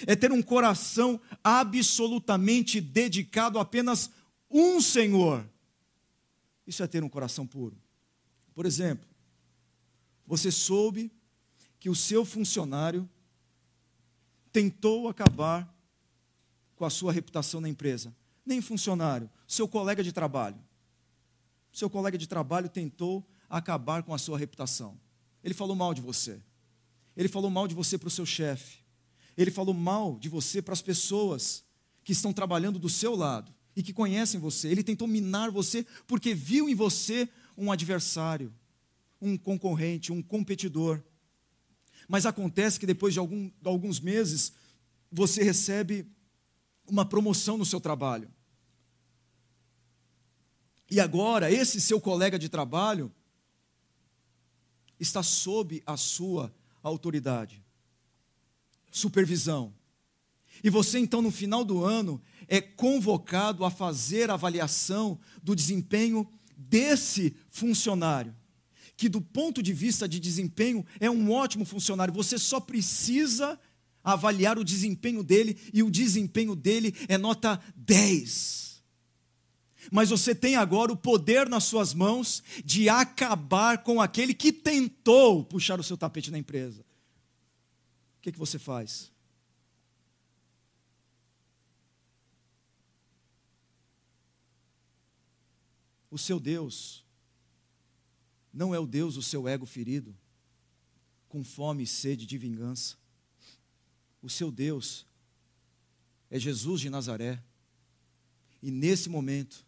é 0.06 0.16
ter 0.16 0.32
um 0.32 0.42
coração 0.42 1.20
absolutamente 1.42 2.80
dedicado 2.80 3.58
a 3.58 3.62
apenas 3.62 4.10
um 4.50 4.80
Senhor. 4.80 5.48
Isso 6.66 6.82
é 6.82 6.86
ter 6.86 7.04
um 7.04 7.08
coração 7.08 7.46
puro. 7.46 7.76
Por 8.54 8.66
exemplo, 8.66 9.08
você 10.26 10.50
soube 10.50 11.12
que 11.78 11.88
o 11.88 11.94
seu 11.94 12.24
funcionário 12.24 13.08
tentou 14.52 15.08
acabar 15.08 15.72
com 16.76 16.84
a 16.84 16.90
sua 16.90 17.12
reputação 17.12 17.60
na 17.60 17.68
empresa. 17.68 18.14
Nem 18.44 18.60
funcionário, 18.60 19.30
seu 19.46 19.66
colega 19.66 20.02
de 20.02 20.12
trabalho. 20.12 20.58
Seu 21.72 21.90
colega 21.90 22.16
de 22.16 22.28
trabalho 22.28 22.68
tentou 22.68 23.26
acabar 23.48 24.02
com 24.02 24.14
a 24.14 24.18
sua 24.18 24.38
reputação. 24.38 24.98
Ele 25.42 25.54
falou 25.54 25.74
mal 25.74 25.92
de 25.92 26.00
você. 26.00 26.40
Ele 27.16 27.28
falou 27.28 27.50
mal 27.50 27.68
de 27.68 27.74
você 27.74 27.96
para 27.98 28.08
o 28.08 28.10
seu 28.10 28.26
chefe. 28.26 28.78
Ele 29.36 29.50
falou 29.50 29.74
mal 29.74 30.18
de 30.18 30.28
você 30.28 30.62
para 30.62 30.72
as 30.72 30.82
pessoas 30.82 31.64
que 32.04 32.12
estão 32.12 32.32
trabalhando 32.32 32.78
do 32.78 32.88
seu 32.88 33.14
lado 33.14 33.52
e 33.74 33.82
que 33.82 33.92
conhecem 33.92 34.38
você. 34.38 34.68
Ele 34.68 34.82
tentou 34.82 35.08
minar 35.08 35.50
você 35.50 35.86
porque 36.06 36.34
viu 36.34 36.68
em 36.68 36.74
você 36.74 37.28
um 37.56 37.72
adversário, 37.72 38.52
um 39.20 39.36
concorrente, 39.36 40.12
um 40.12 40.22
competidor. 40.22 41.02
Mas 42.08 42.26
acontece 42.26 42.78
que 42.78 42.86
depois 42.86 43.14
de, 43.14 43.20
algum, 43.20 43.48
de 43.48 43.68
alguns 43.68 44.00
meses, 44.00 44.52
você 45.10 45.42
recebe 45.42 46.06
uma 46.86 47.04
promoção 47.04 47.56
no 47.56 47.64
seu 47.64 47.80
trabalho. 47.80 48.30
E 50.94 51.00
agora, 51.00 51.50
esse 51.50 51.80
seu 51.80 52.00
colega 52.00 52.38
de 52.38 52.48
trabalho 52.48 53.12
está 55.00 55.24
sob 55.24 55.82
a 55.84 55.96
sua 55.96 56.54
autoridade 56.84 57.60
supervisão. 58.92 59.74
E 60.62 60.70
você, 60.70 61.00
então, 61.00 61.20
no 61.20 61.32
final 61.32 61.64
do 61.64 61.84
ano, 61.84 62.22
é 62.46 62.60
convocado 62.60 63.64
a 63.64 63.72
fazer 63.72 64.30
avaliação 64.30 65.18
do 65.42 65.56
desempenho 65.56 66.28
desse 66.56 67.34
funcionário, 67.50 68.32
que, 68.96 69.08
do 69.08 69.20
ponto 69.20 69.60
de 69.60 69.72
vista 69.72 70.08
de 70.08 70.20
desempenho, 70.20 70.86
é 71.00 71.10
um 71.10 71.32
ótimo 71.32 71.64
funcionário. 71.64 72.14
Você 72.14 72.38
só 72.38 72.60
precisa 72.60 73.58
avaliar 74.04 74.60
o 74.60 74.64
desempenho 74.64 75.24
dele, 75.24 75.58
e 75.72 75.82
o 75.82 75.90
desempenho 75.90 76.54
dele 76.54 76.94
é 77.08 77.18
nota 77.18 77.60
10. 77.74 78.73
Mas 79.90 80.10
você 80.10 80.34
tem 80.34 80.56
agora 80.56 80.92
o 80.92 80.96
poder 80.96 81.48
nas 81.48 81.64
suas 81.64 81.94
mãos 81.94 82.42
de 82.64 82.88
acabar 82.88 83.82
com 83.82 84.00
aquele 84.00 84.34
que 84.34 84.52
tentou 84.52 85.44
puxar 85.44 85.78
o 85.78 85.84
seu 85.84 85.96
tapete 85.96 86.30
na 86.30 86.38
empresa 86.38 86.84
que, 88.24 88.32
que 88.32 88.38
você 88.38 88.58
faz? 88.58 89.12
O 96.10 96.16
seu 96.16 96.40
Deus 96.40 97.04
não 98.50 98.74
é 98.74 98.78
o 98.78 98.86
Deus 98.86 99.16
do 99.16 99.22
seu 99.22 99.46
ego 99.46 99.66
ferido, 99.66 100.16
com 101.28 101.44
fome 101.44 101.82
e 101.82 101.86
sede 101.86 102.24
de 102.24 102.38
vingança. 102.38 102.96
O 104.22 104.30
seu 104.30 104.50
Deus 104.50 105.06
é 106.30 106.38
Jesus 106.38 106.80
de 106.80 106.88
Nazaré. 106.88 107.44
E 108.62 108.70
nesse 108.70 109.10
momento, 109.10 109.63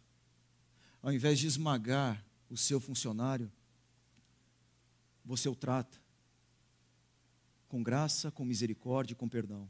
ao 1.01 1.11
invés 1.11 1.39
de 1.39 1.47
esmagar 1.47 2.23
o 2.49 2.57
seu 2.57 2.79
funcionário, 2.79 3.51
você 5.23 5.49
o 5.49 5.55
trata 5.55 5.99
com 7.67 7.83
graça, 7.83 8.31
com 8.31 8.45
misericórdia 8.45 9.13
e 9.13 9.15
com 9.15 9.27
perdão. 9.27 9.69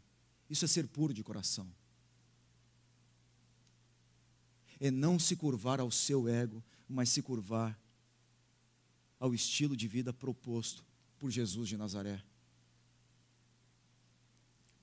Isso 0.49 0.63
é 0.63 0.67
ser 0.67 0.87
puro 0.87 1.13
de 1.13 1.23
coração. 1.23 1.67
É 4.79 4.91
não 4.91 5.17
se 5.17 5.35
curvar 5.35 5.79
ao 5.79 5.89
seu 5.89 6.27
ego, 6.27 6.63
mas 6.87 7.09
se 7.09 7.21
curvar 7.21 7.77
ao 9.19 9.33
estilo 9.33 9.75
de 9.75 9.87
vida 9.87 10.13
proposto 10.13 10.85
por 11.17 11.31
Jesus 11.31 11.67
de 11.67 11.75
Nazaré. 11.75 12.23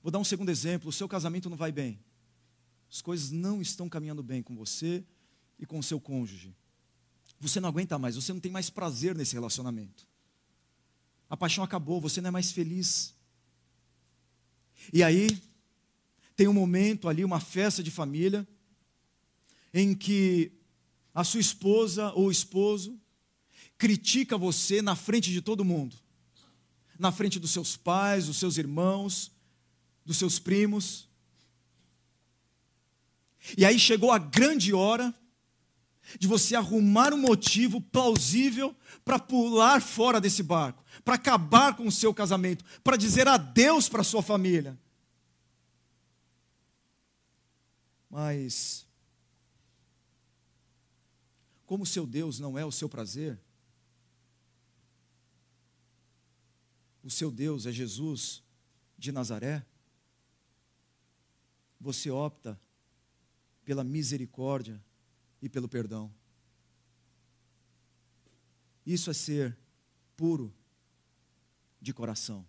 Vou 0.02 0.10
dar 0.10 0.18
um 0.18 0.24
segundo 0.24 0.50
exemplo: 0.50 0.88
o 0.88 0.92
seu 0.92 1.08
casamento 1.08 1.48
não 1.48 1.56
vai 1.56 1.70
bem, 1.70 2.00
as 2.90 3.00
coisas 3.00 3.30
não 3.30 3.62
estão 3.62 3.88
caminhando 3.88 4.22
bem 4.22 4.42
com 4.42 4.56
você 4.56 5.04
e 5.58 5.66
com 5.66 5.78
o 5.78 5.82
seu 5.82 6.00
cônjuge. 6.00 6.54
Você 7.40 7.60
não 7.60 7.68
aguenta 7.68 7.98
mais, 7.98 8.16
você 8.16 8.32
não 8.32 8.40
tem 8.40 8.50
mais 8.50 8.70
prazer 8.70 9.14
nesse 9.14 9.34
relacionamento. 9.34 10.06
A 11.28 11.36
paixão 11.36 11.64
acabou, 11.64 12.00
você 12.00 12.20
não 12.20 12.28
é 12.28 12.30
mais 12.30 12.52
feliz. 12.52 13.14
E 14.92 15.02
aí, 15.02 15.28
tem 16.36 16.48
um 16.48 16.52
momento 16.52 17.08
ali, 17.08 17.24
uma 17.24 17.40
festa 17.40 17.82
de 17.82 17.90
família, 17.90 18.46
em 19.72 19.94
que 19.94 20.52
a 21.14 21.24
sua 21.24 21.40
esposa 21.40 22.12
ou 22.12 22.30
esposo 22.30 22.98
critica 23.76 24.38
você 24.38 24.80
na 24.80 24.96
frente 24.96 25.30
de 25.30 25.40
todo 25.40 25.64
mundo, 25.64 25.96
na 26.98 27.12
frente 27.12 27.38
dos 27.38 27.50
seus 27.50 27.76
pais, 27.76 28.26
dos 28.26 28.36
seus 28.36 28.56
irmãos, 28.56 29.32
dos 30.04 30.16
seus 30.16 30.38
primos. 30.38 31.08
E 33.56 33.64
aí 33.64 33.78
chegou 33.78 34.10
a 34.10 34.18
grande 34.18 34.72
hora 34.72 35.14
de 36.18 36.26
você 36.26 36.54
arrumar 36.54 37.12
um 37.12 37.18
motivo 37.18 37.80
plausível 37.80 38.74
para 39.04 39.18
pular 39.18 39.80
fora 39.80 40.20
desse 40.20 40.42
barco, 40.42 40.84
para 41.04 41.14
acabar 41.14 41.76
com 41.76 41.86
o 41.86 41.92
seu 41.92 42.12
casamento, 42.12 42.64
para 42.82 42.96
dizer 42.96 43.26
adeus 43.26 43.88
para 43.88 44.04
sua 44.04 44.22
família. 44.22 44.78
Mas, 48.10 48.86
como 51.66 51.86
seu 51.86 52.06
Deus 52.06 52.38
não 52.38 52.58
é 52.58 52.64
o 52.64 52.70
seu 52.70 52.88
prazer, 52.88 53.40
o 57.02 57.10
seu 57.10 57.30
Deus 57.30 57.66
é 57.66 57.72
Jesus 57.72 58.42
de 58.96 59.10
Nazaré, 59.10 59.64
você 61.80 62.10
opta 62.10 62.58
pela 63.64 63.82
misericórdia 63.82 64.82
e 65.44 65.48
pelo 65.50 65.68
perdão. 65.68 66.10
Isso 68.86 69.10
é 69.10 69.12
ser 69.12 69.54
puro 70.16 70.54
de 71.82 71.92
coração. 71.92 72.46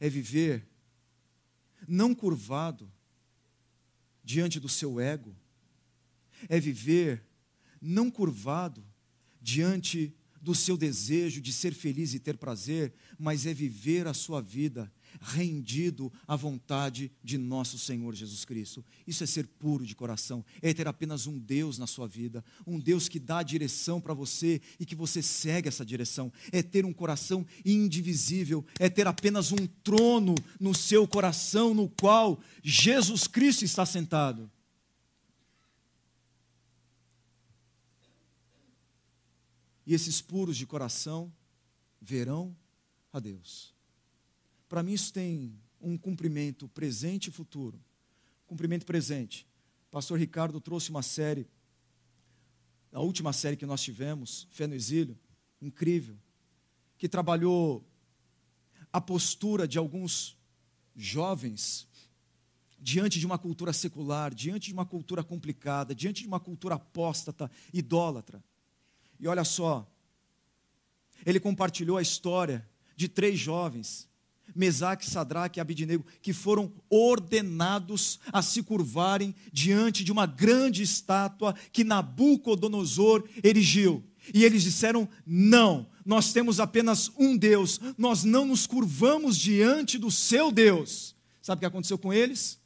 É 0.00 0.08
viver 0.08 0.68
não 1.86 2.12
curvado 2.12 2.92
diante 4.24 4.58
do 4.58 4.68
seu 4.68 4.98
ego. 4.98 5.32
É 6.48 6.58
viver 6.58 7.24
não 7.80 8.10
curvado 8.10 8.84
diante 9.40 10.12
do 10.42 10.56
seu 10.56 10.76
desejo 10.76 11.40
de 11.40 11.52
ser 11.52 11.72
feliz 11.72 12.14
e 12.14 12.18
ter 12.18 12.36
prazer, 12.36 12.92
mas 13.16 13.46
é 13.46 13.54
viver 13.54 14.08
a 14.08 14.12
sua 14.12 14.42
vida 14.42 14.92
rendido 15.20 16.12
à 16.26 16.36
vontade 16.36 17.10
de 17.22 17.38
nosso 17.38 17.78
Senhor 17.78 18.14
Jesus 18.14 18.44
Cristo. 18.44 18.84
Isso 19.06 19.24
é 19.24 19.26
ser 19.26 19.46
puro 19.46 19.86
de 19.86 19.94
coração, 19.94 20.44
é 20.62 20.72
ter 20.72 20.88
apenas 20.88 21.26
um 21.26 21.38
Deus 21.38 21.78
na 21.78 21.86
sua 21.86 22.06
vida, 22.06 22.44
um 22.66 22.78
Deus 22.78 23.08
que 23.08 23.18
dá 23.18 23.38
a 23.38 23.42
direção 23.42 24.00
para 24.00 24.14
você 24.14 24.60
e 24.80 24.86
que 24.86 24.94
você 24.94 25.22
segue 25.22 25.68
essa 25.68 25.84
direção, 25.84 26.32
é 26.50 26.62
ter 26.62 26.84
um 26.84 26.92
coração 26.92 27.46
indivisível, 27.64 28.64
é 28.78 28.88
ter 28.88 29.06
apenas 29.06 29.52
um 29.52 29.66
trono 29.82 30.34
no 30.58 30.74
seu 30.74 31.06
coração 31.06 31.74
no 31.74 31.88
qual 31.88 32.40
Jesus 32.62 33.26
Cristo 33.26 33.64
está 33.64 33.84
sentado. 33.84 34.50
E 39.86 39.94
esses 39.94 40.20
puros 40.20 40.56
de 40.56 40.66
coração 40.66 41.32
verão 42.00 42.56
a 43.12 43.20
Deus. 43.20 43.75
Para 44.68 44.82
mim, 44.82 44.92
isso 44.92 45.12
tem 45.12 45.58
um 45.80 45.96
cumprimento 45.96 46.68
presente 46.68 47.28
e 47.28 47.32
futuro. 47.32 47.80
Cumprimento 48.46 48.84
presente. 48.84 49.46
Pastor 49.90 50.18
Ricardo 50.18 50.60
trouxe 50.60 50.90
uma 50.90 51.02
série, 51.02 51.46
a 52.92 53.00
última 53.00 53.32
série 53.32 53.56
que 53.56 53.66
nós 53.66 53.82
tivemos, 53.82 54.46
Fé 54.50 54.66
no 54.66 54.74
Exílio, 54.74 55.18
incrível, 55.60 56.16
que 56.98 57.08
trabalhou 57.08 57.84
a 58.92 59.00
postura 59.00 59.68
de 59.68 59.78
alguns 59.78 60.36
jovens 60.94 61.86
diante 62.78 63.18
de 63.18 63.26
uma 63.26 63.38
cultura 63.38 63.72
secular, 63.72 64.34
diante 64.34 64.68
de 64.68 64.72
uma 64.72 64.86
cultura 64.86 65.22
complicada, 65.24 65.94
diante 65.94 66.22
de 66.22 66.28
uma 66.28 66.40
cultura 66.40 66.76
apóstata, 66.76 67.50
idólatra. 67.72 68.42
E 69.18 69.26
olha 69.26 69.44
só, 69.44 69.90
ele 71.24 71.40
compartilhou 71.40 71.96
a 71.96 72.02
história 72.02 72.68
de 72.94 73.08
três 73.08 73.38
jovens 73.38 74.08
Mesaque, 74.54 75.08
Sadraque 75.08 75.58
e 75.58 75.60
Abidinego, 75.60 76.04
que 76.22 76.32
foram 76.32 76.72
ordenados 76.88 78.18
a 78.32 78.42
se 78.42 78.62
curvarem 78.62 79.34
diante 79.52 80.04
de 80.04 80.12
uma 80.12 80.26
grande 80.26 80.82
estátua 80.82 81.54
que 81.72 81.84
Nabucodonosor 81.84 83.24
erigiu. 83.42 84.04
E 84.34 84.44
eles 84.44 84.62
disseram: 84.62 85.08
Não, 85.26 85.86
nós 86.04 86.32
temos 86.32 86.60
apenas 86.60 87.10
um 87.18 87.36
Deus, 87.36 87.80
nós 87.96 88.24
não 88.24 88.44
nos 88.44 88.66
curvamos 88.66 89.36
diante 89.36 89.98
do 89.98 90.10
seu 90.10 90.50
Deus. 90.50 91.14
Sabe 91.42 91.58
o 91.58 91.60
que 91.60 91.66
aconteceu 91.66 91.98
com 91.98 92.12
eles? 92.12 92.58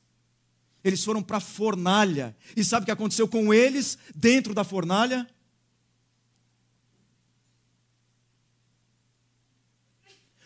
Eles 0.83 1.05
foram 1.05 1.23
para 1.23 1.37
a 1.37 1.41
fornalha. 1.41 2.35
E 2.57 2.65
sabe 2.65 2.85
o 2.85 2.87
que 2.87 2.91
aconteceu 2.91 3.29
com 3.29 3.53
eles 3.53 3.99
dentro 4.15 4.55
da 4.55 4.65
fornalha? 4.65 5.27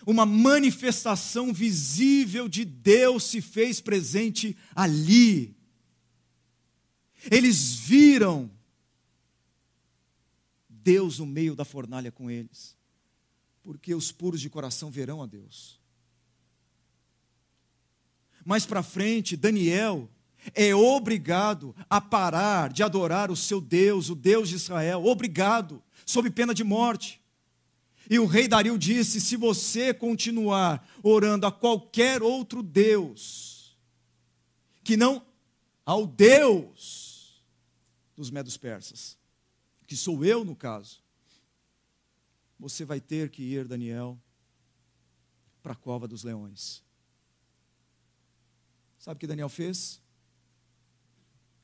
Uma 0.06 0.26
manifestação 0.26 1.52
visível 1.52 2.48
de 2.48 2.64
Deus 2.64 3.24
se 3.24 3.40
fez 3.40 3.80
presente 3.80 4.56
ali. 4.74 5.56
Eles 7.30 7.74
viram 7.74 8.50
Deus 10.68 11.18
no 11.18 11.26
meio 11.26 11.54
da 11.54 11.64
fornalha 11.64 12.12
com 12.12 12.30
eles, 12.30 12.76
porque 13.62 13.94
os 13.94 14.12
puros 14.12 14.40
de 14.40 14.50
coração 14.50 14.90
verão 14.90 15.22
a 15.22 15.26
Deus. 15.26 15.80
Mais 18.44 18.66
para 18.66 18.82
frente, 18.82 19.36
Daniel 19.36 20.10
é 20.54 20.74
obrigado 20.74 21.74
a 21.88 22.00
parar 22.00 22.70
de 22.70 22.82
adorar 22.82 23.30
o 23.30 23.36
seu 23.36 23.60
Deus, 23.60 24.10
o 24.10 24.14
Deus 24.14 24.50
de 24.50 24.56
Israel, 24.56 25.06
obrigado, 25.06 25.82
sob 26.04 26.28
pena 26.30 26.52
de 26.52 26.62
morte. 26.62 27.23
E 28.08 28.18
o 28.18 28.26
rei 28.26 28.46
Dario 28.46 28.78
disse: 28.78 29.20
se 29.20 29.36
você 29.36 29.94
continuar 29.94 30.86
orando 31.02 31.46
a 31.46 31.52
qualquer 31.52 32.22
outro 32.22 32.62
Deus, 32.62 33.76
que 34.82 34.96
não 34.96 35.24
ao 35.84 36.06
Deus 36.06 37.42
dos 38.16 38.30
medos 38.30 38.56
persas, 38.56 39.18
que 39.86 39.96
sou 39.96 40.24
eu 40.24 40.44
no 40.44 40.54
caso, 40.54 41.02
você 42.58 42.84
vai 42.84 43.00
ter 43.00 43.30
que 43.30 43.42
ir, 43.42 43.66
Daniel, 43.66 44.18
para 45.62 45.72
a 45.72 45.76
cova 45.76 46.06
dos 46.06 46.22
leões. 46.22 46.82
Sabe 48.98 49.16
o 49.16 49.20
que 49.20 49.26
Daniel 49.26 49.48
fez? 49.48 50.00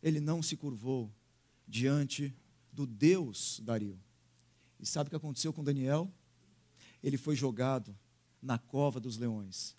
Ele 0.02 0.20
não 0.20 0.42
se 0.42 0.56
curvou 0.56 1.10
diante 1.66 2.34
do 2.72 2.86
Deus 2.86 3.60
Dario. 3.62 3.98
E 4.78 4.86
sabe 4.86 5.08
o 5.08 5.10
que 5.10 5.16
aconteceu 5.16 5.52
com 5.52 5.62
Daniel? 5.62 6.12
Ele 7.02 7.16
foi 7.16 7.34
jogado 7.34 7.96
na 8.42 8.58
cova 8.58 9.00
dos 9.00 9.16
leões. 9.16 9.76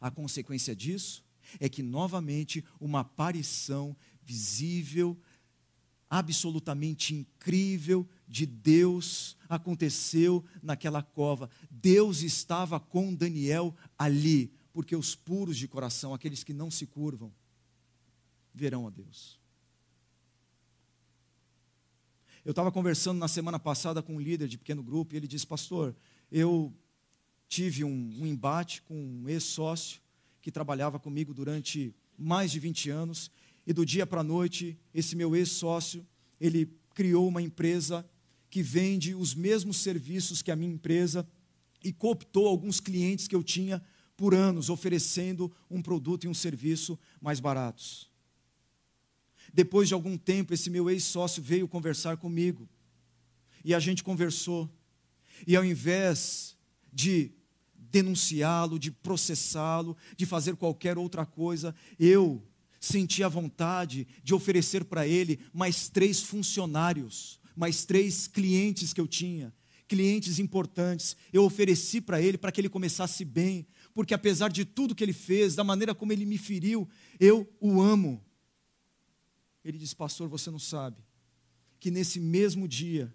A 0.00 0.10
consequência 0.10 0.74
disso 0.74 1.24
é 1.58 1.68
que 1.68 1.82
novamente 1.82 2.64
uma 2.80 3.00
aparição 3.00 3.96
visível, 4.22 5.18
absolutamente 6.08 7.14
incrível 7.14 8.08
de 8.26 8.46
Deus 8.46 9.36
aconteceu 9.48 10.44
naquela 10.62 11.02
cova. 11.02 11.50
Deus 11.70 12.22
estava 12.22 12.78
com 12.78 13.14
Daniel 13.14 13.74
ali, 13.98 14.52
porque 14.72 14.94
os 14.94 15.14
puros 15.14 15.56
de 15.56 15.66
coração, 15.66 16.14
aqueles 16.14 16.44
que 16.44 16.52
não 16.52 16.70
se 16.70 16.86
curvam, 16.86 17.32
verão 18.54 18.86
a 18.86 18.90
Deus. 18.90 19.38
Eu 22.44 22.50
estava 22.50 22.72
conversando 22.72 23.18
na 23.18 23.28
semana 23.28 23.58
passada 23.58 24.02
com 24.02 24.16
um 24.16 24.20
líder 24.20 24.48
de 24.48 24.56
pequeno 24.56 24.82
grupo 24.82 25.14
e 25.14 25.16
ele 25.16 25.28
disse: 25.28 25.46
Pastor, 25.46 25.94
eu 26.30 26.72
tive 27.48 27.84
um, 27.84 28.16
um 28.20 28.26
embate 28.26 28.82
com 28.82 28.94
um 28.94 29.28
ex-sócio 29.28 30.00
que 30.40 30.50
trabalhava 30.50 30.98
comigo 30.98 31.34
durante 31.34 31.94
mais 32.16 32.50
de 32.50 32.58
20 32.58 32.90
anos, 32.90 33.30
e 33.66 33.72
do 33.72 33.84
dia 33.84 34.06
para 34.06 34.20
a 34.20 34.24
noite, 34.24 34.78
esse 34.92 35.14
meu 35.14 35.34
ex-sócio, 35.36 36.06
ele 36.40 36.72
criou 36.94 37.28
uma 37.28 37.42
empresa 37.42 38.08
que 38.48 38.62
vende 38.62 39.14
os 39.14 39.34
mesmos 39.34 39.78
serviços 39.78 40.42
que 40.42 40.50
a 40.50 40.56
minha 40.56 40.72
empresa 40.72 41.28
e 41.82 41.92
cooptou 41.92 42.46
alguns 42.46 42.80
clientes 42.80 43.28
que 43.28 43.34
eu 43.34 43.42
tinha 43.42 43.82
por 44.16 44.34
anos, 44.34 44.68
oferecendo 44.68 45.50
um 45.70 45.80
produto 45.80 46.24
e 46.24 46.28
um 46.28 46.34
serviço 46.34 46.98
mais 47.20 47.40
baratos. 47.40 48.10
Depois 49.52 49.88
de 49.88 49.94
algum 49.94 50.16
tempo, 50.16 50.52
esse 50.52 50.68
meu 50.68 50.90
ex-sócio 50.90 51.42
veio 51.42 51.66
conversar 51.66 52.16
comigo. 52.16 52.68
E 53.64 53.74
a 53.74 53.80
gente 53.80 54.04
conversou. 54.04 54.70
E 55.46 55.56
ao 55.56 55.64
invés 55.64 56.56
de 56.92 57.32
denunciá-lo, 57.90 58.78
de 58.78 58.90
processá-lo, 58.90 59.96
de 60.16 60.24
fazer 60.24 60.56
qualquer 60.56 60.96
outra 60.96 61.26
coisa, 61.26 61.74
eu 61.98 62.42
senti 62.80 63.22
a 63.22 63.28
vontade 63.28 64.06
de 64.22 64.32
oferecer 64.32 64.84
para 64.84 65.06
ele 65.06 65.40
mais 65.52 65.88
três 65.88 66.22
funcionários, 66.22 67.38
mais 67.54 67.84
três 67.84 68.26
clientes 68.26 68.92
que 68.92 69.00
eu 69.00 69.06
tinha, 69.06 69.52
clientes 69.86 70.38
importantes. 70.38 71.16
Eu 71.32 71.44
ofereci 71.44 72.00
para 72.00 72.22
ele 72.22 72.38
para 72.38 72.50
que 72.50 72.60
ele 72.60 72.68
começasse 72.68 73.24
bem, 73.24 73.66
porque 73.92 74.14
apesar 74.14 74.48
de 74.48 74.64
tudo 74.64 74.94
que 74.94 75.04
ele 75.04 75.12
fez, 75.12 75.54
da 75.54 75.64
maneira 75.64 75.94
como 75.94 76.12
ele 76.12 76.24
me 76.24 76.38
feriu, 76.38 76.88
eu 77.18 77.46
o 77.60 77.82
amo. 77.82 78.24
Ele 79.64 79.76
disse: 79.76 79.94
Pastor, 79.94 80.28
você 80.28 80.50
não 80.50 80.58
sabe 80.58 80.96
que 81.78 81.90
nesse 81.90 82.20
mesmo 82.20 82.68
dia, 82.68 83.14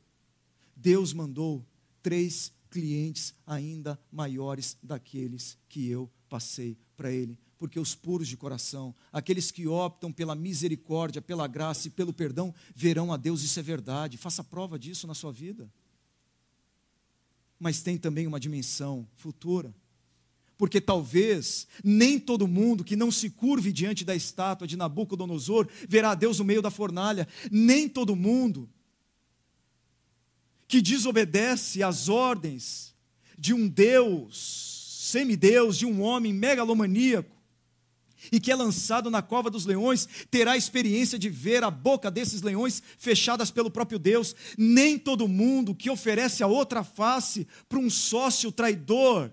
Deus 0.75 1.13
mandou 1.13 1.65
três 2.05 2.53
clientes 2.69 3.33
ainda 3.47 3.99
maiores 4.11 4.77
daqueles 4.83 5.57
que 5.67 5.89
eu 5.89 6.07
passei 6.29 6.77
para 6.95 7.11
ele. 7.11 7.39
Porque 7.57 7.79
os 7.79 7.95
puros 7.95 8.27
de 8.27 8.37
coração, 8.37 8.93
aqueles 9.11 9.49
que 9.49 9.65
optam 9.65 10.11
pela 10.11 10.35
misericórdia, 10.35 11.19
pela 11.19 11.47
graça 11.47 11.87
e 11.87 11.89
pelo 11.89 12.13
perdão, 12.13 12.53
verão 12.75 13.11
a 13.11 13.17
Deus, 13.17 13.41
isso 13.41 13.59
é 13.59 13.63
verdade. 13.63 14.17
Faça 14.17 14.43
prova 14.43 14.77
disso 14.77 15.07
na 15.07 15.15
sua 15.15 15.31
vida. 15.31 15.67
Mas 17.59 17.81
tem 17.81 17.97
também 17.97 18.27
uma 18.27 18.39
dimensão 18.39 19.07
futura 19.15 19.73
porque 20.57 20.79
talvez 20.79 21.67
nem 21.83 22.17
todo 22.17 22.47
mundo 22.47 22.83
que 22.83 22.95
não 22.95 23.11
se 23.11 23.29
curve 23.29 23.73
diante 23.73 24.05
da 24.05 24.15
estátua 24.15 24.65
de 24.65 24.77
Nabucodonosor 24.77 25.67
verá 25.89 26.11
a 26.11 26.15
Deus 26.15 26.39
no 26.39 26.45
meio 26.45 26.61
da 26.61 26.71
fornalha, 26.71 27.27
nem 27.51 27.89
todo 27.89 28.15
mundo 28.15 28.69
que 30.67 30.81
desobedece 30.81 31.83
às 31.83 32.09
ordens 32.09 32.93
de 33.37 33.53
um 33.53 33.67
Deus, 33.67 35.09
semideus, 35.11 35.77
de 35.77 35.85
um 35.85 36.01
homem 36.01 36.33
megalomaníaco, 36.33 37.35
e 38.31 38.39
que 38.39 38.51
é 38.51 38.55
lançado 38.55 39.09
na 39.11 39.21
cova 39.21 39.49
dos 39.49 39.65
leões, 39.65 40.07
terá 40.31 40.53
a 40.53 40.57
experiência 40.57 41.19
de 41.19 41.29
ver 41.29 41.63
a 41.63 41.69
boca 41.69 42.09
desses 42.09 42.41
leões 42.41 42.81
fechadas 42.97 43.51
pelo 43.51 43.69
próprio 43.69 43.99
Deus. 43.99 44.35
Nem 44.57 44.97
todo 44.97 45.27
mundo 45.27 45.75
que 45.75 45.91
oferece 45.91 46.41
a 46.41 46.47
outra 46.47 46.83
face 46.83 47.47
para 47.69 47.77
um 47.77 47.89
sócio 47.89 48.51
traidor 48.51 49.31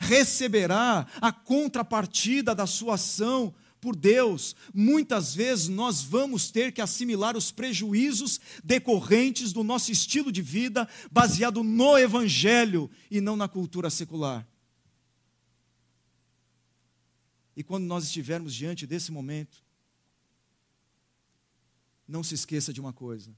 receberá 0.00 1.06
a 1.20 1.32
contrapartida 1.32 2.54
da 2.54 2.66
sua 2.66 2.94
ação 2.94 3.54
por 3.82 3.96
Deus. 3.96 4.54
Muitas 4.72 5.34
vezes 5.34 5.66
nós 5.66 6.02
vamos 6.02 6.52
ter 6.52 6.72
que 6.72 6.80
assimilar 6.80 7.36
os 7.36 7.50
prejuízos 7.50 8.40
decorrentes 8.62 9.52
do 9.52 9.64
nosso 9.64 9.90
estilo 9.90 10.30
de 10.30 10.40
vida 10.40 10.88
baseado 11.10 11.64
no 11.64 11.98
Evangelho 11.98 12.88
e 13.10 13.20
não 13.20 13.34
na 13.36 13.48
cultura 13.48 13.90
secular. 13.90 14.48
E 17.56 17.64
quando 17.64 17.84
nós 17.84 18.04
estivermos 18.04 18.54
diante 18.54 18.86
desse 18.86 19.10
momento, 19.10 19.64
não 22.06 22.22
se 22.22 22.34
esqueça 22.34 22.72
de 22.72 22.80
uma 22.80 22.92
coisa: 22.92 23.36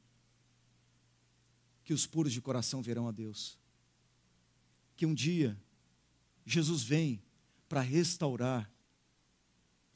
que 1.85 1.95
os 1.95 2.07
puros 2.07 2.35
de 2.35 2.43
coração 2.43 2.83
verão 2.83 3.09
a 3.09 3.11
Deus. 3.11 3.59
Que 4.95 5.07
um 5.07 5.15
dia 5.15 5.59
Jesus 6.45 6.83
vem 6.83 7.23
para 7.67 7.81
restaurar, 7.81 8.71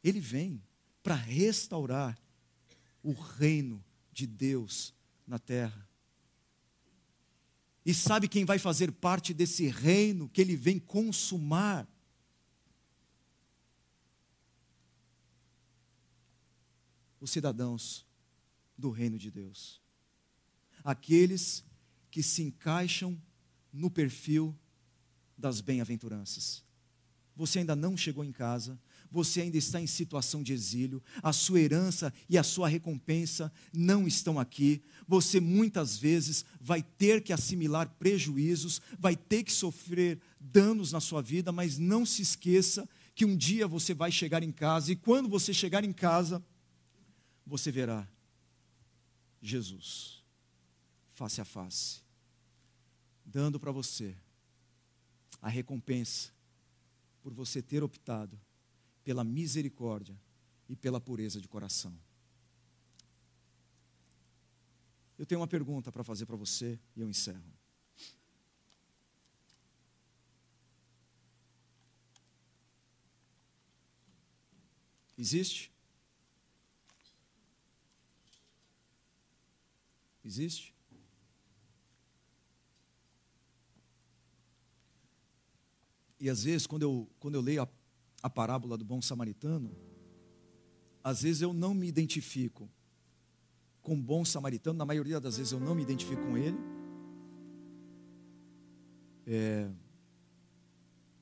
ele 0.09 0.21
vem 0.21 0.63
para 1.03 1.15
restaurar 1.15 2.19
o 3.03 3.13
reino 3.13 3.85
de 4.13 4.27
Deus 4.27 4.95
na 5.27 5.39
terra. 5.39 5.89
E 7.85 7.95
sabe 7.95 8.29
quem 8.29 8.45
vai 8.45 8.59
fazer 8.59 8.93
parte 8.93 9.33
desse 9.33 9.69
reino 9.69 10.29
que 10.29 10.41
ele 10.41 10.57
vem 10.57 10.79
consumar? 10.79 11.89
Os 17.21 17.31
cidadãos 17.31 18.07
do 18.77 18.91
reino 18.91 19.19
de 19.19 19.31
Deus. 19.31 19.81
Aqueles 20.85 21.65
que 22.11 22.23
se 22.23 22.43
encaixam 22.43 23.21
no 23.73 23.91
perfil 23.91 24.55
das 25.37 25.61
bem-aventuranças. 25.61 26.65
Você 27.35 27.61
ainda 27.61 27.77
não 27.77 27.97
chegou 27.97 28.25
em 28.25 28.33
casa, 28.33 28.79
você 29.11 29.41
ainda 29.41 29.57
está 29.57 29.81
em 29.81 29.87
situação 29.87 30.43
de 30.43 30.53
exílio, 30.53 31.03
a 31.23 31.33
sua 31.33 31.61
herança 31.61 32.13
e 32.29 32.37
a 32.37 32.43
sua 32.43 32.69
recompensa 32.69 33.53
não 33.73 34.07
estão 34.07 34.39
aqui. 34.39 34.83
Você 35.07 35.41
muitas 35.41 35.97
vezes 35.97 36.45
vai 36.61 36.83
ter 36.83 37.23
que 37.23 37.33
assimilar 37.33 37.89
prejuízos, 37.99 38.81
vai 38.99 39.17
ter 39.17 39.43
que 39.43 39.53
sofrer 39.53 40.21
danos 40.39 40.93
na 40.93 41.01
sua 41.01 41.23
vida, 41.23 41.51
mas 41.51 41.79
não 41.79 42.05
se 42.05 42.23
esqueça 42.23 42.89
que 43.15 43.25
um 43.25 43.37
dia 43.37 43.67
você 43.67 43.95
vai 43.95 44.13
chegar 44.13 44.43
em 44.43 44.53
casa 44.53 44.93
e 44.93 44.97
quando 44.97 45.29
você 45.29 45.53
chegar 45.53 45.85
em 45.85 45.93
casa, 45.93 46.45
você 47.47 47.73
verá 47.73 48.07
Jesus 49.41 50.23
face 51.11 51.41
a 51.41 51.45
face, 51.45 52.01
dando 53.25 53.59
para 53.59 53.73
você 53.73 54.15
a 55.41 55.49
recompensa 55.49 56.31
por 57.23 57.33
você 57.33 57.61
ter 57.61 57.83
optado 57.83 58.39
pela 59.09 59.25
misericórdia 59.25 60.15
e 60.69 60.77
pela 60.77 61.01
pureza 61.01 61.41
de 61.41 61.49
coração. 61.49 61.99
Eu 65.19 65.25
tenho 65.25 65.41
uma 65.41 65.47
pergunta 65.49 65.91
para 65.91 66.05
fazer 66.05 66.27
para 66.27 66.37
você 66.37 66.79
e 66.95 67.01
eu 67.01 67.09
encerro. 67.09 67.43
Existe? 75.17 75.73
Existe? 80.23 80.75
E 86.21 86.29
às 86.29 86.45
vezes, 86.45 86.67
quando 86.67 86.83
eu, 86.83 87.11
quando 87.19 87.37
eu 87.37 87.41
leio 87.41 87.63
a, 87.63 87.78
a 88.29 88.31
parábola 88.31 88.77
do 88.77 88.85
bom 88.85 89.03
samaritano, 89.03 89.75
às 91.03 91.23
vezes 91.23 91.43
eu 91.43 91.53
não 91.53 91.75
me 91.75 91.89
identifico 91.89 92.71
com 93.83 93.95
o 93.95 94.03
bom 94.03 94.25
samaritano, 94.25 94.79
na 94.79 94.85
maioria 94.85 95.19
das 95.19 95.39
vezes 95.39 95.53
eu 95.53 95.59
não 95.59 95.75
me 95.75 95.83
identifico 95.83 96.23
com 96.23 96.37
ele. 96.37 96.59
É, 99.27 99.71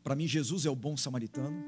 Para 0.03 0.17
mim, 0.17 0.27
Jesus 0.27 0.67
é 0.67 0.71
o 0.71 0.77
bom 0.77 0.97
samaritano. 0.97 1.65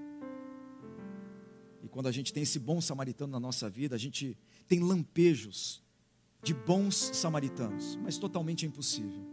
E 1.83 1.89
quando 1.89 2.09
a 2.09 2.13
gente 2.13 2.33
tem 2.33 2.43
esse 2.43 2.59
bom 2.59 2.81
samaritano 2.81 3.31
na 3.31 3.41
nossa 3.41 3.71
vida, 3.71 3.95
a 3.95 3.99
gente 3.99 4.37
tem 4.67 4.81
lampejos 4.81 5.83
de 6.43 6.53
bons 6.53 6.97
samaritanos, 7.15 7.97
mas 8.03 8.19
totalmente 8.19 8.67
impossível. 8.67 9.25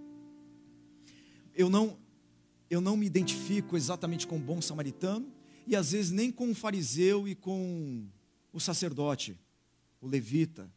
Eu 1.55 1.69
não, 1.69 1.97
eu 2.69 2.79
não 2.79 2.95
me 2.95 3.07
identifico 3.07 3.75
exatamente 3.75 4.27
com 4.27 4.37
o 4.37 4.39
bom 4.41 4.61
samaritano 4.61 5.31
e 5.67 5.75
às 5.75 5.91
vezes 5.91 6.11
nem 6.11 6.31
com 6.31 6.51
o 6.51 6.55
fariseu 6.55 7.27
e 7.27 7.35
com 7.35 8.07
o 8.53 8.59
sacerdote, 8.59 9.39
o 9.99 10.07
levita, 10.07 10.71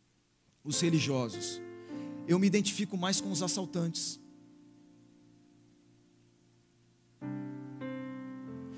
os 0.64 0.80
religiosos. 0.80 1.61
Eu 2.26 2.39
me 2.39 2.47
identifico 2.47 2.97
mais 2.97 3.20
com 3.20 3.30
os 3.30 3.43
assaltantes. 3.43 4.20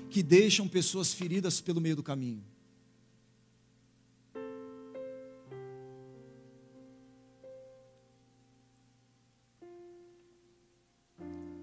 Que 0.09 0.21
deixam 0.21 0.67
pessoas 0.67 1.13
feridas 1.13 1.61
pelo 1.61 1.79
meio 1.79 1.95
do 1.95 2.03
caminho. 2.03 2.43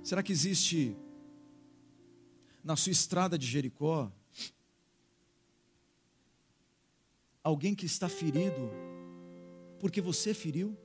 Será 0.02 0.22
que 0.22 0.32
existe 0.32 0.96
na 2.64 2.76
sua 2.76 2.92
estrada 2.92 3.38
de 3.38 3.46
Jericó, 3.46 4.10
alguém 7.42 7.74
que 7.74 7.86
está 7.86 8.08
ferido 8.08 8.70
porque 9.78 10.00
você 10.00 10.34
feriu? 10.34 10.76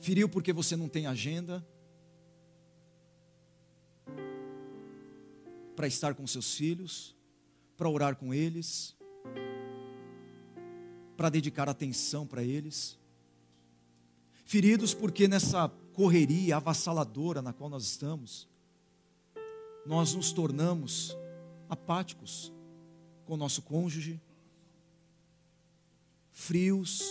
Feriu 0.00 0.28
porque 0.28 0.52
você 0.52 0.76
não 0.76 0.88
tem 0.88 1.06
agenda 1.06 1.66
para 5.74 5.86
estar 5.86 6.14
com 6.14 6.26
seus 6.26 6.54
filhos, 6.54 7.16
para 7.76 7.88
orar 7.88 8.16
com 8.16 8.34
eles, 8.34 8.94
para 11.16 11.28
dedicar 11.28 11.68
atenção 11.68 12.26
para 12.26 12.42
eles. 12.42 12.98
Feridos 14.44 14.92
porque 14.92 15.26
nessa 15.26 15.68
correria 15.94 16.56
avassaladora 16.56 17.40
na 17.40 17.52
qual 17.52 17.70
nós 17.70 17.84
estamos, 17.84 18.48
nós 19.86 20.14
nos 20.14 20.32
tornamos 20.32 21.16
apáticos 21.68 22.52
com 23.24 23.34
o 23.34 23.36
nosso 23.36 23.62
cônjuge, 23.62 24.20
frios, 26.32 27.02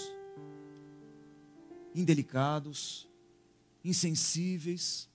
indelicados, 1.95 3.07
insensíveis. 3.83 5.09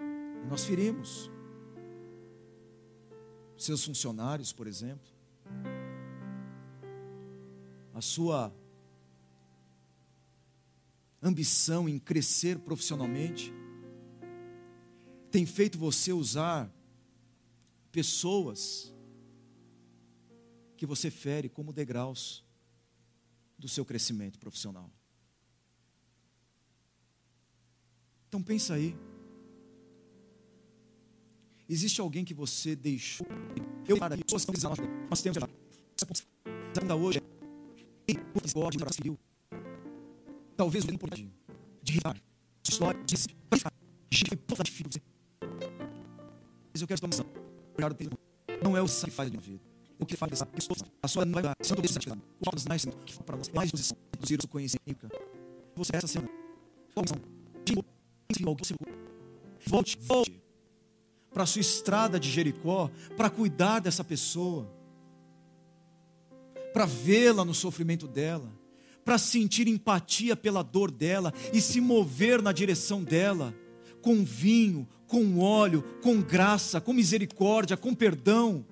E 0.00 0.46
nós 0.48 0.64
ferimos 0.64 1.30
seus 3.56 3.84
funcionários, 3.84 4.52
por 4.52 4.66
exemplo, 4.66 5.08
a 7.94 8.00
sua 8.00 8.52
ambição 11.22 11.88
em 11.88 11.98
crescer 11.98 12.58
profissionalmente, 12.58 13.52
tem 15.30 15.46
feito 15.46 15.78
você 15.78 16.12
usar 16.12 16.70
pessoas 17.92 18.92
que 20.76 20.84
você 20.84 21.10
fere 21.10 21.48
como 21.48 21.72
degraus 21.72 22.44
do 23.56 23.68
seu 23.68 23.84
crescimento 23.84 24.38
profissional. 24.38 24.90
Então 28.28 28.42
pensa 28.42 28.74
aí. 28.74 28.96
Existe 31.68 32.00
alguém 32.00 32.24
que 32.24 32.34
você 32.34 32.74
deixou? 32.74 33.26
Eu 33.86 33.96
para 33.96 34.16
isso, 34.16 34.24
nós 35.08 35.22
temos 35.22 35.38
ainda 36.76 36.96
hoje 36.96 37.20
Talvez 40.62 40.84
não 40.84 40.96
pode 40.96 41.28
de 41.82 41.92
rival, 41.92 42.14
de 42.62 42.70
história, 42.70 43.02
de 43.02 43.16
de 43.16 44.70
filho. 44.70 44.90
Mas 46.72 46.80
eu 46.80 46.86
quero 46.86 47.00
tomar 47.00 47.26
não 48.62 48.76
é 48.76 48.80
o 48.80 48.86
que 48.86 49.10
faz 49.10 49.26
a 49.26 49.30
minha 49.32 49.40
vida. 49.40 49.60
O 49.98 50.06
que 50.06 50.16
faz 50.16 50.34
essa 50.34 50.46
pessoa, 50.46 50.76
a 51.02 51.08
sua 51.08 51.24
não 51.24 51.32
vai 51.32 51.42
dar, 51.42 51.56
santo 51.62 51.82
Deus, 51.82 51.96
os 51.96 52.46
outros 52.46 52.64
mais 52.66 52.84
que 52.84 53.22
para 53.24 53.36
nós, 53.36 53.48
mais 53.48 53.72
posição, 53.72 53.98
reduzir 54.14 54.38
o 54.40 54.46
conhecimento. 54.46 55.08
Você 55.74 55.96
essa 55.96 56.06
semana, 56.06 56.30
volte, 59.66 59.98
volte 60.00 60.42
para 61.34 61.42
a 61.42 61.46
sua 61.46 61.60
estrada 61.60 62.20
de 62.20 62.30
Jericó, 62.30 62.88
para 63.16 63.28
cuidar 63.28 63.80
dessa 63.80 64.04
pessoa, 64.04 64.72
para 66.72 66.86
vê-la 66.86 67.44
no 67.44 67.52
sofrimento 67.52 68.06
dela, 68.06 68.61
para 69.04 69.18
sentir 69.18 69.66
empatia 69.66 70.36
pela 70.36 70.62
dor 70.62 70.90
dela 70.90 71.32
e 71.52 71.60
se 71.60 71.80
mover 71.80 72.40
na 72.40 72.52
direção 72.52 73.02
dela, 73.02 73.54
com 74.00 74.24
vinho, 74.24 74.88
com 75.06 75.38
óleo, 75.38 75.82
com 76.02 76.20
graça, 76.20 76.80
com 76.80 76.92
misericórdia, 76.92 77.76
com 77.76 77.94
perdão. 77.94 78.64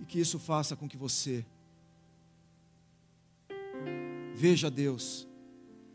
E 0.00 0.04
que 0.04 0.20
isso 0.20 0.38
faça 0.38 0.76
com 0.76 0.88
que 0.88 0.96
você 0.96 1.44
veja 4.34 4.70
Deus 4.70 5.26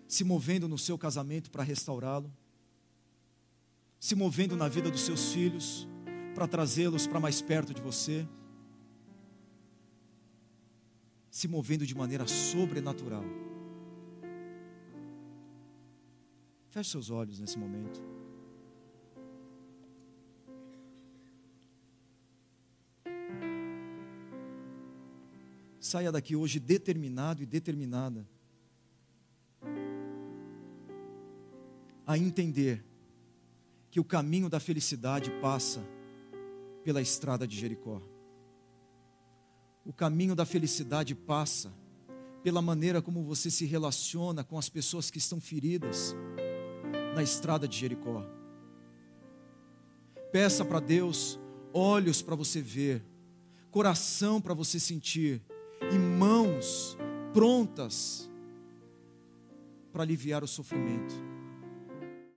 se 0.07 0.23
movendo 0.23 0.67
no 0.67 0.77
seu 0.77 0.97
casamento 0.97 1.51
para 1.51 1.61
restaurá-lo, 1.61 2.33
se 3.99 4.15
movendo 4.15 4.55
na 4.55 4.67
vida 4.67 4.89
dos 4.89 5.01
seus 5.01 5.31
filhos 5.31 5.87
para 6.33 6.47
trazê-los 6.47 7.05
para 7.05 7.19
mais 7.19 7.41
perto 7.41 7.73
de 7.73 7.81
você 7.81 8.27
se 11.29 11.47
movendo 11.47 11.85
de 11.85 11.95
maneira 11.95 12.27
sobrenatural. 12.27 13.23
Feche 16.69 16.91
seus 16.91 17.09
olhos 17.09 17.39
nesse 17.39 17.57
momento. 17.57 18.01
Saia 25.79 26.11
daqui 26.11 26.35
hoje 26.35 26.59
determinado 26.59 27.41
e 27.41 27.45
determinada 27.45 28.27
a 32.05 32.17
entender 32.17 32.83
que 33.89 33.99
o 33.99 34.03
caminho 34.03 34.49
da 34.49 34.59
felicidade 34.59 35.31
passa 35.41 35.81
pela 36.83 37.01
estrada 37.01 37.47
de 37.47 37.57
Jericó 37.57 38.01
o 39.89 39.91
caminho 39.91 40.35
da 40.35 40.45
felicidade 40.45 41.15
passa 41.15 41.73
pela 42.43 42.61
maneira 42.61 43.01
como 43.01 43.23
você 43.23 43.49
se 43.49 43.65
relaciona 43.65 44.43
com 44.43 44.55
as 44.55 44.69
pessoas 44.69 45.09
que 45.09 45.17
estão 45.17 45.41
feridas 45.41 46.15
na 47.15 47.23
estrada 47.23 47.67
de 47.67 47.75
Jericó. 47.75 48.23
Peça 50.31 50.63
para 50.63 50.79
Deus 50.79 51.39
olhos 51.73 52.21
para 52.21 52.35
você 52.35 52.61
ver, 52.61 53.03
coração 53.71 54.39
para 54.39 54.53
você 54.53 54.79
sentir 54.79 55.41
e 55.91 55.97
mãos 55.97 56.95
prontas 57.33 58.29
para 59.91 60.03
aliviar 60.03 60.43
o 60.43 60.47
sofrimento. 60.47 61.15